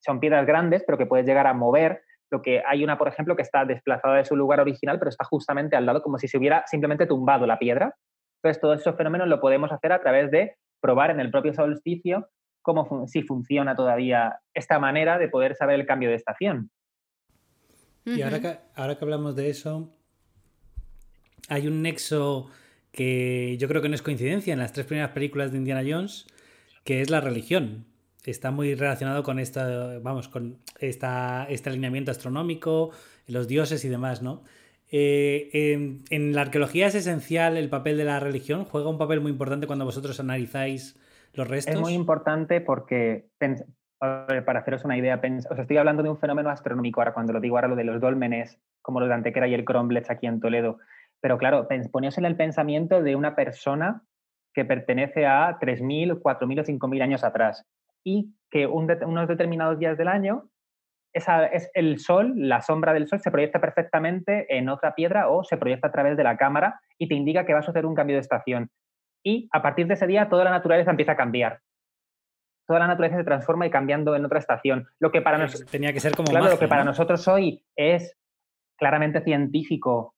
son 0.01 0.21
piedras 0.21 0.47
grandes, 0.47 0.83
pero 0.87 0.97
que 0.97 1.07
puedes 1.07 1.27
llegar 1.27 1.47
a 1.47 1.55
mover. 1.55 2.03
Lo 2.31 2.41
que 2.41 2.62
hay 2.66 2.85
una, 2.85 2.97
por 2.97 3.09
ejemplo, 3.09 3.37
que 3.37 3.43
está 3.43 3.66
desplazada 3.66 4.16
de 4.16 4.25
su 4.25 4.37
lugar 4.37 4.61
original, 4.61 4.99
pero 4.99 5.11
está 5.11 5.25
justamente 5.25 5.77
al 5.77 5.85
lado, 5.85 6.03
como 6.03 6.18
si 6.18 6.29
se 6.29 6.39
hubiera 6.39 6.64
simplemente 6.66 7.07
tumbado 7.07 7.47
la 7.47 7.59
piedra. 7.59 7.95
Entonces, 8.37 8.61
todos 8.61 8.81
esos 8.81 8.97
fenómenos 8.97 9.29
lo 9.29 9.41
podemos 9.41 9.73
hacer 9.73 9.93
a 9.93 10.01
través 10.01 10.31
de 10.31 10.57
probar 10.81 11.11
en 11.11 11.21
el 11.21 11.31
propio 11.31 11.53
solsticio 11.53 12.29
cómo 12.63 13.07
si 13.07 13.23
funciona 13.23 13.75
todavía 13.75 14.41
esta 14.55 14.79
manera 14.79 15.19
de 15.19 15.29
poder 15.29 15.55
saber 15.55 15.81
el 15.81 15.87
cambio 15.87 16.11
de 16.11 16.17
estación. 16.17 16.71
Y 18.05 18.23
ahora 18.23 18.41
que, 18.41 18.59
ahora 18.75 18.99
que 18.99 19.05
hablamos 19.05 19.37
de 19.37 19.51
eso, 19.51 19.93
hay 21.49 21.67
un 21.67 21.83
nexo 21.83 22.51
que 22.93 23.57
yo 23.59 23.69
creo 23.69 23.83
que 23.83 23.89
no 23.89 23.95
es 23.95 24.03
coincidencia 24.03 24.53
en 24.53 24.59
las 24.59 24.73
tres 24.73 24.87
primeras 24.87 25.11
películas 25.11 25.53
de 25.53 25.59
Indiana 25.59 25.83
Jones, 25.87 26.27
que 26.85 27.01
es 27.01 27.11
la 27.11 27.21
religión. 27.21 27.87
Está 28.25 28.51
muy 28.51 28.75
relacionado 28.75 29.23
con 29.23 29.39
esta, 29.39 29.99
vamos, 30.01 30.29
con 30.29 30.59
esta, 30.79 31.47
este 31.49 31.71
alineamiento 31.71 32.11
astronómico, 32.11 32.91
los 33.27 33.49
dioses 33.49 33.85
y 33.85 33.89
demás, 33.89 34.23
¿no? 34.23 34.43
Eh, 34.93 36.01
en, 36.11 36.35
la 36.35 36.43
arqueología 36.43 36.89
es 36.89 36.97
esencial 36.97 37.57
el 37.57 37.69
papel 37.69 37.97
de 37.97 38.05
la 38.05 38.19
religión, 38.19 38.65
juega 38.65 38.91
un 38.91 38.99
papel 38.99 39.21
muy 39.21 39.31
importante 39.31 39.69
cuando 39.69 39.85
vosotros 39.85 40.19
analizáis 40.19 40.97
es 41.35 41.81
muy 41.81 41.95
importante 41.95 42.61
porque, 42.61 43.28
para 43.99 44.61
haceros 44.61 44.85
una 44.85 44.97
idea, 44.97 45.20
os 45.51 45.59
estoy 45.59 45.76
hablando 45.76 46.03
de 46.03 46.11
un 46.11 46.18
fenómeno 46.18 46.51
astronómico 46.51 47.01
ahora, 47.01 47.14
cuando 47.14 47.33
lo 47.33 47.41
digo 47.41 47.57
ahora, 47.57 47.68
lo 47.68 47.76
de 47.76 47.85
los 47.85 48.01
dólmenes, 48.01 48.59
como 48.83 49.01
lo 49.01 49.07
de 49.07 49.14
Antequera 49.14 49.47
y 49.49 49.55
el 49.55 49.64
Cromlech 49.64 50.11
aquí 50.11 50.26
en 50.26 50.41
Toledo. 50.41 50.78
Pero 51.20 51.39
claro, 51.39 51.68
poníos 51.93 52.16
en 52.18 52.24
el 52.24 52.37
pensamiento 52.37 53.03
de 53.03 53.14
una 53.14 53.37
persona 53.37 54.03
que 54.55 54.64
pertenece 54.64 55.26
a 55.26 55.59
3.000, 55.61 56.20
4.000 56.20 56.61
o 56.61 56.64
5.000 56.64 57.03
años 57.03 57.24
atrás 57.24 57.64
y 58.03 58.35
que 58.51 58.66
unos 58.66 59.28
determinados 59.28 59.78
días 59.78 59.97
del 59.97 60.09
año 60.09 60.49
esa, 61.12 61.47
es 61.47 61.70
el 61.74 61.99
sol, 61.99 62.33
la 62.37 62.61
sombra 62.61 62.93
del 62.93 63.09
sol 63.09 63.20
se 63.20 63.31
proyecta 63.31 63.61
perfectamente 63.61 64.57
en 64.57 64.68
otra 64.68 64.95
piedra 64.95 65.28
o 65.28 65.45
se 65.45 65.57
proyecta 65.57 65.89
a 65.89 65.93
través 65.93 66.16
de 66.16 66.24
la 66.24 66.37
cámara 66.37 66.81
y 66.99 67.09
te 67.09 67.14
indica 67.14 67.45
que 67.45 67.53
va 67.53 67.61
a 67.61 67.64
suceder 67.64 67.87
un 67.87 67.95
cambio 67.95 68.16
de 68.16 68.20
estación. 68.20 68.70
Y 69.23 69.49
a 69.53 69.62
partir 69.62 69.87
de 69.87 69.95
ese 69.95 70.07
día 70.07 70.29
toda 70.29 70.45
la 70.45 70.51
naturaleza 70.51 70.91
empieza 70.91 71.12
a 71.12 71.16
cambiar. 71.16 71.61
Toda 72.66 72.81
la 72.81 72.87
naturaleza 72.87 73.18
se 73.18 73.25
transforma 73.25 73.66
y 73.66 73.71
cambiando 73.71 74.14
en 74.14 74.25
otra 74.25 74.39
estación. 74.39 74.89
Lo 74.99 75.11
que 75.11 75.23
para 75.23 75.39
nosotros 75.39 75.71
tenía 75.71 75.93
que 75.93 76.01
ser 76.01 76.14
como 76.14 76.31
claro, 76.31 76.49
lo 76.49 76.59
que 76.59 76.68
para 76.68 76.85
nosotros 76.85 77.27
hoy 77.29 77.64
es 77.77 78.16
claramente 78.77 79.23
científico, 79.23 80.14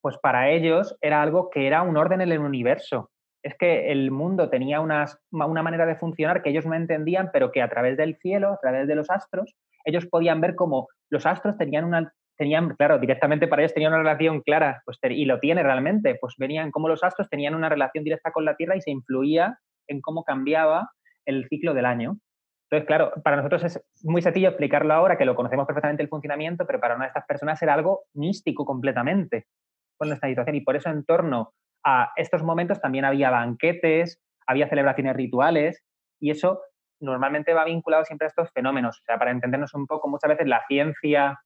pues 0.00 0.16
para 0.18 0.50
ellos 0.50 0.96
era 1.00 1.22
algo 1.22 1.50
que 1.50 1.66
era 1.66 1.82
un 1.82 1.96
orden 1.96 2.20
en 2.20 2.32
el 2.32 2.40
universo 2.40 3.10
es 3.44 3.54
que 3.56 3.92
el 3.92 4.10
mundo 4.10 4.48
tenía 4.48 4.80
una 4.80 5.62
manera 5.62 5.84
de 5.84 5.96
funcionar 5.96 6.42
que 6.42 6.48
ellos 6.48 6.64
no 6.64 6.74
entendían, 6.74 7.30
pero 7.30 7.52
que 7.52 7.60
a 7.60 7.68
través 7.68 7.98
del 7.98 8.16
cielo, 8.16 8.52
a 8.52 8.58
través 8.58 8.88
de 8.88 8.94
los 8.94 9.10
astros, 9.10 9.54
ellos 9.84 10.06
podían 10.06 10.40
ver 10.40 10.54
cómo 10.54 10.88
los 11.10 11.26
astros 11.26 11.58
tenían 11.58 11.84
una, 11.84 12.14
tenían, 12.36 12.74
claro, 12.76 12.98
directamente 12.98 13.46
para 13.46 13.62
ellos 13.62 13.74
tenían 13.74 13.92
una 13.92 14.02
relación 14.02 14.40
clara, 14.40 14.82
pues, 14.84 14.98
y 15.02 15.24
lo 15.24 15.38
tiene 15.40 15.62
realmente, 15.62 16.16
pues 16.20 16.34
venían 16.38 16.70
cómo 16.70 16.88
los 16.88 17.04
astros 17.04 17.28
tenían 17.28 17.54
una 17.54 17.68
relación 17.68 18.04
directa 18.04 18.32
con 18.32 18.44
la 18.44 18.56
Tierra 18.56 18.76
y 18.76 18.80
se 18.80 18.90
influía 18.90 19.58
en 19.86 20.00
cómo 20.00 20.24
cambiaba 20.24 20.90
el 21.26 21.46
ciclo 21.48 21.74
del 21.74 21.86
año. 21.86 22.18
Entonces, 22.70 22.86
claro, 22.86 23.12
para 23.22 23.36
nosotros 23.36 23.62
es 23.64 23.84
muy 24.02 24.22
sencillo 24.22 24.48
explicarlo 24.48 24.94
ahora, 24.94 25.16
que 25.16 25.24
lo 25.24 25.36
conocemos 25.36 25.66
perfectamente 25.66 26.02
el 26.02 26.08
funcionamiento, 26.08 26.66
pero 26.66 26.80
para 26.80 26.96
una 26.96 27.04
de 27.04 27.08
estas 27.08 27.26
personas 27.26 27.62
era 27.62 27.74
algo 27.74 28.04
místico 28.14 28.64
completamente 28.64 29.46
con 29.96 30.08
nuestra 30.08 30.28
situación. 30.28 30.56
Y 30.56 30.62
por 30.62 30.74
eso 30.74 30.90
en 30.90 31.04
torno 31.04 31.52
a 31.84 32.10
estos 32.16 32.42
momentos 32.42 32.80
también 32.80 33.04
había 33.04 33.30
banquetes, 33.30 34.20
había 34.46 34.68
celebraciones 34.68 35.14
rituales, 35.14 35.82
y 36.20 36.30
eso 36.30 36.62
normalmente 37.00 37.52
va 37.52 37.64
vinculado 37.64 38.04
siempre 38.04 38.26
a 38.26 38.28
estos 38.28 38.50
fenómenos. 38.52 38.98
O 39.00 39.04
sea, 39.04 39.18
para 39.18 39.30
entendernos 39.30 39.74
un 39.74 39.86
poco, 39.86 40.08
muchas 40.08 40.30
veces 40.30 40.48
la 40.48 40.64
ciencia 40.66 41.38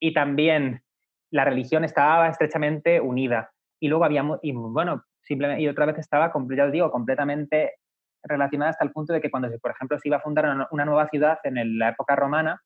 y 0.00 0.12
también 0.12 0.82
la 1.30 1.44
religión 1.44 1.84
estaba 1.84 2.28
estrechamente 2.28 3.00
unida. 3.00 3.50
Y 3.80 3.88
luego 3.88 4.04
había, 4.04 4.24
y 4.42 4.52
bueno, 4.52 5.04
simplemente, 5.22 5.62
y 5.62 5.68
otra 5.68 5.86
vez 5.86 5.98
estaba, 5.98 6.32
ya 6.56 6.64
os 6.64 6.72
digo, 6.72 6.90
completamente 6.90 7.74
relacionada 8.22 8.70
hasta 8.70 8.84
el 8.84 8.92
punto 8.92 9.12
de 9.12 9.20
que 9.20 9.30
cuando, 9.30 9.48
por 9.60 9.70
ejemplo, 9.70 9.98
se 9.98 10.08
iba 10.08 10.16
a 10.16 10.22
fundar 10.22 10.68
una 10.70 10.84
nueva 10.84 11.08
ciudad 11.08 11.38
en 11.44 11.78
la 11.78 11.90
época 11.90 12.16
romana, 12.16 12.60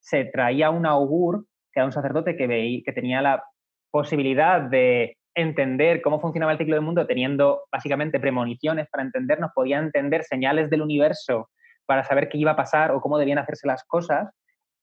se 0.00 0.24
traía 0.24 0.70
un 0.70 0.86
augur, 0.86 1.46
que 1.72 1.80
era 1.80 1.86
un 1.86 1.92
sacerdote 1.92 2.36
que, 2.36 2.46
veía, 2.46 2.82
que 2.84 2.92
tenía 2.92 3.22
la 3.22 3.44
posibilidad 3.90 4.60
de 4.60 5.16
entender 5.34 6.00
cómo 6.00 6.20
funcionaba 6.20 6.52
el 6.52 6.58
ciclo 6.58 6.74
del 6.74 6.84
mundo 6.84 7.06
teniendo 7.06 7.64
básicamente 7.70 8.18
premoniciones 8.18 8.88
para 8.90 9.02
entendernos, 9.04 9.50
podía 9.54 9.78
entender 9.78 10.24
señales 10.24 10.70
del 10.70 10.82
universo 10.82 11.50
para 11.86 12.04
saber 12.04 12.28
qué 12.28 12.38
iba 12.38 12.52
a 12.52 12.56
pasar 12.56 12.90
o 12.90 13.00
cómo 13.00 13.18
debían 13.18 13.38
hacerse 13.38 13.66
las 13.66 13.84
cosas. 13.84 14.30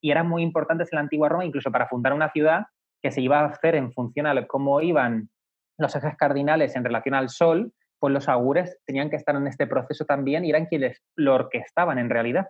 Y 0.04 0.12
eran 0.12 0.28
muy 0.28 0.43
importantes 0.43 0.91
en 0.91 0.97
la 0.97 1.01
antigua 1.01 1.30
Roma, 1.30 1.45
incluso 1.45 1.72
para 1.72 1.88
fundar 1.88 2.12
una 2.12 2.30
ciudad 2.30 2.66
que 3.01 3.10
se 3.10 3.22
iba 3.22 3.39
a 3.39 3.45
hacer 3.45 3.76
en 3.76 3.93
función 3.93 4.28
a 4.28 4.47
cómo 4.47 4.82
iban 4.82 5.30
los 5.78 5.95
ejes 5.95 6.18
cardinales 6.18 6.76
en 6.76 6.84
relación 6.84 7.16
al 7.16 7.30
sol, 7.30 7.72
pues 7.99 8.14
los 8.14 8.28
augures 8.28 8.78
tenían 8.86 9.10
que 9.10 9.16
estar 9.16 9.34
en 9.34 9.47
este 9.47 9.66
proceso 9.66 10.04
también 10.04 10.43
y 10.43 10.49
eran 10.49 10.66
quienes 10.66 11.01
lo 11.16 11.36
orquestaban 11.36 11.99
en 11.99 12.10
realidad. 12.10 12.47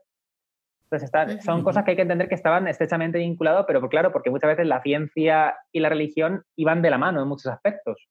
Entonces, 0.89 1.43
son 1.45 1.63
cosas 1.63 1.85
que 1.85 1.91
hay 1.91 1.95
que 1.95 2.01
entender 2.01 2.27
que 2.27 2.35
estaban 2.35 2.67
estrechamente 2.67 3.19
vinculados, 3.19 3.65
pero 3.67 3.87
claro, 3.87 4.11
porque 4.11 4.31
muchas 4.31 4.49
veces 4.49 4.65
la 4.65 4.81
ciencia 4.81 5.55
y 5.71 5.79
la 5.79 5.89
religión 5.89 6.43
iban 6.55 6.81
de 6.81 6.89
la 6.89 6.97
mano 6.97 7.21
en 7.21 7.27
muchos 7.27 7.51
aspectos. 7.51 8.07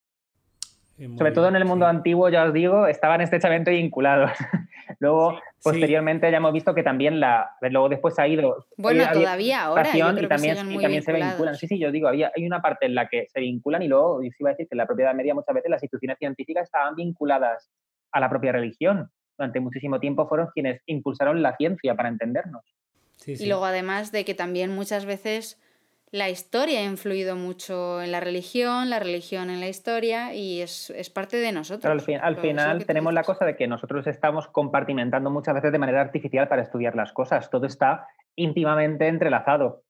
Sobre 1.19 1.33
todo 1.33 1.49
en 1.49 1.57
el 1.57 1.65
mundo 1.65 1.87
antiguo, 1.87 2.29
ya 2.29 2.45
os 2.45 2.53
digo, 2.53 2.87
estaban 2.87 3.21
estrechamente 3.21 3.73
vinculados. 3.73 4.31
luego, 5.01 5.41
posteriormente, 5.63 6.31
ya 6.31 6.37
hemos 6.37 6.53
visto 6.53 6.75
que 6.75 6.83
también 6.83 7.21
la. 7.21 7.51
Luego 7.61 7.89
después 7.89 8.19
ha 8.19 8.27
ido. 8.27 8.67
Bueno, 8.77 9.05
todavía 9.13 9.65
ahora. 9.65 9.89
y 9.95 9.99
también, 10.29 10.57
también 10.79 11.03
se 11.03 11.13
vinculan. 11.13 11.55
Sí, 11.57 11.67
sí, 11.69 11.79
yo 11.79 11.91
digo, 11.91 12.09
había, 12.09 12.33
hay 12.35 12.47
una 12.47 12.61
parte 12.61 12.87
en 12.87 12.95
la 12.95 13.09
que 13.09 13.27
se 13.29 13.41
vinculan 13.41 13.83
y 13.83 13.89
luego, 13.89 14.23
yo 14.23 14.31
iba 14.39 14.51
a 14.51 14.53
decir 14.53 14.67
que 14.69 14.75
en 14.75 14.79
la 14.79 14.87
propiedad 14.87 15.15
media 15.15 15.35
muchas 15.35 15.55
veces 15.55 15.71
las 15.71 15.83
instituciones 15.83 16.19
científicas 16.19 16.65
estaban 16.65 16.95
vinculadas 16.95 17.71
a 18.13 18.21
la 18.21 18.29
propia 18.29 18.53
religión. 18.53 19.11
Durante 19.39 19.61
muchísimo 19.61 19.99
tiempo 19.99 20.29
fueron 20.29 20.49
quienes 20.53 20.83
impulsaron 20.87 21.43
la 21.43 21.57
ciencia 21.57 21.95
para 21.95 22.09
entendernos. 22.09 22.63
Y 23.27 23.47
luego, 23.47 23.65
además 23.65 24.13
de 24.13 24.25
que 24.25 24.35
también 24.35 24.75
muchas 24.75 25.05
veces 25.05 25.61
la 26.13 26.29
historia 26.29 26.81
ha 26.81 26.85
influido 26.85 27.37
mucho 27.37 28.03
en 28.03 28.13
la 28.13 28.21
religión, 28.21 28.91
la 28.91 28.99
religión 28.99 29.49
en 29.49 29.61
la 29.61 29.69
historia 29.69 30.35
y 30.35 30.61
es, 30.61 30.93
parte 31.13 31.39
de 31.39 31.53
nosotros. 31.53 31.91
al, 31.91 32.37
final 32.37 32.85
tenemos 32.85 33.15
la 33.15 33.25
cosa 33.25 33.47
de 33.47 33.57
que 33.57 33.67
nosotros 33.67 34.07
estamos 34.07 34.47
compartimentando 34.49 35.31
muchas 35.31 35.55
veces 35.55 35.73
de 35.73 35.79
manera 35.79 36.03
artificial 36.03 36.49
para 36.49 36.63
estudiar 36.63 36.95
las 36.95 37.15
cosas. 37.15 37.49
Todo 37.49 37.67
está 37.67 38.07
íntimamente 38.37 39.09
entrelazado. 39.09 39.85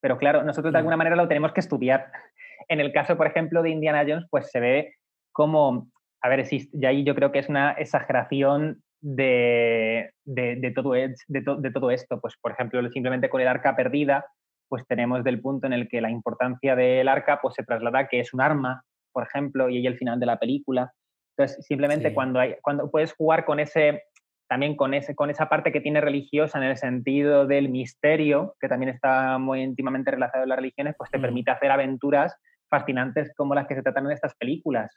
Pero 0.00 0.16
claro, 0.16 0.44
nosotros 0.44 0.72
de 0.72 0.78
alguna 0.78 0.96
manera 0.96 1.16
lo 1.16 1.26
tenemos 1.26 1.52
que 1.52 1.60
estudiar. 1.60 2.06
En 2.70 2.80
el 2.80 2.92
caso, 2.92 3.16
por 3.16 3.26
ejemplo, 3.26 3.62
de 3.62 3.70
Indiana 3.70 4.04
Jones, 4.06 4.26
pues 4.30 4.50
se 4.50 4.60
ve 4.60 4.96
como, 5.32 5.90
a 6.20 6.28
ver, 6.28 6.46
y 6.50 6.84
ahí 6.84 7.02
yo 7.02 7.14
creo 7.14 7.32
que 7.32 7.38
es 7.38 7.48
una 7.48 7.72
exageración 7.72 8.82
de, 9.00 10.10
de, 10.24 10.72
todo, 10.74 10.92
de, 10.92 11.14
de 11.28 11.70
todo 11.70 11.90
esto. 11.90 12.20
Pues, 12.20 12.36
por 12.36 12.52
ejemplo, 12.52 12.86
simplemente 12.90 13.30
con 13.30 13.40
el 13.40 13.48
arca 13.48 13.74
perdida, 13.74 14.26
pues 14.68 14.86
tenemos 14.86 15.24
del 15.24 15.40
punto 15.40 15.66
en 15.66 15.72
el 15.72 15.88
que 15.88 16.00
la 16.00 16.10
importancia 16.10 16.76
del 16.76 17.08
arca 17.08 17.40
pues 17.40 17.54
se 17.54 17.64
traslada 17.64 18.08
que 18.08 18.20
es 18.20 18.32
un 18.34 18.40
arma, 18.40 18.84
por 19.12 19.26
ejemplo, 19.26 19.68
y 19.68 19.78
ahí 19.78 19.86
el 19.86 19.98
final 19.98 20.20
de 20.20 20.26
la 20.26 20.38
película. 20.38 20.92
Entonces, 21.36 21.64
simplemente 21.66 22.12
cuando, 22.12 22.40
hay, 22.40 22.56
cuando 22.62 22.90
puedes 22.90 23.12
jugar 23.14 23.44
con 23.44 23.60
ese, 23.60 24.02
también 24.48 24.76
con, 24.76 24.94
ese, 24.94 25.14
con 25.14 25.30
esa 25.30 25.48
parte 25.48 25.72
que 25.72 25.80
tiene 25.80 26.00
religiosa 26.00 26.58
en 26.58 26.64
el 26.64 26.76
sentido 26.76 27.46
del 27.46 27.68
misterio, 27.68 28.56
que 28.60 28.68
también 28.68 28.90
está 28.90 29.38
muy 29.38 29.62
íntimamente 29.62 30.10
relacionado 30.10 30.42
con 30.42 30.48
las 30.48 30.58
religiones, 30.58 30.94
pues 30.98 31.10
te 31.10 31.18
mm. 31.18 31.22
permite 31.22 31.50
hacer 31.50 31.70
aventuras 31.70 32.34
fascinantes 32.68 33.32
como 33.36 33.54
las 33.54 33.66
que 33.66 33.74
se 33.74 33.82
tratan 33.82 34.06
en 34.06 34.12
estas 34.12 34.34
películas. 34.34 34.90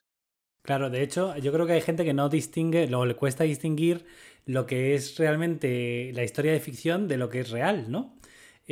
Claro, 0.64 0.90
de 0.90 1.02
hecho, 1.02 1.36
yo 1.38 1.52
creo 1.52 1.66
que 1.66 1.74
hay 1.74 1.82
gente 1.82 2.06
que 2.06 2.14
no 2.14 2.30
distingue, 2.30 2.88
luego 2.88 3.06
le 3.06 3.16
cuesta 3.16 3.44
distinguir 3.44 4.06
lo 4.46 4.66
que 4.66 4.94
es 4.94 5.18
realmente 5.18 6.12
la 6.14 6.24
historia 6.24 6.52
de 6.52 6.60
ficción 6.60 7.08
de 7.08 7.18
lo 7.18 7.30
que 7.30 7.40
es 7.40 7.50
real, 7.50 7.90
¿no? 7.90 8.16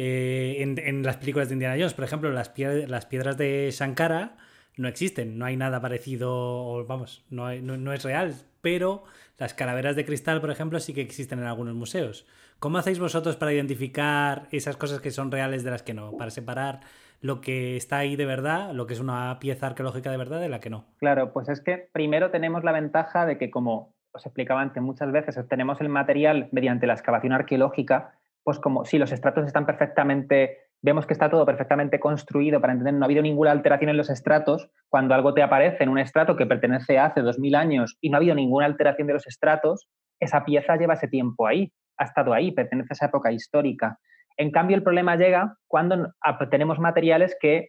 Eh, 0.02 0.62
en, 0.62 1.04
las 1.04 1.18
películas 1.18 1.50
de 1.50 1.56
Indiana 1.56 1.76
Jones. 1.76 1.94
Por 1.94 2.06
ejemplo, 2.06 2.32
las, 2.32 2.48
piedras 2.48 3.38
de 3.38 3.70
Sankara 3.74 4.38
no 4.78 4.88
existen, 4.88 5.38
no 5.38 5.44
hay 5.44 5.58
nada 5.58 5.82
parecido, 5.82 6.86
vamos, 6.86 7.26
no, 7.30 7.54
no, 7.54 7.92
es 7.92 8.04
real, 8.04 8.34
pero 8.62 9.04
las 9.38 9.54
calaveras 9.54 9.98
de 9.98 10.06
cristal, 10.06 10.40
por 10.40 10.52
ejemplo, 10.52 10.80
sí 10.80 10.94
que 10.94 11.02
existen 11.02 11.40
en 11.40 11.48
algunos 11.48 11.76
museos. 11.76 12.26
¿Cómo 12.60 12.78
hacéis 12.78 12.98
vosotros 12.98 13.36
para 13.36 13.52
identificar 13.52 14.48
esas 14.52 14.78
cosas 14.78 15.02
que 15.02 15.12
son 15.12 15.34
reales 15.34 15.66
de 15.66 15.72
las 15.72 15.84
que 15.84 15.94
no? 15.94 16.16
Para 16.16 16.32
separar 16.32 16.80
lo 17.20 17.42
que 17.42 17.76
está 17.76 17.98
ahí 17.98 18.16
de 18.16 18.26
verdad, 18.26 18.72
lo 18.72 18.88
que 18.88 18.94
es 18.94 19.02
una 19.02 19.38
pieza 19.42 19.68
arqueológica 19.68 20.12
de 20.12 20.18
verdad 20.18 20.40
de 20.40 20.48
la 20.48 20.62
que 20.62 20.70
no. 20.70 20.86
Claro, 21.00 21.34
pues 21.34 21.50
es 21.50 21.60
que 21.60 21.90
primero 21.92 22.32
tenemos 22.32 22.64
la 22.64 22.72
ventaja 22.72 23.26
de 23.26 23.38
que, 23.38 23.52
como 23.52 23.94
os 24.14 24.26
explicaba 24.26 24.62
antes, 24.62 24.82
muchas 24.82 25.12
veces 25.12 25.38
obtenemos 25.38 25.82
el 25.82 25.90
material 25.90 26.48
mediante 26.54 26.88
la 26.88 26.94
excavación 26.94 27.34
arqueológica 27.34 28.14
pues 28.50 28.58
como 28.58 28.84
si 28.84 28.98
los 28.98 29.12
estratos 29.12 29.46
están 29.46 29.68
perfectamente, 29.68 30.58
vemos 30.82 31.06
que 31.06 31.14
está 31.14 31.30
todo 31.30 31.46
perfectamente 31.46 32.00
construido 32.00 32.60
para 32.60 32.74
entender, 32.74 32.96
no 32.96 33.04
ha 33.04 33.06
habido 33.06 33.22
ninguna 33.22 33.52
alteración 33.52 33.92
en 33.92 33.98
los 33.98 34.10
estratos, 34.10 34.72
cuando 34.88 35.14
algo 35.14 35.36
te 35.36 35.44
aparece 35.44 35.84
en 35.84 35.90
un 35.90 36.00
estrato 36.00 36.36
que 36.36 36.48
pertenece 36.48 36.98
a 36.98 37.06
hace 37.06 37.22
2000 37.22 37.54
años 37.54 37.96
y 38.02 38.10
no 38.10 38.16
ha 38.16 38.18
habido 38.18 38.34
ninguna 38.34 38.66
alteración 38.66 39.06
de 39.06 39.14
los 39.14 39.28
estratos, 39.28 39.88
esa 40.20 40.46
pieza 40.46 40.78
lleva 40.78 40.96
ese 40.96 41.08
tiempo 41.08 41.46
ahí, 41.46 41.72
ha 42.00 42.06
estado 42.06 42.34
ahí, 42.34 42.52
pertenece 42.52 42.88
a 42.90 42.94
esa 42.96 43.06
época 43.06 43.32
histórica. 43.32 44.00
En 44.36 44.50
cambio, 44.50 44.76
el 44.76 44.82
problema 44.82 45.16
llega 45.16 45.56
cuando 45.68 46.12
tenemos 46.50 46.80
materiales 46.80 47.38
que 47.40 47.68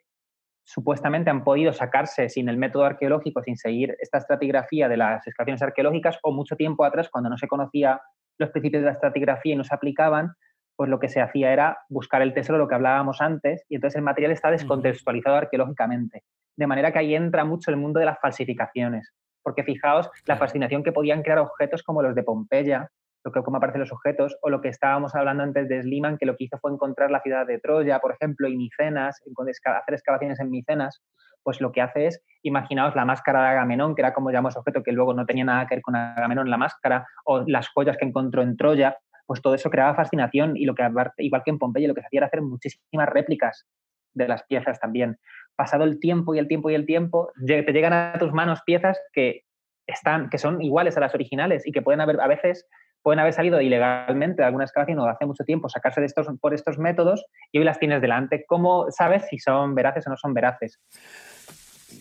supuestamente 0.65 1.29
han 1.29 1.45
podido 1.45 1.75
sacarse 1.75 2.31
sin 2.31 2.49
el 2.49 2.57
método 2.57 2.87
arqueológico, 2.87 3.43
sin 3.43 3.59
seguir 3.59 3.95
esta 4.01 4.17
estratigrafía 4.17 4.89
de 4.89 4.97
las 4.97 5.27
excavaciones 5.27 5.61
arqueológicas, 5.61 6.19
o 6.23 6.33
mucho 6.33 6.57
tiempo 6.57 6.87
atrás, 6.87 7.11
cuando 7.11 7.29
no 7.29 7.37
se 7.37 7.49
conocía 7.49 8.01
los 8.39 8.49
principios 8.49 8.81
de 8.81 8.87
la 8.87 8.93
estratigrafía 8.93 9.53
y 9.53 9.57
no 9.57 9.65
se 9.65 9.75
aplicaban, 9.75 10.33
pues 10.81 10.89
lo 10.89 10.99
que 10.99 11.11
se 11.11 11.21
hacía 11.21 11.53
era 11.53 11.77
buscar 11.91 12.23
el 12.23 12.33
tesoro, 12.33 12.57
lo 12.57 12.67
que 12.67 12.75
hablábamos 12.75 13.21
antes, 13.21 13.67
y 13.69 13.75
entonces 13.75 13.99
el 13.99 14.03
material 14.03 14.33
está 14.33 14.51
descontextualizado 14.51 15.37
arqueológicamente. 15.37 16.23
De 16.57 16.67
manera 16.67 16.91
que 16.91 17.01
ahí 17.01 17.15
entra 17.15 17.45
mucho 17.45 17.71
el 17.71 17.77
mundo 17.77 18.01
de 18.01 18.07
las 18.07 18.19
falsificaciones. 18.19 19.13
Porque 19.43 19.63
fijaos 19.63 20.11
la 20.25 20.39
fascinación 20.39 20.83
que 20.83 20.93
podían 20.93 21.21
crear 21.21 21.39
objetos 21.39 21.83
como 21.83 22.01
los 22.01 22.15
de 22.15 22.23
Pompeya, 22.23 22.89
lo 23.23 23.31
que, 23.31 23.43
cómo 23.43 23.59
aparecen 23.59 23.83
los 23.83 23.93
objetos, 23.93 24.39
o 24.41 24.49
lo 24.49 24.63
que 24.63 24.69
estábamos 24.69 25.15
hablando 25.15 25.43
antes 25.43 25.69
de 25.69 25.83
Sliman, 25.83 26.17
que 26.17 26.25
lo 26.25 26.35
que 26.35 26.45
hizo 26.45 26.59
fue 26.59 26.73
encontrar 26.73 27.11
la 27.11 27.21
ciudad 27.21 27.47
de 27.47 27.59
Troya, 27.59 27.99
por 27.99 28.13
ejemplo, 28.13 28.49
y 28.49 28.57
Micenas, 28.57 29.21
hacer 29.21 29.95
excavaciones 29.95 30.41
en 30.41 30.49
Micenas, 30.49 31.03
pues 31.43 31.61
lo 31.61 31.73
que 31.73 31.83
hace 31.83 32.07
es, 32.07 32.23
imaginaos 32.41 32.97
la 32.97 33.05
máscara 33.05 33.43
de 33.43 33.49
Agamenón, 33.49 33.95
que 33.95 34.01
era 34.01 34.15
como 34.15 34.31
llamamos 34.31 34.57
objeto, 34.57 34.83
que 34.83 34.93
luego 34.93 35.13
no 35.13 35.27
tenía 35.27 35.45
nada 35.45 35.67
que 35.67 35.75
ver 35.75 35.83
con 35.83 35.95
Agamenón 35.95 36.49
la 36.49 36.57
máscara, 36.57 37.07
o 37.27 37.45
las 37.47 37.69
joyas 37.69 37.99
que 37.99 38.07
encontró 38.07 38.41
en 38.41 38.57
Troya, 38.57 38.97
pues 39.31 39.43
todo 39.43 39.55
eso 39.55 39.71
creaba 39.71 39.95
fascinación 39.95 40.57
y 40.57 40.65
lo 40.65 40.75
que, 40.75 40.83
igual 41.19 41.43
que 41.45 41.51
en 41.53 41.59
Pompeya, 41.61 41.87
lo 41.87 41.95
que 41.95 42.01
se 42.01 42.09
hacía 42.09 42.19
era 42.19 42.27
hacer 42.27 42.43
muchísimas 42.43 43.09
réplicas 43.09 43.65
de 44.13 44.27
las 44.27 44.43
piezas 44.43 44.81
también. 44.81 45.21
Pasado 45.55 45.85
el 45.85 46.01
tiempo 46.01 46.35
y 46.35 46.41
el 46.41 46.49
tiempo 46.49 46.69
y 46.69 46.75
el 46.75 46.85
tiempo, 46.85 47.31
te 47.47 47.63
llegan 47.73 47.93
a 47.93 48.19
tus 48.19 48.33
manos 48.33 48.61
piezas 48.67 49.01
que 49.13 49.45
están, 49.87 50.31
que 50.31 50.39
son 50.39 50.61
iguales 50.61 50.97
a 50.97 51.01
las 51.01 51.15
originales 51.15 51.65
y 51.65 51.71
que 51.71 51.81
pueden 51.81 52.01
haber, 52.01 52.21
a 52.21 52.27
veces, 52.27 52.67
pueden 53.03 53.21
haber 53.21 53.33
salido 53.33 53.61
ilegalmente 53.61 54.43
de 54.43 54.47
alguna 54.47 54.65
excavación 54.65 54.99
o 54.99 55.07
hace 55.07 55.27
mucho 55.27 55.45
tiempo 55.45 55.69
sacarse 55.69 56.01
de 56.01 56.09
estos, 56.09 56.27
por 56.41 56.53
estos 56.53 56.79
métodos 56.79 57.25
y 57.53 57.59
hoy 57.59 57.65
las 57.65 57.79
tienes 57.79 58.01
delante. 58.01 58.45
¿Cómo 58.49 58.91
sabes 58.91 59.29
si 59.29 59.39
son 59.39 59.77
veraces 59.77 60.09
o 60.09 60.11
no 60.11 60.17
son 60.17 60.35
veraces? 60.35 60.81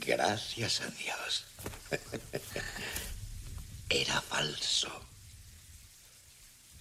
Gracias 0.04 0.82
a 0.82 0.90
Dios. 0.98 1.46
Era 3.92 4.20
falso. 4.20 5.09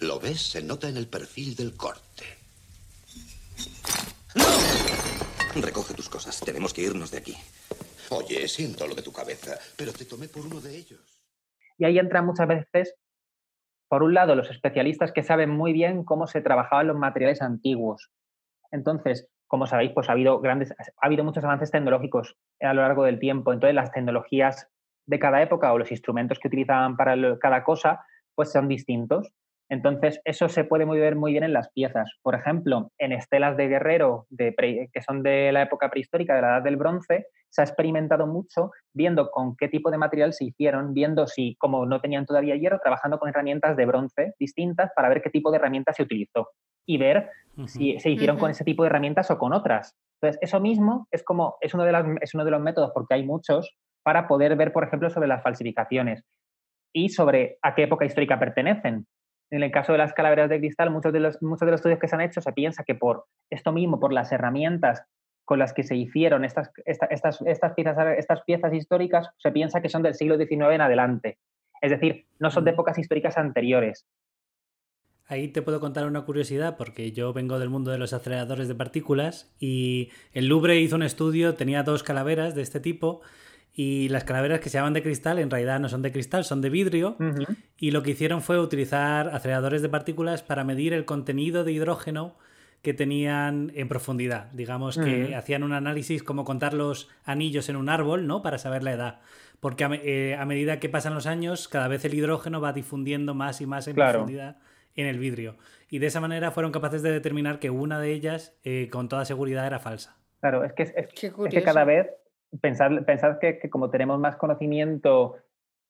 ¿Lo 0.00 0.20
ves? 0.20 0.40
Se 0.40 0.62
nota 0.62 0.88
en 0.88 0.96
el 0.96 1.08
perfil 1.08 1.56
del 1.56 1.76
corte. 1.76 2.24
¡No! 4.36 5.60
Recoge 5.60 5.94
tus 5.94 6.08
cosas. 6.08 6.40
Tenemos 6.40 6.72
que 6.72 6.82
irnos 6.82 7.10
de 7.10 7.18
aquí. 7.18 7.36
Oye, 8.10 8.46
siento 8.48 8.86
lo 8.86 8.94
de 8.94 9.02
tu 9.02 9.12
cabeza, 9.12 9.58
pero 9.76 9.92
te 9.92 10.04
tomé 10.04 10.28
por 10.28 10.46
uno 10.46 10.60
de 10.60 10.76
ellos. 10.76 11.00
Y 11.78 11.84
ahí 11.84 11.98
entran 11.98 12.26
muchas 12.26 12.46
veces, 12.46 12.94
por 13.88 14.02
un 14.02 14.14
lado, 14.14 14.34
los 14.34 14.50
especialistas 14.50 15.12
que 15.12 15.22
saben 15.22 15.50
muy 15.50 15.72
bien 15.72 16.04
cómo 16.04 16.26
se 16.26 16.40
trabajaban 16.40 16.86
los 16.86 16.96
materiales 16.96 17.42
antiguos. 17.42 18.10
Entonces, 18.70 19.28
como 19.46 19.66
sabéis, 19.66 19.92
pues 19.94 20.08
ha 20.08 20.12
habido 20.12 20.40
grandes, 20.40 20.72
ha 20.72 21.06
habido 21.06 21.24
muchos 21.24 21.42
avances 21.42 21.70
tecnológicos 21.70 22.36
a 22.60 22.72
lo 22.72 22.82
largo 22.82 23.04
del 23.04 23.18
tiempo. 23.18 23.52
Entonces, 23.52 23.74
las 23.74 23.90
tecnologías 23.90 24.68
de 25.06 25.18
cada 25.18 25.42
época 25.42 25.72
o 25.72 25.78
los 25.78 25.90
instrumentos 25.90 26.38
que 26.38 26.48
utilizaban 26.48 26.96
para 26.96 27.16
cada 27.38 27.64
cosa, 27.64 28.04
pues 28.34 28.52
son 28.52 28.68
distintos. 28.68 29.32
Entonces, 29.70 30.20
eso 30.24 30.48
se 30.48 30.64
puede 30.64 30.84
ver 30.84 31.16
muy 31.16 31.32
bien 31.32 31.44
en 31.44 31.52
las 31.52 31.70
piezas. 31.72 32.10
Por 32.22 32.34
ejemplo, 32.34 32.90
en 32.98 33.12
estelas 33.12 33.56
de 33.56 33.68
guerrero 33.68 34.26
de 34.30 34.54
que 34.92 35.02
son 35.02 35.22
de 35.22 35.52
la 35.52 35.62
época 35.62 35.90
prehistórica, 35.90 36.34
de 36.34 36.42
la 36.42 36.48
edad 36.48 36.62
del 36.62 36.76
bronce, 36.76 37.26
se 37.50 37.60
ha 37.60 37.64
experimentado 37.64 38.26
mucho 38.26 38.70
viendo 38.94 39.30
con 39.30 39.56
qué 39.56 39.68
tipo 39.68 39.90
de 39.90 39.98
material 39.98 40.32
se 40.32 40.44
hicieron, 40.44 40.94
viendo 40.94 41.26
si, 41.26 41.56
como 41.56 41.86
no 41.86 42.00
tenían 42.00 42.26
todavía 42.26 42.56
hierro, 42.56 42.80
trabajando 42.82 43.18
con 43.18 43.28
herramientas 43.28 43.76
de 43.76 43.86
bronce 43.86 44.34
distintas 44.38 44.90
para 44.94 45.08
ver 45.08 45.22
qué 45.22 45.30
tipo 45.30 45.50
de 45.50 45.58
herramientas 45.58 45.96
se 45.96 46.02
utilizó 46.02 46.48
y 46.86 46.96
ver 46.98 47.30
si 47.66 47.98
se 47.98 48.10
hicieron 48.10 48.38
con 48.38 48.50
ese 48.50 48.64
tipo 48.64 48.82
de 48.82 48.88
herramientas 48.88 49.30
o 49.30 49.38
con 49.38 49.52
otras. 49.52 49.94
Entonces, 50.20 50.40
eso 50.42 50.60
mismo 50.60 51.06
es 51.10 51.22
como, 51.22 51.56
es 51.60 51.74
uno, 51.74 51.84
de 51.84 51.92
las, 51.92 52.06
es 52.20 52.34
uno 52.34 52.44
de 52.44 52.50
los 52.50 52.60
métodos, 52.60 52.92
porque 52.94 53.14
hay 53.14 53.24
muchos, 53.24 53.76
para 54.02 54.26
poder 54.26 54.56
ver, 54.56 54.72
por 54.72 54.84
ejemplo, 54.84 55.10
sobre 55.10 55.28
las 55.28 55.42
falsificaciones 55.42 56.24
y 56.94 57.10
sobre 57.10 57.58
a 57.62 57.74
qué 57.74 57.84
época 57.84 58.04
histórica 58.04 58.38
pertenecen. 58.38 59.06
En 59.50 59.62
el 59.62 59.70
caso 59.70 59.92
de 59.92 59.98
las 59.98 60.12
calaveras 60.12 60.50
de 60.50 60.58
cristal, 60.58 60.90
muchos 60.90 61.12
de 61.12 61.20
los, 61.20 61.42
muchos 61.42 61.66
de 61.66 61.72
los 61.72 61.78
estudios 61.78 61.98
que 61.98 62.08
se 62.08 62.14
han 62.14 62.20
hecho 62.20 62.40
se 62.40 62.52
piensa 62.52 62.84
que 62.84 62.94
por 62.94 63.24
esto 63.50 63.72
mismo, 63.72 63.98
por 63.98 64.12
las 64.12 64.30
herramientas 64.32 65.04
con 65.44 65.58
las 65.58 65.72
que 65.72 65.82
se 65.82 65.96
hicieron 65.96 66.44
estas, 66.44 66.70
estas, 66.84 67.40
estas, 67.46 67.72
piezas, 67.72 67.96
estas 68.18 68.42
piezas 68.42 68.74
históricas, 68.74 69.30
se 69.38 69.50
piensa 69.50 69.80
que 69.80 69.88
son 69.88 70.02
del 70.02 70.14
siglo 70.14 70.36
XIX 70.36 70.72
en 70.72 70.80
adelante. 70.82 71.38
Es 71.80 71.90
decir, 71.90 72.26
no 72.38 72.50
son 72.50 72.64
de 72.64 72.72
épocas 72.72 72.98
históricas 72.98 73.38
anteriores. 73.38 74.06
Ahí 75.26 75.48
te 75.48 75.62
puedo 75.62 75.80
contar 75.80 76.06
una 76.06 76.26
curiosidad 76.26 76.76
porque 76.76 77.12
yo 77.12 77.32
vengo 77.32 77.58
del 77.58 77.70
mundo 77.70 77.90
de 77.90 77.98
los 77.98 78.12
aceleradores 78.12 78.68
de 78.68 78.74
partículas 78.74 79.54
y 79.58 80.10
el 80.32 80.48
Louvre 80.48 80.80
hizo 80.80 80.96
un 80.96 81.02
estudio, 81.02 81.54
tenía 81.54 81.82
dos 81.82 82.02
calaveras 82.02 82.54
de 82.54 82.62
este 82.62 82.80
tipo 82.80 83.22
y 83.80 84.08
las 84.08 84.24
calaveras 84.24 84.58
que 84.58 84.70
se 84.70 84.78
llaman 84.78 84.92
de 84.92 85.04
cristal 85.04 85.38
en 85.38 85.52
realidad 85.52 85.78
no 85.78 85.88
son 85.88 86.02
de 86.02 86.10
cristal, 86.10 86.44
son 86.44 86.60
de 86.60 86.68
vidrio. 86.68 87.16
Y 87.76 87.92
lo 87.92 88.02
que 88.02 88.10
hicieron 88.10 88.42
fue 88.42 88.58
utilizar 88.58 89.28
aceleradores 89.28 89.82
de 89.82 89.88
partículas 89.88 90.42
para 90.42 90.64
medir 90.64 90.92
el 90.92 91.04
contenido 91.04 91.62
de 91.62 91.70
hidrógeno 91.70 92.34
que 92.82 92.92
tenían 92.92 93.70
en 93.76 93.86
profundidad. 93.86 94.50
Digamos 94.50 94.98
que 94.98 95.32
hacían 95.36 95.62
un 95.62 95.74
análisis 95.74 96.24
como 96.24 96.44
contar 96.44 96.74
los 96.74 97.08
anillos 97.22 97.68
en 97.68 97.76
un 97.76 97.88
árbol, 97.88 98.26
¿no? 98.26 98.42
Para 98.42 98.58
saber 98.58 98.82
la 98.82 98.94
edad. 98.94 99.20
Porque 99.60 99.84
a, 99.84 99.90
eh, 99.92 100.36
medida 100.44 100.80
que 100.80 100.88
pasan 100.88 101.14
los 101.14 101.28
años, 101.28 101.68
cada 101.68 101.86
vez 101.86 102.04
el 102.04 102.14
hidrógeno 102.14 102.60
va 102.60 102.72
difundiendo 102.72 103.34
más 103.34 103.60
y 103.60 103.66
más 103.66 103.86
en 103.86 103.94
profundidad 103.94 104.56
en 104.96 105.06
el 105.06 105.20
vidrio. 105.20 105.54
Y 105.88 106.00
de 106.00 106.08
esa 106.08 106.20
manera 106.20 106.50
fueron 106.50 106.72
capaces 106.72 107.02
de 107.02 107.12
determinar 107.12 107.60
que 107.60 107.70
una 107.70 108.00
de 108.00 108.10
ellas, 108.10 108.58
eh, 108.64 108.88
con 108.90 109.08
toda 109.08 109.24
seguridad, 109.24 109.64
era 109.68 109.78
falsa. 109.78 110.16
Claro, 110.40 110.64
es 110.64 110.72
que, 110.72 110.82
es 110.82 111.12
que 111.14 111.62
cada 111.62 111.84
vez 111.84 112.08
pensar, 112.60 113.04
pensar 113.04 113.38
que, 113.38 113.58
como 113.70 113.90
tenemos 113.90 114.18
más 114.18 114.36
conocimiento 114.36 115.36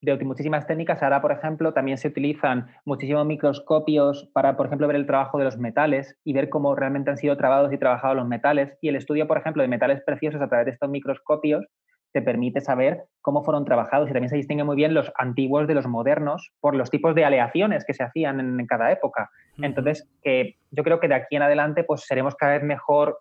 de 0.00 0.16
muchísimas 0.24 0.66
técnicas, 0.66 1.02
ahora, 1.02 1.20
por 1.20 1.32
ejemplo, 1.32 1.72
también 1.72 1.98
se 1.98 2.08
utilizan 2.08 2.68
muchísimos 2.84 3.26
microscopios 3.26 4.30
para, 4.32 4.56
por 4.56 4.66
ejemplo, 4.66 4.86
ver 4.86 4.96
el 4.96 5.06
trabajo 5.06 5.38
de 5.38 5.44
los 5.44 5.58
metales 5.58 6.16
y 6.24 6.32
ver 6.32 6.48
cómo 6.48 6.74
realmente 6.76 7.10
han 7.10 7.16
sido 7.16 7.36
trabajados 7.36 7.72
y 7.72 7.78
trabajados 7.78 8.16
los 8.16 8.28
metales. 8.28 8.76
Y 8.80 8.88
el 8.88 8.96
estudio, 8.96 9.26
por 9.26 9.38
ejemplo, 9.38 9.62
de 9.62 9.68
metales 9.68 10.00
preciosos 10.04 10.40
a 10.40 10.48
través 10.48 10.66
de 10.66 10.72
estos 10.72 10.88
microscopios 10.88 11.66
te 12.12 12.22
permite 12.22 12.60
saber 12.60 13.04
cómo 13.20 13.44
fueron 13.44 13.64
trabajados 13.64 14.08
y 14.08 14.12
también 14.12 14.30
se 14.30 14.36
distinguen 14.36 14.66
muy 14.66 14.76
bien 14.76 14.94
los 14.94 15.12
antiguos 15.18 15.66
de 15.66 15.74
los 15.74 15.86
modernos 15.86 16.52
por 16.60 16.74
los 16.74 16.90
tipos 16.90 17.14
de 17.14 17.24
aleaciones 17.24 17.84
que 17.84 17.92
se 17.92 18.02
hacían 18.02 18.40
en, 18.40 18.66
cada 18.66 18.90
época. 18.90 19.30
Entonces, 19.58 20.08
que 20.22 20.56
yo 20.70 20.84
creo 20.84 21.00
que 21.00 21.08
de 21.08 21.16
aquí 21.16 21.36
en 21.36 21.42
adelante 21.42 21.84
pues 21.84 22.02
seremos 22.06 22.34
cada 22.34 22.52
vez 22.52 22.62
mejor 22.62 23.18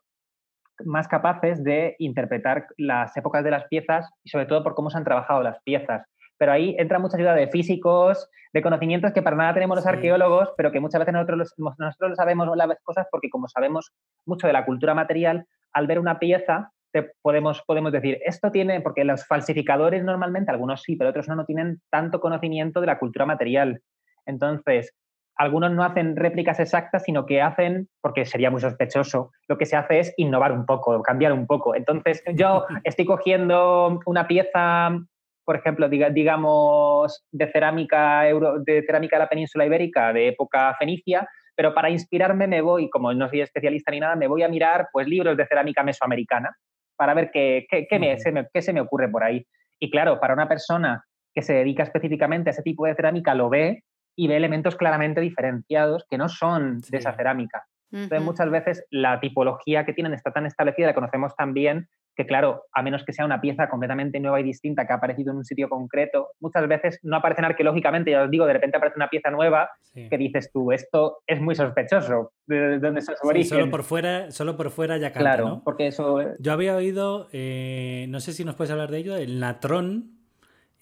más 0.85 1.07
capaces 1.07 1.63
de 1.63 1.95
interpretar 1.99 2.67
las 2.77 3.15
épocas 3.17 3.43
de 3.43 3.51
las 3.51 3.65
piezas 3.65 4.09
y 4.23 4.29
sobre 4.29 4.45
todo 4.45 4.63
por 4.63 4.75
cómo 4.75 4.89
se 4.89 4.97
han 4.97 5.03
trabajado 5.03 5.43
las 5.43 5.61
piezas. 5.63 6.05
Pero 6.37 6.51
ahí 6.51 6.75
entra 6.77 6.99
mucha 6.99 7.17
ayuda 7.17 7.33
de 7.33 7.47
físicos, 7.47 8.29
de 8.53 8.61
conocimientos 8.61 9.11
que 9.11 9.21
para 9.21 9.35
nada 9.35 9.53
tenemos 9.53 9.75
los 9.75 9.87
arqueólogos, 9.87 10.53
pero 10.55 10.71
que 10.71 10.79
muchas 10.79 10.99
veces 10.99 11.13
nosotros, 11.13 11.53
nosotros 11.57 12.15
sabemos 12.15 12.47
las 12.55 12.81
cosas 12.83 13.07
porque 13.11 13.29
como 13.29 13.47
sabemos 13.47 13.91
mucho 14.25 14.47
de 14.47 14.53
la 14.53 14.65
cultura 14.65 14.93
material, 14.93 15.45
al 15.73 15.87
ver 15.87 15.99
una 15.99 16.19
pieza 16.19 16.71
te 16.91 17.11
podemos, 17.21 17.61
podemos 17.67 17.91
decir, 17.91 18.19
esto 18.25 18.51
tiene, 18.51 18.81
porque 18.81 19.03
los 19.03 19.25
falsificadores 19.25 20.03
normalmente, 20.03 20.51
algunos 20.51 20.83
sí, 20.83 20.95
pero 20.95 21.09
otros 21.09 21.27
no, 21.27 21.35
no 21.35 21.45
tienen 21.45 21.81
tanto 21.89 22.19
conocimiento 22.19 22.79
de 22.79 22.87
la 22.87 22.97
cultura 22.97 23.25
material. 23.25 23.81
Entonces, 24.25 24.93
algunos 25.37 25.71
no 25.71 25.83
hacen 25.83 26.15
réplicas 26.15 26.59
exactas, 26.59 27.03
sino 27.03 27.25
que 27.25 27.41
hacen, 27.41 27.87
porque 28.01 28.25
sería 28.25 28.51
muy 28.51 28.59
sospechoso, 28.59 29.31
lo 29.47 29.57
que 29.57 29.65
se 29.65 29.75
hace 29.75 29.99
es 29.99 30.13
innovar 30.17 30.51
un 30.51 30.65
poco, 30.65 31.01
cambiar 31.03 31.31
un 31.33 31.45
poco. 31.45 31.75
Entonces, 31.75 32.23
yo 32.33 32.65
estoy 32.83 33.05
cogiendo 33.05 33.99
una 34.05 34.27
pieza, 34.27 34.97
por 35.45 35.55
ejemplo, 35.55 35.89
digamos, 35.89 37.25
de 37.31 37.51
cerámica, 37.51 38.27
euro, 38.27 38.59
de 38.59 38.83
cerámica 38.83 39.17
de 39.17 39.23
la 39.23 39.29
península 39.29 39.65
ibérica, 39.65 40.11
de 40.11 40.29
época 40.29 40.75
fenicia, 40.77 41.27
pero 41.55 41.73
para 41.73 41.89
inspirarme 41.89 42.47
me 42.47 42.61
voy, 42.61 42.89
como 42.89 43.13
no 43.13 43.29
soy 43.29 43.41
especialista 43.41 43.91
ni 43.91 43.99
nada, 43.99 44.15
me 44.15 44.27
voy 44.27 44.43
a 44.43 44.49
mirar 44.49 44.89
pues, 44.91 45.07
libros 45.07 45.37
de 45.37 45.47
cerámica 45.47 45.83
mesoamericana 45.83 46.55
para 46.95 47.13
ver 47.13 47.29
qué, 47.31 47.65
qué 47.69 48.61
se 48.61 48.73
me 48.73 48.81
ocurre 48.81 49.07
por 49.09 49.23
ahí. 49.23 49.45
Y 49.79 49.91
claro, 49.91 50.19
para 50.19 50.33
una 50.33 50.47
persona 50.47 51.03
que 51.33 51.43
se 51.43 51.53
dedica 51.53 51.83
específicamente 51.83 52.49
a 52.49 52.51
ese 52.51 52.63
tipo 52.63 52.87
de 52.87 52.95
cerámica, 52.95 53.35
lo 53.35 53.49
ve 53.49 53.83
y 54.17 54.27
ve 54.27 54.35
elementos 54.35 54.75
claramente 54.75 55.21
diferenciados 55.21 56.05
que 56.09 56.17
no 56.17 56.27
son 56.27 56.81
de 56.89 56.97
esa 56.97 57.13
cerámica. 57.13 57.65
Entonces, 57.91 58.21
muchas 58.21 58.49
veces 58.49 58.85
la 58.89 59.21
tipología 59.21 59.85
que 59.85 59.93
tienen 59.93 60.13
está 60.13 60.31
tan 60.31 60.45
establecida, 60.45 60.87
la 60.87 60.93
conocemos 60.93 61.33
tan 61.37 61.53
bien, 61.53 61.87
que 62.17 62.25
claro, 62.25 62.63
a 62.73 62.81
menos 62.81 63.05
que 63.05 63.13
sea 63.13 63.25
una 63.25 63.39
pieza 63.39 63.69
completamente 63.69 64.19
nueva 64.19 64.41
y 64.41 64.43
distinta 64.43 64.85
que 64.85 64.91
ha 64.91 64.95
aparecido 64.95 65.31
en 65.31 65.37
un 65.37 65.45
sitio 65.45 65.69
concreto, 65.69 66.29
muchas 66.39 66.67
veces 66.67 66.99
no 67.03 67.15
aparecen 67.15 67.45
arqueológicamente, 67.45 68.09
ya 68.09 68.23
os 68.23 68.31
digo, 68.31 68.47
de 68.47 68.53
repente 68.53 68.75
aparece 68.75 68.97
una 68.97 69.07
pieza 69.07 69.29
nueva 69.29 69.69
que 69.93 70.17
dices 70.17 70.51
tú, 70.51 70.71
esto 70.71 71.19
es 71.27 71.39
muy 71.39 71.53
sospechoso, 71.53 72.33
¿de 72.47 72.79
dónde 72.79 73.01
es 73.01 73.05
su 73.05 73.27
origen? 73.27 73.59
Solo 73.59 73.71
por 73.71 73.83
fuera, 73.83 74.31
solo 74.31 74.57
por 74.57 74.71
fuera 74.71 74.97
ya 74.97 75.13
canta, 75.13 75.19
Claro, 75.19 75.61
porque 75.63 75.87
eso... 75.87 76.19
Yo 76.39 76.51
había 76.51 76.75
oído, 76.75 77.29
eh, 77.31 78.07
no 78.09 78.19
sé 78.19 78.33
si 78.33 78.43
nos 78.43 78.55
puedes 78.55 78.71
hablar 78.71 78.89
de 78.89 78.97
ello, 78.97 79.15
el 79.15 79.39
natrón 79.39 80.16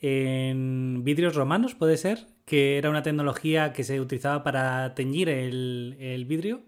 en 0.07 1.03
vidrios 1.03 1.35
romanos, 1.35 1.73
¿puede 1.73 1.97
ser? 1.97 2.27
Que 2.45 2.77
era 2.77 2.91
una 2.91 3.01
tecnología 3.01 3.73
que 3.73 3.83
se 3.83 3.99
utilizaba 3.99 4.43
para 4.43 4.93
teñir 4.93 5.29
el, 5.29 6.25
vidrio, 6.27 6.61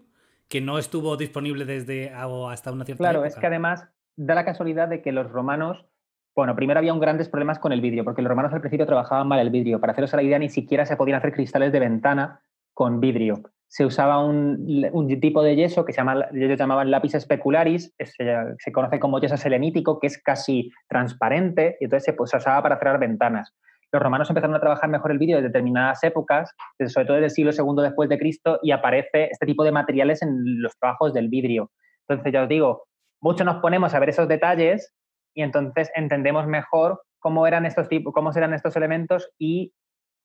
que 0.48 0.60
no 0.60 0.78
estuvo 0.78 1.16
disponible 1.16 1.64
desde 1.64 2.10
hasta 2.10 2.72
una 2.72 2.84
cierta 2.84 3.02
Claro, 3.02 3.24
es 3.24 3.36
que 3.36 3.46
además 3.46 3.88
da 4.16 4.34
la 4.34 4.44
casualidad 4.44 4.88
de 4.88 5.02
que 5.02 5.12
los 5.12 5.30
romanos, 5.30 5.86
bueno, 6.34 6.56
primero 6.56 6.78
había 6.78 6.92
un 6.92 7.00
grandes 7.00 7.28
problemas 7.28 7.60
con 7.60 7.72
el 7.72 7.80
vidrio, 7.80 8.02
porque 8.02 8.22
los 8.22 8.28
romanos 8.28 8.52
al 8.52 8.60
principio 8.60 8.86
trabajaban 8.86 9.28
mal 9.28 9.38
el 9.38 9.50
vidrio. 9.50 9.80
Para 9.80 9.92
haceros 9.92 10.12
la 10.14 10.22
idea, 10.22 10.38
ni 10.40 10.48
siquiera 10.48 10.84
se 10.84 10.96
podían 10.96 11.18
hacer 11.18 11.32
cristales 11.32 11.70
de 11.70 11.78
ventana 11.78 12.40
con 12.74 13.00
vidrio 13.00 13.42
se 13.68 13.84
usaba 13.84 14.24
un, 14.24 15.20
tipo 15.20 15.42
de 15.42 15.54
yeso 15.54 15.84
que 15.84 15.92
se 15.92 15.98
llama, 15.98 16.26
ellos 16.32 16.58
llamaban 16.58 16.90
lápiz 16.90 17.12
specularis, 17.18 17.94
se, 17.98 18.72
conoce 18.72 18.98
como 18.98 19.20
yeso 19.20 19.36
selenítico, 19.36 20.00
que 20.00 20.06
es 20.06 20.20
casi 20.22 20.70
transparente, 20.88 21.76
y 21.78 21.84
entonces 21.84 22.06
se, 22.06 22.12
pues, 22.14 22.32
usaba 22.34 22.62
para 22.62 22.78
cerrar 22.78 22.98
ventanas. 22.98 23.54
Los 23.92 24.02
romanos 24.02 24.28
empezaron 24.30 24.56
a 24.56 24.60
trabajar 24.60 24.88
mejor 24.88 25.12
el 25.12 25.18
vidrio 25.18 25.38
en 25.38 25.44
determinadas 25.44 26.02
épocas, 26.02 26.54
sobre 26.86 27.06
todo 27.06 27.16
desde 27.16 27.26
el 27.26 27.30
siglo 27.30 27.52
II 27.52 27.82
después 27.82 28.08
de 28.08 28.18
Cristo, 28.18 28.58
y 28.62 28.70
aparece 28.70 29.28
este 29.30 29.46
tipo 29.46 29.64
de 29.64 29.72
materiales 29.72 30.22
en 30.22 30.62
los 30.62 30.76
trabajos 30.78 31.12
del 31.12 31.28
vidrio. 31.28 31.70
Entonces, 32.06 32.32
ya 32.32 32.42
os 32.42 32.48
digo, 32.48 32.84
mucho 33.20 33.44
nos 33.44 33.56
ponemos 33.56 33.94
a 33.94 33.98
ver 33.98 34.08
esos 34.08 34.28
detalles 34.28 34.94
y 35.34 35.42
entonces 35.42 35.90
entendemos 35.94 36.46
mejor 36.46 37.02
cómo 37.18 37.46
eran 37.46 37.66
estos 37.66 37.88
tipos, 37.88 38.12
cómo 38.14 38.30
eran 38.32 38.54
estos 38.54 38.76
elementos 38.76 39.30
y 39.38 39.72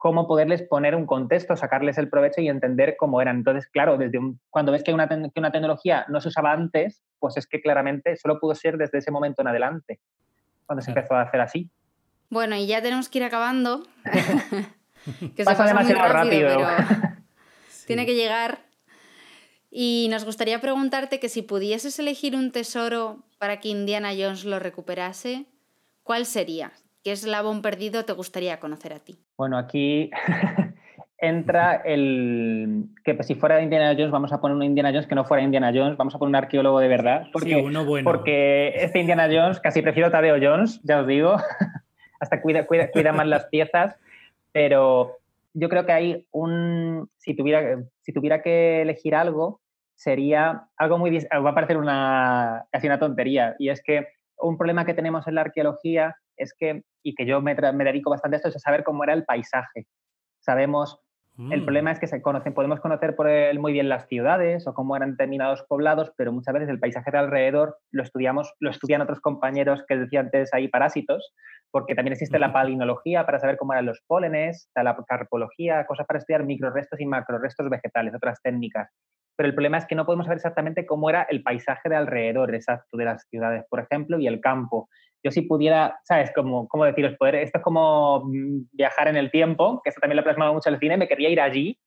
cómo 0.03 0.27
poderles 0.27 0.61
poner 0.63 0.95
un 0.95 1.05
contexto, 1.05 1.55
sacarles 1.55 1.97
el 1.97 2.09
provecho 2.09 2.41
y 2.41 2.49
entender 2.49 2.97
cómo 2.99 3.21
eran. 3.21 3.37
Entonces, 3.37 3.67
claro, 3.67 3.97
desde 3.97 4.19
cuando 4.49 4.73
ves 4.73 4.83
que 4.83 4.93
una, 4.93 5.07
que 5.07 5.39
una 5.39 5.53
tecnología 5.53 6.05
no 6.09 6.19
se 6.19 6.27
usaba 6.27 6.51
antes, 6.51 7.01
pues 7.19 7.37
es 7.37 7.47
que 7.47 7.61
claramente 7.61 8.17
solo 8.17 8.37
pudo 8.37 8.53
ser 8.53 8.75
desde 8.77 8.97
ese 8.97 9.11
momento 9.11 9.41
en 9.41 9.47
adelante, 9.47 10.01
cuando 10.65 10.83
se 10.83 10.91
empezó 10.91 11.13
a 11.13 11.21
hacer 11.21 11.39
así. 11.39 11.71
Bueno, 12.29 12.57
y 12.57 12.67
ya 12.67 12.81
tenemos 12.81 13.07
que 13.07 13.19
ir 13.19 13.23
acabando. 13.23 13.87
que 15.37 15.45
pasa, 15.45 15.63
demasiado 15.63 16.11
rápido, 16.11 16.49
pero 16.49 16.67
tiene 17.87 18.05
que 18.05 18.15
llegar. 18.15 18.59
Y 19.71 20.09
nos 20.11 20.25
gustaría 20.25 20.59
preguntarte 20.59 21.21
que 21.21 21.29
si 21.29 21.43
pudieses 21.43 21.97
elegir 21.97 22.35
un 22.35 22.51
tesoro 22.51 23.23
para 23.37 23.61
que 23.61 23.69
Indiana 23.69 24.09
Jones 24.09 24.43
lo 24.43 24.59
recuperase, 24.59 25.45
¿cuál 26.03 26.25
sería? 26.25 26.73
¿Qué 27.03 27.11
eslabón 27.11 27.61
perdido 27.61 28.05
te 28.05 28.13
gustaría 28.13 28.61
conocer 28.61 28.93
a 28.93 28.99
ti? 28.99 29.19
Bueno, 29.37 29.57
aquí 29.57 30.09
entra 31.17 31.75
el 31.75 32.85
que 33.03 33.13
pues, 33.13 33.27
si 33.27 33.35
fuera 33.35 33.61
Indiana 33.61 33.93
Jones 33.97 34.11
vamos 34.11 34.31
a 34.31 34.39
poner 34.39 34.55
un 34.55 34.63
Indiana 34.63 34.89
Jones 34.89 35.07
que 35.07 35.15
no 35.15 35.25
fuera 35.25 35.43
Indiana 35.43 35.73
Jones, 35.75 35.97
vamos 35.97 36.15
a 36.15 36.17
poner 36.17 36.29
un 36.29 36.35
arqueólogo 36.37 36.79
de 36.79 36.87
verdad. 36.87 37.27
Porque, 37.33 37.57
uno 37.57 37.83
bueno. 37.83 38.09
Porque 38.09 38.73
este 38.77 38.99
Indiana 38.99 39.27
Jones, 39.29 39.59
casi 39.59 39.81
prefiero 39.81 40.11
Tadeo 40.11 40.37
Jones, 40.41 40.79
ya 40.83 41.01
os 41.01 41.07
digo, 41.07 41.35
hasta 42.21 42.41
cuida, 42.41 42.65
cuida, 42.65 42.89
cuida 42.89 43.11
más 43.11 43.27
las 43.27 43.45
piezas, 43.47 43.97
pero 44.53 45.17
yo 45.53 45.67
creo 45.67 45.85
que 45.85 45.91
hay 45.91 46.27
un, 46.31 47.09
si 47.17 47.35
tuviera, 47.35 47.83
si 47.99 48.13
tuviera 48.13 48.41
que 48.41 48.81
elegir 48.81 49.13
algo, 49.13 49.59
sería 49.95 50.67
algo 50.77 50.97
muy, 50.97 51.19
va 51.19 51.49
a 51.49 51.55
parecer 51.55 51.75
una, 51.75 52.65
casi 52.71 52.87
una 52.87 52.99
tontería, 52.99 53.57
y 53.59 53.67
es 53.67 53.83
que 53.83 54.07
un 54.37 54.57
problema 54.57 54.85
que 54.85 54.93
tenemos 54.93 55.27
en 55.27 55.35
la 55.35 55.41
arqueología 55.41 56.15
es 56.37 56.53
que, 56.57 56.83
y 57.03 57.15
que 57.15 57.25
yo 57.25 57.41
me, 57.41 57.55
dedico 57.55 58.09
bastante 58.09 58.35
a 58.35 58.37
esto, 58.37 58.49
es 58.49 58.55
a 58.55 58.59
saber 58.59 58.83
cómo 58.83 59.03
era 59.03 59.13
el 59.13 59.25
paisaje. 59.25 59.85
Sabemos, 60.39 60.99
el 61.37 61.61
mm. 61.61 61.65
problema 61.65 61.91
es 61.91 61.99
que 61.99 62.07
se 62.07 62.21
conocen, 62.21 62.53
podemos 62.53 62.79
conocer 62.79 63.15
por 63.15 63.27
él 63.27 63.59
muy 63.59 63.73
bien 63.73 63.89
las 63.89 64.07
ciudades 64.07 64.67
o 64.67 64.73
cómo 64.73 64.95
eran 64.95 65.11
determinados 65.11 65.63
poblados, 65.63 66.11
pero 66.15 66.31
muchas 66.31 66.53
veces 66.53 66.69
el 66.69 66.79
paisaje 66.79 67.09
de 67.11 67.17
alrededor 67.17 67.77
lo 67.91 68.03
estudiamos, 68.03 68.53
lo 68.59 68.69
estudian 68.69 69.01
otros 69.01 69.19
compañeros 69.19 69.83
que 69.87 69.97
decía 69.97 70.19
antes 70.19 70.53
ahí 70.53 70.67
parásitos, 70.67 71.33
porque 71.71 71.95
también 71.95 72.13
existe 72.13 72.37
la 72.37 72.53
palinología 72.53 73.25
para 73.25 73.39
saber 73.39 73.57
cómo 73.57 73.73
eran 73.73 73.87
los 73.87 74.01
pólenes, 74.05 74.69
la 74.75 74.95
carpología, 75.07 75.85
cosas 75.87 76.05
para 76.05 76.19
estudiar 76.19 76.43
microrestos 76.43 76.99
y 76.99 77.07
macrorestos 77.07 77.67
vegetales, 77.67 78.13
otras 78.13 78.39
técnicas. 78.43 78.91
Pero 79.35 79.49
el 79.49 79.55
problema 79.55 79.79
es 79.79 79.87
que 79.87 79.95
no 79.95 80.05
podemos 80.05 80.27
saber 80.27 80.37
exactamente 80.37 80.85
cómo 80.85 81.09
era 81.09 81.23
el 81.23 81.41
paisaje 81.41 81.89
de 81.89 81.95
alrededor 81.95 82.53
exacto 82.53 82.95
de 82.97 83.05
las 83.05 83.27
ciudades, 83.27 83.65
por 83.69 83.79
ejemplo, 83.79 84.19
y 84.19 84.27
el 84.27 84.39
campo 84.39 84.87
yo 85.23 85.31
si 85.31 85.41
pudiera, 85.41 85.99
¿sabes? 86.03 86.31
Como, 86.35 86.67
¿Cómo 86.67 86.85
deciros? 86.85 87.15
Poder, 87.17 87.35
esto 87.35 87.57
es 87.59 87.63
como 87.63 88.25
mm, 88.25 88.67
viajar 88.73 89.07
en 89.07 89.15
el 89.15 89.31
tiempo, 89.31 89.81
que 89.83 89.89
eso 89.89 89.99
también 90.01 90.17
lo 90.17 90.21
ha 90.21 90.25
plasmado 90.25 90.53
mucho 90.53 90.69
el 90.69 90.79
cine, 90.79 90.97
me 90.97 91.07
quería 91.07 91.29
ir 91.29 91.39
allí 91.39 91.79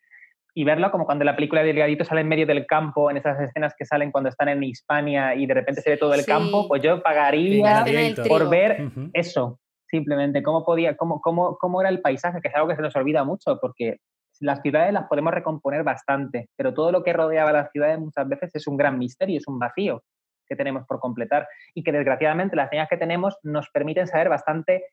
y 0.55 0.65
verlo 0.65 0.91
como 0.91 1.05
cuando 1.05 1.23
la 1.25 1.37
película 1.37 1.61
de 1.61 1.67
Delgadito 1.67 2.03
sale 2.05 2.23
en 2.23 2.29
medio 2.29 2.47
del 2.47 2.65
campo, 2.67 3.11
en 3.11 3.19
esas 3.19 3.39
escenas 3.39 3.75
que 3.79 3.85
salen 3.85 4.11
cuando 4.11 4.31
están 4.31 4.49
en 4.49 4.63
Hispania 4.63 5.35
y 5.35 5.45
de 5.45 5.53
repente 5.53 5.83
se 5.83 5.91
ve 5.91 5.97
todo 5.99 6.15
el 6.15 6.25
campo, 6.25 6.67
pues 6.67 6.83
yo 6.83 7.03
pagaría 7.03 7.85
por 8.27 8.49
ver 8.49 8.91
eso, 9.13 9.61
simplemente, 9.87 10.43
cómo, 10.43 10.65
podía, 10.65 10.97
cómo, 10.97 11.21
cómo, 11.21 11.59
cómo 11.59 11.83
era 11.83 11.91
el 11.91 12.01
paisaje, 12.01 12.41
que 12.41 12.49
es 12.49 12.55
algo 12.55 12.69
que 12.69 12.77
se 12.77 12.81
nos 12.81 12.97
olvida 12.97 13.23
mucho, 13.23 13.59
porque 13.61 13.99
las 14.41 14.63
ciudades 14.63 14.95
las 14.95 15.09
podemos 15.09 15.35
recomponer 15.35 15.85
bastante, 15.85 16.49
pero 16.57 16.73
todo 16.73 16.91
lo 16.91 17.03
que 17.03 17.13
rodeaba 17.13 17.53
las 17.53 17.71
ciudades 17.71 17.99
muchas 17.99 18.27
veces 18.27 18.55
es 18.55 18.67
un 18.67 18.79
gran 18.79 18.99
misterio, 18.99 19.37
es 19.37 19.47
un 19.47 19.59
vacío 19.59 20.03
que 20.47 20.57
tenemos 20.57 20.87
por 20.87 21.01
completar 21.01 21.49
y 21.75 21.83
que 21.83 21.93
desgraciadamente 21.93 22.57
las 22.57 22.71
señas 22.71 22.89
que 22.89 22.97
tenemos 22.97 23.39
nos 23.43 23.69
permiten 23.71 24.07
saber 24.07 24.29
bastante 24.29 24.85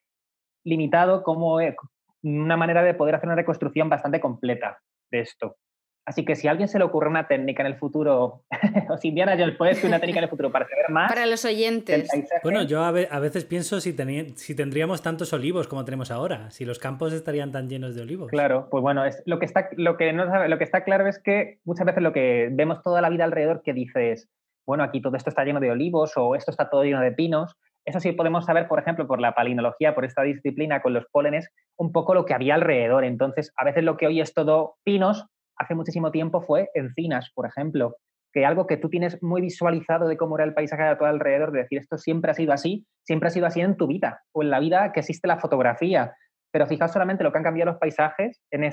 limitado 0.64 1.24
cómo 1.24 1.60
es 1.60 1.76
una 2.24 2.58
manera 2.58 2.84
de 2.84 2.94
poder 2.94 3.16
hacer 3.16 3.28
una 3.28 3.36
reconstrucción 3.36 3.90
bastante 3.90 4.20
completa 4.20 4.80
de 5.12 5.20
esto. 5.20 5.58
Así 6.06 6.26
que 6.26 6.36
si 6.36 6.50
a 6.50 6.52
alguien 6.52 6.68
se 6.68 6.78
le 6.78 6.84
ocurre 6.84 7.08
una 7.08 7.28
técnica 7.28 7.64
en 7.64 7.68
el 7.68 7.76
futuro, 7.76 8.44
o 8.90 8.98
si 8.98 9.10
Indiana 9.10 9.36
Jones 9.38 9.56
puede 9.56 9.74
ser 9.76 9.86
una 9.86 10.00
técnica 10.00 10.20
en 10.20 10.26
el 10.26 10.30
futuro 10.30 10.52
para 10.52 10.68
saber 10.68 10.90
más. 10.90 11.10
Para 11.10 11.26
los 11.26 11.46
oyentes. 11.46 12.10
Bueno, 12.44 12.64
yo 12.64 12.84
a, 12.84 12.92
veces 12.92 13.46
pienso 13.46 13.80
si, 13.80 13.96
si 14.36 14.56
tendríamos 14.56 15.02
tantos 15.02 15.32
olivos 15.32 15.68
como 15.68 15.86
tenemos 15.86 16.12
ahora, 16.12 16.52
si 16.52 16.66
los 16.66 16.78
campos 16.78 17.14
estarían 17.14 17.54
tan 17.54 17.70
llenos 17.70 17.96
de 17.96 18.02
olivos. 18.02 18.30
Claro, 18.30 18.68
pues 18.70 18.82
bueno, 18.82 19.06
es, 19.06 19.24
lo, 19.26 19.40
que 19.40 19.46
está, 19.46 19.70
lo, 19.78 19.96
que 19.96 20.12
no 20.12 20.26
lo 20.48 20.58
que 20.58 20.64
está 20.66 20.84
claro 20.84 21.08
es 21.08 21.20
que 21.20 21.60
muchas 21.64 21.86
veces 21.86 22.04
lo 22.04 22.12
que 22.12 22.50
vemos 22.52 22.82
toda 22.82 23.00
la 23.00 23.10
vida 23.10 23.24
alrededor 23.24 23.62
que 23.64 23.74
dices, 23.74 24.30
bueno, 24.66 24.84
aquí 24.84 25.02
todo 25.02 25.16
esto 25.16 25.30
está 25.30 25.44
lleno 25.44 25.60
de 25.60 25.72
olivos 25.72 26.14
o 26.16 26.36
esto 26.36 26.52
está 26.52 26.70
todo 26.70 26.84
lleno 26.84 27.02
de 27.02 27.12
pinos. 27.12 27.56
Eso 27.86 28.00
sí 28.00 28.14
podemos 28.14 28.46
saber, 28.46 28.68
por 28.68 28.80
ejemplo, 28.80 29.08
por 29.08 29.20
la 29.20 29.36
palinología, 29.36 29.94
por 29.94 30.06
esta 30.06 30.22
disciplina 30.22 30.82
con 30.82 30.94
los 30.94 31.06
pólenes, 31.12 31.50
un 31.78 31.92
poco 31.92 32.14
lo 32.14 32.26
que 32.26 32.34
había 32.34 32.56
alrededor. 32.56 33.04
Entonces, 33.04 33.52
a 33.58 33.66
veces 33.66 33.84
lo 33.84 33.98
que 33.98 34.08
hoy 34.08 34.22
es 34.22 34.34
todo 34.34 34.76
pinos, 34.84 35.26
hace 35.58 35.76
muchísimo 35.76 36.12
tiempo 36.12 36.42
fue 36.42 36.70
encinas, 36.74 37.32
por 37.36 37.46
ejemplo, 37.46 37.98
que 38.32 38.46
algo 38.46 38.66
que 38.68 38.78
tú 38.78 38.90
tienes 38.90 39.22
muy 39.22 39.42
visualizado 39.42 40.08
de 40.08 40.18
cómo 40.18 40.38
era 40.38 40.46
el 40.46 40.54
paisaje 40.54 40.84
de 40.84 40.96
todo 40.96 41.08
alrededor, 41.08 41.52
de 41.52 41.60
decir 41.60 41.80
esto 41.80 41.98
siempre 41.98 42.32
ha 42.32 42.34
sido 42.34 42.54
así, 42.54 42.86
siempre 43.04 43.28
ha 43.28 43.32
sido 43.32 43.46
así 43.46 43.62
en 43.62 43.78
tu 43.78 43.86
vida 43.86 44.24
o 44.32 44.42
en 44.42 44.50
la 44.50 44.60
vida 44.60 44.92
que 44.92 45.02
existe 45.02 45.28
la 45.28 45.40
fotografía. 45.40 46.16
Pero 46.52 46.68
fijaos 46.68 46.92
solamente 46.92 47.24
lo 47.24 47.32
que 47.32 47.38
han 47.40 47.44
cambiado 47.44 47.72
los 47.72 47.80
paisajes 47.80 48.42
en, 48.52 48.64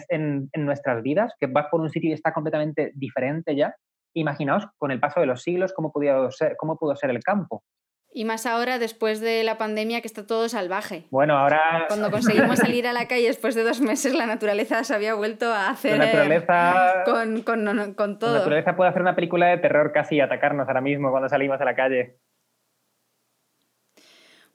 en 0.53 0.65
nuestras 0.65 1.03
vidas, 1.03 1.35
que 1.39 1.47
vas 1.47 1.67
por 1.71 1.81
un 1.81 1.91
sitio 1.91 2.11
y 2.11 2.13
está 2.13 2.33
completamente 2.33 2.93
diferente 2.95 3.57
ya, 3.57 3.75
imaginaos 4.15 4.67
con 4.79 4.91
el 4.91 5.01
paso 5.01 5.21
de 5.21 5.27
los 5.27 5.43
siglos 5.43 5.73
cómo, 5.73 5.93
pudo 5.93 6.31
ser, 6.31 6.57
cómo 6.57 6.77
pudo 6.77 6.97
ser 6.97 7.11
el 7.11 7.23
campo. 7.23 7.65
Y 8.13 8.25
más 8.25 8.45
ahora, 8.45 8.81
después 8.81 9.21
de 9.21 9.45
la 9.45 9.57
pandemia, 9.57 10.01
que 10.01 10.09
está 10.09 10.27
todo 10.27 10.49
salvaje. 10.49 11.07
Bueno, 11.11 11.39
ahora. 11.39 11.85
Cuando 11.87 12.11
conseguimos 12.11 12.59
salir 12.59 12.89
a 12.89 12.93
la 12.93 13.07
calle 13.07 13.29
después 13.29 13.55
de 13.55 13.63
dos 13.63 13.81
meses, 13.81 14.15
la 14.15 14.27
naturaleza 14.27 14.83
se 14.83 14.95
había 14.95 15.15
vuelto 15.15 15.53
a 15.53 15.71
hacer. 15.71 15.97
La 15.97 16.07
naturaleza. 16.07 17.05
Con, 17.05 17.43
con, 17.43 17.95
con 17.95 18.19
todo. 18.19 18.33
La 18.33 18.39
naturaleza 18.39 18.75
puede 18.75 18.91
hacer 18.91 19.03
una 19.03 19.15
película 19.15 19.47
de 19.47 19.59
terror 19.59 19.93
casi 19.93 20.17
y 20.17 20.21
atacarnos 20.21 20.67
ahora 20.67 20.81
mismo 20.81 21.13
cuando 21.13 21.29
salimos 21.29 21.61
a 21.61 21.65
la 21.65 21.77
calle. 21.77 22.19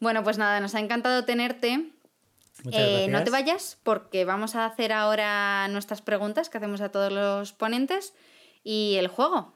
Bueno, 0.01 0.21
pues 0.23 0.37
nada, 0.37 0.59
nos 0.59 0.75
ha 0.75 0.81
encantado 0.81 1.23
tenerte. 1.23 1.91
Eh, 2.71 3.07
no 3.09 3.23
te 3.23 3.29
vayas 3.29 3.79
porque 3.83 4.25
vamos 4.25 4.55
a 4.55 4.65
hacer 4.65 4.91
ahora 4.91 5.67
nuestras 5.69 6.01
preguntas 6.01 6.49
que 6.49 6.57
hacemos 6.57 6.81
a 6.81 6.89
todos 6.89 7.11
los 7.11 7.53
ponentes 7.53 8.13
y 8.66 8.95
el 8.97 9.07
juego. 9.07 9.53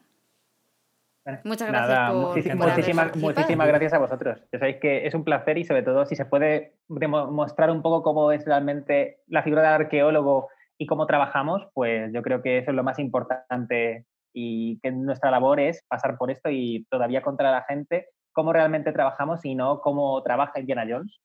Muchas 1.44 1.68
gracias 1.68 2.10
por, 2.10 2.28
muchísimas, 2.28 3.16
muchísimas 3.16 3.68
gracias 3.68 3.92
a 3.92 3.98
vosotros. 3.98 4.40
Ya 4.52 4.58
sabéis 4.58 4.78
que 4.80 5.06
es 5.06 5.14
un 5.14 5.24
placer 5.24 5.58
y 5.58 5.64
sobre 5.64 5.82
todo 5.82 6.06
si 6.06 6.16
se 6.16 6.24
puede 6.24 6.76
mostrar 6.88 7.70
un 7.70 7.82
poco 7.82 8.02
cómo 8.02 8.32
es 8.32 8.44
realmente 8.46 9.18
la 9.26 9.42
figura 9.42 9.62
del 9.62 9.82
arqueólogo 9.82 10.48
y 10.78 10.86
cómo 10.86 11.06
trabajamos, 11.06 11.68
pues 11.74 12.10
yo 12.14 12.22
creo 12.22 12.40
que 12.40 12.58
eso 12.58 12.70
es 12.70 12.76
lo 12.76 12.84
más 12.84 12.98
importante 12.98 14.06
y 14.32 14.78
que 14.80 14.92
nuestra 14.92 15.30
labor 15.30 15.60
es 15.60 15.84
pasar 15.88 16.16
por 16.16 16.30
esto 16.30 16.48
y 16.50 16.86
todavía 16.88 17.20
contra 17.20 17.50
la 17.50 17.62
gente 17.62 18.06
cómo 18.32 18.52
realmente 18.52 18.92
trabajamos 18.92 19.44
y 19.44 19.54
no 19.56 19.80
cómo 19.80 20.22
trabaja 20.22 20.60
Indiana 20.60 20.86
Jones 20.88 21.20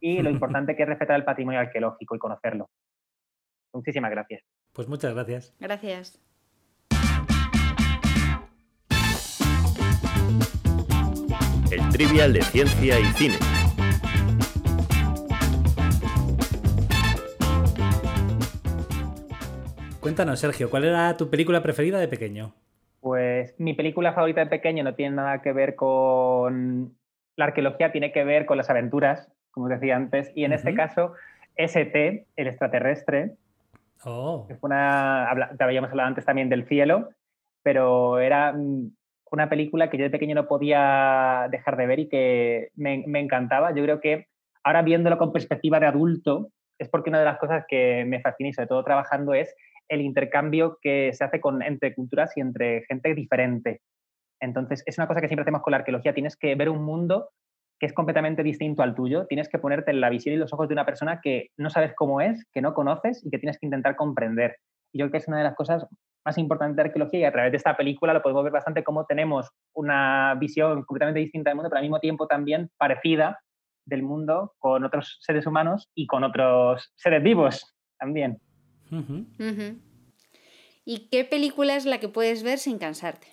y 0.00 0.22
lo 0.22 0.30
importante 0.36 0.76
que 0.76 0.82
es 0.82 0.88
respetar 0.88 1.16
el 1.16 1.24
patrimonio 1.24 1.60
arqueológico 1.60 2.14
y 2.14 2.18
conocerlo. 2.18 2.68
Muchísimas 3.72 4.10
gracias. 4.10 4.42
Pues 4.72 4.86
muchas 4.86 5.14
gracias. 5.14 5.54
Gracias. 5.58 6.25
El 11.76 11.88
trivial 11.90 12.32
de 12.32 12.42
ciencia 12.42 12.98
y 12.98 13.04
cine. 13.04 13.34
Cuéntanos, 20.00 20.40
Sergio, 20.40 20.70
¿cuál 20.70 20.84
era 20.84 21.16
tu 21.16 21.28
película 21.28 21.62
preferida 21.62 21.98
de 21.98 22.08
pequeño? 22.08 22.54
Pues 23.00 23.54
mi 23.58 23.74
película 23.74 24.14
favorita 24.14 24.40
de 24.40 24.46
pequeño 24.46 24.84
no 24.84 24.94
tiene 24.94 25.16
nada 25.16 25.42
que 25.42 25.52
ver 25.52 25.74
con 25.74 26.96
la 27.36 27.44
arqueología, 27.44 27.92
tiene 27.92 28.12
que 28.12 28.24
ver 28.24 28.46
con 28.46 28.56
las 28.56 28.70
aventuras, 28.70 29.30
como 29.50 29.68
decía 29.68 29.96
antes, 29.96 30.32
y 30.34 30.44
en 30.44 30.52
este 30.52 30.74
caso, 30.74 31.12
ST, 31.56 32.26
el 32.36 32.46
extraterrestre, 32.46 33.32
oh. 34.04 34.46
que 34.48 34.54
fue 34.54 34.68
una, 34.68 35.28
habíamos 35.58 35.90
hablado 35.90 36.08
antes 36.08 36.24
también 36.24 36.48
del 36.48 36.66
cielo, 36.66 37.10
pero 37.62 38.18
era 38.20 38.52
mm, 38.52 38.92
una 39.30 39.48
película 39.48 39.90
que 39.90 39.98
yo 39.98 40.04
de 40.04 40.10
pequeño 40.10 40.34
no 40.34 40.46
podía 40.46 41.48
dejar 41.50 41.76
de 41.76 41.86
ver 41.86 41.98
y 42.00 42.08
que 42.08 42.70
me, 42.74 43.04
encantaba. 43.20 43.74
Yo 43.74 43.82
creo 43.82 44.00
que 44.00 44.26
ahora 44.62 44.82
viéndolo 44.82 45.18
con 45.18 45.32
perspectiva 45.32 45.80
de 45.80 45.86
adulto, 45.86 46.50
es 46.78 46.88
porque 46.88 47.10
una 47.10 47.18
de 47.18 47.24
las 47.24 47.38
cosas 47.38 47.64
que 47.68 48.04
me 48.06 48.20
fascina 48.20 48.50
y 48.50 48.52
sobre 48.52 48.68
todo 48.68 48.84
trabajando 48.84 49.34
es 49.34 49.54
el 49.88 50.00
intercambio 50.00 50.78
que 50.80 51.12
se 51.12 51.24
hace 51.24 51.40
con, 51.40 51.62
entre 51.62 51.94
culturas 51.94 52.36
y 52.36 52.40
entre 52.40 52.84
gente 52.86 53.14
diferente. 53.14 53.80
Entonces, 54.40 54.82
es 54.86 54.98
una 54.98 55.06
cosa 55.06 55.20
que 55.20 55.28
siempre 55.28 55.42
hacemos 55.42 55.62
con 55.62 55.70
la 55.70 55.78
arqueología. 55.78 56.12
Tienes 56.12 56.36
que 56.36 56.54
ver 56.54 56.68
un 56.68 56.84
mundo 56.84 57.30
que 57.78 57.86
es 57.86 57.92
completamente 57.92 58.42
distinto 58.42 58.82
al 58.82 58.94
tuyo. 58.94 59.26
Tienes 59.26 59.48
que 59.48 59.58
ponerte 59.58 59.90
en 59.90 60.00
la 60.00 60.10
visión 60.10 60.34
y 60.34 60.38
los 60.38 60.52
ojos 60.52 60.68
de 60.68 60.74
una 60.74 60.86
persona 60.86 61.20
que 61.22 61.48
no 61.56 61.70
sabes 61.70 61.94
cómo 61.94 62.20
es, 62.20 62.44
que 62.52 62.60
no 62.60 62.74
conoces 62.74 63.24
y 63.24 63.30
que 63.30 63.38
tienes 63.38 63.58
que 63.58 63.66
intentar 63.66 63.96
comprender. 63.96 64.56
Y 64.92 64.98
yo 64.98 65.04
creo 65.04 65.12
que 65.12 65.18
es 65.18 65.28
una 65.28 65.38
de 65.38 65.44
las 65.44 65.54
cosas 65.54 65.86
más 66.26 66.36
importante 66.38 66.76
de 66.76 66.88
arqueología 66.88 67.20
y 67.20 67.24
a 67.24 67.32
través 67.32 67.52
de 67.52 67.56
esta 67.56 67.76
película 67.76 68.12
lo 68.12 68.20
podemos 68.20 68.42
ver 68.42 68.52
bastante 68.52 68.82
cómo 68.82 69.06
tenemos 69.06 69.48
una 69.72 70.34
visión 70.34 70.82
completamente 70.82 71.20
distinta 71.20 71.50
del 71.50 71.56
mundo, 71.56 71.70
pero 71.70 71.78
al 71.78 71.84
mismo 71.84 72.00
tiempo 72.00 72.26
también 72.26 72.68
parecida 72.76 73.38
del 73.84 74.02
mundo 74.02 74.52
con 74.58 74.84
otros 74.84 75.18
seres 75.20 75.46
humanos 75.46 75.88
y 75.94 76.08
con 76.08 76.24
otros 76.24 76.92
seres 76.96 77.22
vivos 77.22 77.74
también. 77.96 78.40
¿Y 80.84 81.08
qué 81.10 81.24
película 81.24 81.76
es 81.76 81.86
la 81.86 81.98
que 81.98 82.08
puedes 82.08 82.42
ver 82.42 82.58
sin 82.58 82.78
cansarte? 82.78 83.28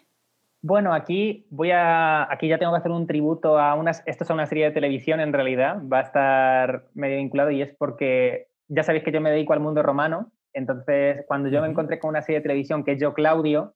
Bueno, 0.62 0.94
aquí 0.94 1.46
voy 1.50 1.72
a. 1.72 2.32
Aquí 2.32 2.48
ya 2.48 2.58
tengo 2.58 2.72
que 2.72 2.78
hacer 2.78 2.92
un 2.92 3.06
tributo 3.06 3.60
a 3.60 3.74
unas. 3.74 4.02
Esto 4.06 4.24
es 4.24 4.30
una 4.30 4.46
serie 4.46 4.66
de 4.66 4.72
televisión 4.72 5.20
en 5.20 5.34
realidad. 5.34 5.82
Va 5.92 6.00
a 6.00 6.04
estar 6.04 6.86
medio 6.94 7.18
vinculado 7.18 7.52
y 7.52 7.62
es 7.62 7.76
porque 7.78 8.48
ya 8.70 8.84
sabéis 8.84 9.04
que 9.04 9.12
yo 9.12 9.20
me 9.20 9.30
dedico 9.30 9.52
al 9.52 9.60
mundo 9.60 9.84
romano. 9.84 10.32
Entonces, 10.54 11.24
cuando 11.28 11.50
yo 11.50 11.62
me 11.62 11.68
encontré 11.68 12.00
con 12.00 12.10
una 12.10 12.22
serie 12.22 12.40
de 12.40 12.44
televisión 12.44 12.84
que 12.84 12.94
es 12.94 13.00
Yo 13.02 13.14
Claudio, 13.14 13.74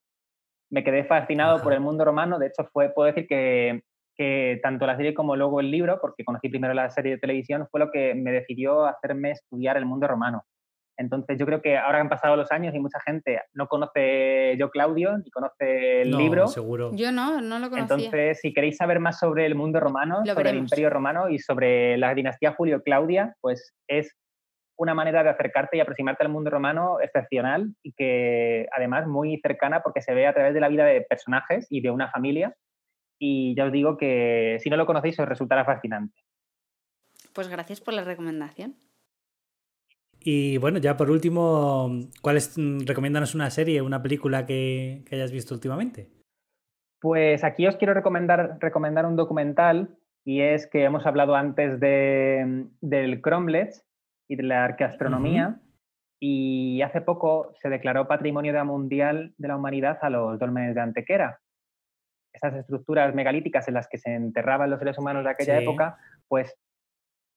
me 0.71 0.83
quedé 0.83 1.03
fascinado 1.05 1.61
por 1.61 1.73
el 1.73 1.79
mundo 1.79 2.05
romano. 2.05 2.39
De 2.39 2.47
hecho, 2.47 2.67
fue, 2.71 2.89
puedo 2.93 3.07
decir 3.07 3.25
que, 3.27 3.81
que 4.15 4.59
tanto 4.61 4.85
la 4.85 4.97
serie 4.97 5.13
como 5.13 5.35
luego 5.35 5.59
el 5.59 5.71
libro, 5.71 5.99
porque 6.01 6.23
conocí 6.25 6.49
primero 6.49 6.73
la 6.73 6.89
serie 6.89 7.13
de 7.13 7.17
televisión, 7.19 7.67
fue 7.71 7.79
lo 7.79 7.89
que 7.91 8.13
me 8.15 8.31
decidió 8.31 8.85
hacerme 8.85 9.31
estudiar 9.31 9.77
el 9.77 9.85
mundo 9.85 10.07
romano. 10.07 10.43
Entonces 10.99 11.37
yo 11.37 11.45
creo 11.45 11.61
que 11.61 11.77
ahora 11.77 12.01
han 12.01 12.09
pasado 12.09 12.35
los 12.35 12.51
años 12.51 12.73
y 12.73 12.79
mucha 12.79 12.99
gente 13.01 13.39
no 13.53 13.67
conoce 13.67 14.55
Yo 14.57 14.71
Claudio 14.71 15.15
ni 15.19 15.29
conoce 15.29 16.01
el 16.01 16.09
No, 16.09 16.17
libro. 16.17 16.47
seguro. 16.47 16.89
Yo 16.95 17.11
no, 17.11 17.39
no 17.39 17.59
lo 17.59 17.69
conocía. 17.69 17.95
Entonces, 17.97 18.39
si 18.41 18.51
queréis 18.51 18.77
saber 18.77 18.99
más 18.99 19.19
sobre 19.19 19.45
el 19.45 19.53
mundo 19.53 19.79
romano, 19.79 20.21
Lo 20.25 20.33
sobre 20.33 20.49
el 20.49 20.55
veremos. 20.55 20.71
imperio 20.71 20.89
romano 20.89 21.29
y 21.29 21.37
sobre 21.37 21.97
la 21.97 22.15
dinastía 22.15 22.53
Julio-Claudia, 22.53 23.35
pues 23.41 23.75
es 23.87 24.11
una 24.77 24.93
manera 24.93 25.23
de 25.23 25.29
acercarte 25.29 25.77
y 25.77 25.79
aproximarte 25.79 26.23
al 26.23 26.31
mundo 26.31 26.49
romano 26.49 26.99
excepcional 27.01 27.73
y 27.83 27.93
que 27.93 28.67
además 28.75 29.07
muy 29.07 29.39
cercana 29.41 29.81
porque 29.81 30.01
se 30.01 30.13
ve 30.13 30.27
a 30.27 30.33
través 30.33 30.53
de 30.53 30.61
la 30.61 30.69
vida 30.69 30.85
de 30.85 31.01
personajes 31.01 31.67
y 31.69 31.81
de 31.81 31.91
una 31.91 32.09
familia. 32.11 32.55
Y 33.19 33.55
ya 33.55 33.65
os 33.65 33.71
digo 33.71 33.97
que 33.97 34.57
si 34.61 34.69
no 34.69 34.77
lo 34.77 34.85
conocéis 34.85 35.19
os 35.19 35.27
resultará 35.27 35.65
fascinante. 35.65 36.21
Pues 37.33 37.47
gracias 37.47 37.81
por 37.81 37.93
la 37.93 38.03
recomendación. 38.03 38.75
Y 40.19 40.57
bueno, 40.57 40.77
ya 40.77 40.97
por 40.97 41.09
último, 41.09 41.89
¿cuál 42.21 42.37
es, 42.37 42.57
mm, 42.57 42.85
recomiéndanos 42.85 43.33
una 43.33 43.49
serie, 43.49 43.81
una 43.81 44.01
película 44.01 44.45
que, 44.45 45.03
que 45.07 45.15
hayas 45.15 45.31
visto 45.31 45.53
últimamente? 45.53 46.09
Pues 46.99 47.43
aquí 47.43 47.67
os 47.67 47.77
quiero 47.77 47.93
recomendar, 47.93 48.57
recomendar 48.59 49.05
un 49.05 49.15
documental 49.15 49.97
y 50.25 50.41
es 50.41 50.67
que 50.67 50.83
hemos 50.83 51.05
hablado 51.05 51.35
antes 51.35 51.79
de, 51.79 52.65
del 52.81 53.21
cromlech 53.21 53.86
y 54.27 54.35
de 54.35 54.43
la 54.43 54.65
arqueastronomía 54.65 55.59
y 56.19 56.81
hace 56.81 57.01
poco 57.01 57.51
se 57.61 57.69
declaró 57.69 58.07
Patrimonio 58.07 58.51
de 58.51 58.57
la 58.57 58.63
Mundial 58.63 59.33
de 59.37 59.47
la 59.47 59.55
Humanidad 59.55 59.99
a 60.01 60.09
los 60.09 60.39
dólmenes 60.39 60.73
de 60.75 60.81
Antequera. 60.81 61.39
Esas 62.33 62.55
estructuras 62.55 63.13
megalíticas 63.13 63.67
en 63.67 63.75
las 63.75 63.87
que 63.87 63.97
se 63.97 64.13
enterraban 64.13 64.69
los 64.69 64.79
seres 64.79 64.97
humanos 64.97 65.23
de 65.23 65.31
aquella 65.31 65.57
Sí. 65.57 65.63
época, 65.63 65.97
pues 66.27 66.55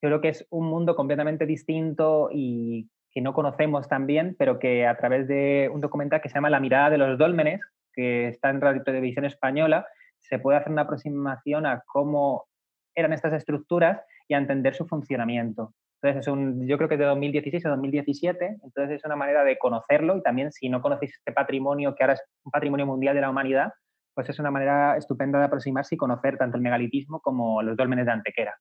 yo 0.02 0.08
creo 0.08 0.20
que 0.20 0.28
es 0.30 0.46
un 0.50 0.66
mundo 0.66 0.96
completamente 0.96 1.46
distinto 1.46 2.30
y 2.32 2.88
que 3.12 3.20
no 3.20 3.34
conocemos 3.34 3.88
tan 3.88 4.06
bien, 4.06 4.34
pero 4.38 4.58
que 4.58 4.86
a 4.86 4.96
través 4.96 5.28
de 5.28 5.70
un 5.72 5.80
documental 5.80 6.20
que 6.20 6.28
se 6.28 6.36
llama 6.36 6.48
La 6.48 6.60
mirada 6.60 6.90
de 6.90 6.98
los 6.98 7.18
dólmenes, 7.18 7.60
que 7.92 8.28
está 8.28 8.50
en 8.50 8.60
Radio 8.60 8.82
Televisión 8.82 9.24
Española, 9.24 9.86
se 10.20 10.38
puede 10.38 10.58
hacer 10.58 10.72
una 10.72 10.82
aproximación 10.82 11.66
a 11.66 11.82
cómo 11.86 12.46
eran 12.94 13.12
estas 13.12 13.32
estructuras 13.32 14.00
y 14.28 14.34
a 14.34 14.38
entender 14.38 14.74
su 14.74 14.86
funcionamiento. 14.86 15.74
Entonces, 16.02 16.26
es 16.26 16.32
un, 16.32 16.66
yo 16.66 16.78
creo 16.78 16.88
que 16.88 16.94
es 16.94 16.98
de 16.98 17.04
2016 17.04 17.66
o 17.66 17.70
2017, 17.70 18.58
entonces 18.64 18.96
es 18.96 19.04
una 19.04 19.16
manera 19.16 19.44
de 19.44 19.58
conocerlo 19.58 20.16
y 20.16 20.22
también 20.22 20.50
si 20.50 20.70
no 20.70 20.80
conocéis 20.80 21.12
este 21.14 21.32
patrimonio, 21.32 21.94
que 21.94 22.02
ahora 22.02 22.14
es 22.14 22.22
un 22.42 22.50
patrimonio 22.50 22.86
mundial 22.86 23.14
de 23.14 23.20
la 23.20 23.28
humanidad, 23.28 23.72
pues 24.14 24.28
es 24.30 24.38
una 24.38 24.50
manera 24.50 24.96
estupenda 24.96 25.38
de 25.38 25.44
aproximarse 25.44 25.94
y 25.94 25.98
conocer 25.98 26.38
tanto 26.38 26.56
el 26.56 26.62
megalitismo 26.62 27.20
como 27.20 27.62
los 27.62 27.76
dólmenes 27.76 28.06
de 28.06 28.12
Antequera. 28.12 28.58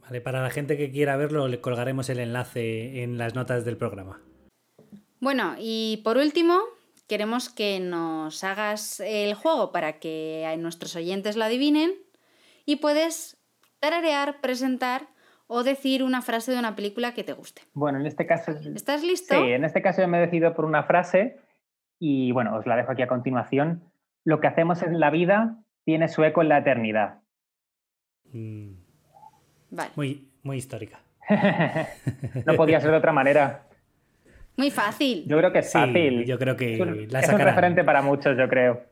Vale, 0.00 0.22
para 0.22 0.42
la 0.42 0.50
gente 0.50 0.78
que 0.78 0.90
quiera 0.90 1.16
verlo, 1.16 1.46
le 1.48 1.60
colgaremos 1.60 2.08
el 2.08 2.20
enlace 2.20 3.02
en 3.02 3.18
las 3.18 3.34
notas 3.34 3.66
del 3.66 3.76
programa. 3.76 4.20
Bueno, 5.20 5.56
y 5.58 6.00
por 6.04 6.16
último, 6.16 6.58
queremos 7.06 7.50
que 7.50 7.80
nos 7.80 8.44
hagas 8.44 9.00
el 9.00 9.34
juego 9.34 9.72
para 9.72 9.98
que 9.98 10.46
a 10.46 10.56
nuestros 10.56 10.96
oyentes 10.96 11.36
lo 11.36 11.44
adivinen 11.44 11.92
y 12.64 12.76
puedes 12.76 13.38
tararear, 13.78 14.40
presentar 14.40 15.13
o 15.46 15.62
decir 15.62 16.02
una 16.02 16.22
frase 16.22 16.52
de 16.52 16.58
una 16.58 16.74
película 16.74 17.14
que 17.14 17.24
te 17.24 17.32
guste. 17.32 17.62
Bueno, 17.74 18.00
en 18.00 18.06
este 18.06 18.26
caso... 18.26 18.52
¿Estás 18.74 19.02
listo? 19.04 19.34
Sí, 19.34 19.52
en 19.52 19.64
este 19.64 19.82
caso 19.82 20.00
yo 20.02 20.08
me 20.08 20.18
he 20.18 20.22
decidido 20.22 20.54
por 20.54 20.64
una 20.64 20.84
frase 20.84 21.38
y 21.98 22.32
bueno, 22.32 22.56
os 22.56 22.66
la 22.66 22.76
dejo 22.76 22.92
aquí 22.92 23.02
a 23.02 23.08
continuación. 23.08 23.82
Lo 24.24 24.40
que 24.40 24.46
hacemos 24.46 24.82
en 24.82 24.98
la 25.00 25.10
vida 25.10 25.56
tiene 25.84 26.08
su 26.08 26.24
eco 26.24 26.42
en 26.42 26.48
la 26.48 26.58
eternidad. 26.58 27.20
Mm, 28.32 28.72
Vale. 29.70 29.90
muy, 29.96 30.28
muy 30.42 30.56
histórica. 30.56 30.98
no 32.46 32.54
podía 32.54 32.80
ser 32.80 32.90
de 32.90 32.96
otra 32.96 33.12
manera. 33.12 33.62
Muy 34.56 34.70
fácil. 34.70 35.24
Yo 35.26 35.36
creo 35.38 35.52
que 35.52 35.58
es 35.60 35.70
Sí, 35.72 35.78
fácil. 35.78 36.24
yo 36.24 36.38
creo 36.38 36.56
que 36.56 36.74
es 36.74 36.80
un, 36.80 37.08
la 37.10 37.20
es 37.20 37.28
un 37.28 37.38
referente 37.38 37.84
para 37.84 38.02
muchos, 38.02 38.36
yo 38.38 38.48
creo. 38.48 38.82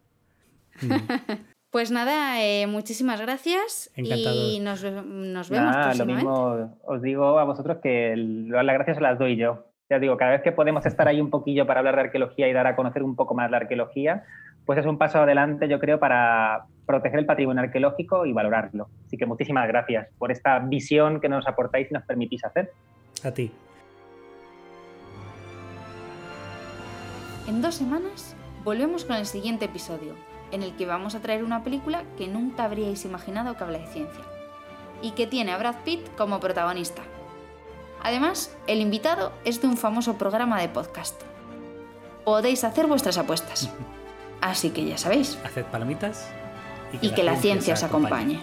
Pues 1.72 1.90
nada, 1.90 2.40
eh, 2.44 2.66
muchísimas 2.66 3.18
gracias 3.20 3.90
Encantado. 3.96 4.36
y 4.36 4.60
nos, 4.60 4.84
nos 4.84 5.48
vemos 5.48 5.70
Nada, 5.72 5.78
lo 5.78 6.04
próximamente. 6.04 6.14
mismo 6.22 6.78
os 6.84 7.00
digo 7.02 7.38
a 7.38 7.44
vosotros 7.44 7.78
que 7.82 8.12
el- 8.12 8.50
las 8.50 8.64
gracias 8.66 9.00
las 9.00 9.18
doy 9.18 9.36
yo. 9.36 9.64
Ya 9.88 9.96
os 9.96 10.02
digo, 10.02 10.18
cada 10.18 10.32
vez 10.32 10.42
que 10.42 10.52
podemos 10.52 10.84
estar 10.84 11.08
ahí 11.08 11.18
un 11.20 11.30
poquillo 11.30 11.66
para 11.66 11.80
hablar 11.80 11.94
de 11.96 12.02
arqueología 12.02 12.46
y 12.46 12.52
dar 12.52 12.66
a 12.66 12.76
conocer 12.76 13.02
un 13.02 13.16
poco 13.16 13.34
más 13.34 13.50
la 13.50 13.56
arqueología, 13.56 14.24
pues 14.66 14.78
es 14.78 14.84
un 14.86 14.98
paso 14.98 15.18
adelante, 15.22 15.66
yo 15.66 15.80
creo, 15.80 15.98
para 15.98 16.66
proteger 16.84 17.18
el 17.20 17.26
patrimonio 17.26 17.62
arqueológico 17.62 18.26
y 18.26 18.32
valorarlo. 18.34 18.88
Así 19.06 19.16
que 19.16 19.24
muchísimas 19.24 19.66
gracias 19.66 20.08
por 20.18 20.30
esta 20.30 20.58
visión 20.58 21.20
que 21.22 21.30
nos 21.30 21.48
aportáis 21.48 21.90
y 21.90 21.94
nos 21.94 22.04
permitís 22.04 22.44
hacer. 22.44 22.70
A 23.24 23.30
ti. 23.32 23.50
En 27.48 27.62
dos 27.62 27.74
semanas 27.76 28.36
volvemos 28.62 29.04
con 29.06 29.16
el 29.16 29.26
siguiente 29.26 29.64
episodio, 29.64 30.14
en 30.52 30.62
el 30.62 30.76
que 30.76 30.86
vamos 30.86 31.14
a 31.14 31.20
traer 31.20 31.42
una 31.42 31.64
película 31.64 32.04
que 32.16 32.28
nunca 32.28 32.64
habríais 32.64 33.04
imaginado 33.04 33.56
que 33.56 33.64
habla 33.64 33.78
de 33.78 33.86
ciencia 33.88 34.22
y 35.02 35.12
que 35.12 35.26
tiene 35.26 35.52
a 35.52 35.58
Brad 35.58 35.76
Pitt 35.84 36.14
como 36.16 36.38
protagonista. 36.38 37.02
Además, 38.02 38.54
el 38.66 38.80
invitado 38.80 39.32
es 39.44 39.60
de 39.60 39.68
un 39.68 39.76
famoso 39.76 40.18
programa 40.18 40.60
de 40.60 40.68
podcast. 40.68 41.20
Podéis 42.24 42.64
hacer 42.64 42.86
vuestras 42.86 43.18
apuestas. 43.18 43.70
Así 44.40 44.70
que 44.70 44.84
ya 44.84 44.98
sabéis. 44.98 45.38
Haced 45.44 45.64
palomitas 45.66 46.28
Y 47.00 47.10
que 47.10 47.22
la 47.22 47.36
ciencia 47.36 47.74
os 47.74 47.82
acompañe. 47.82 48.40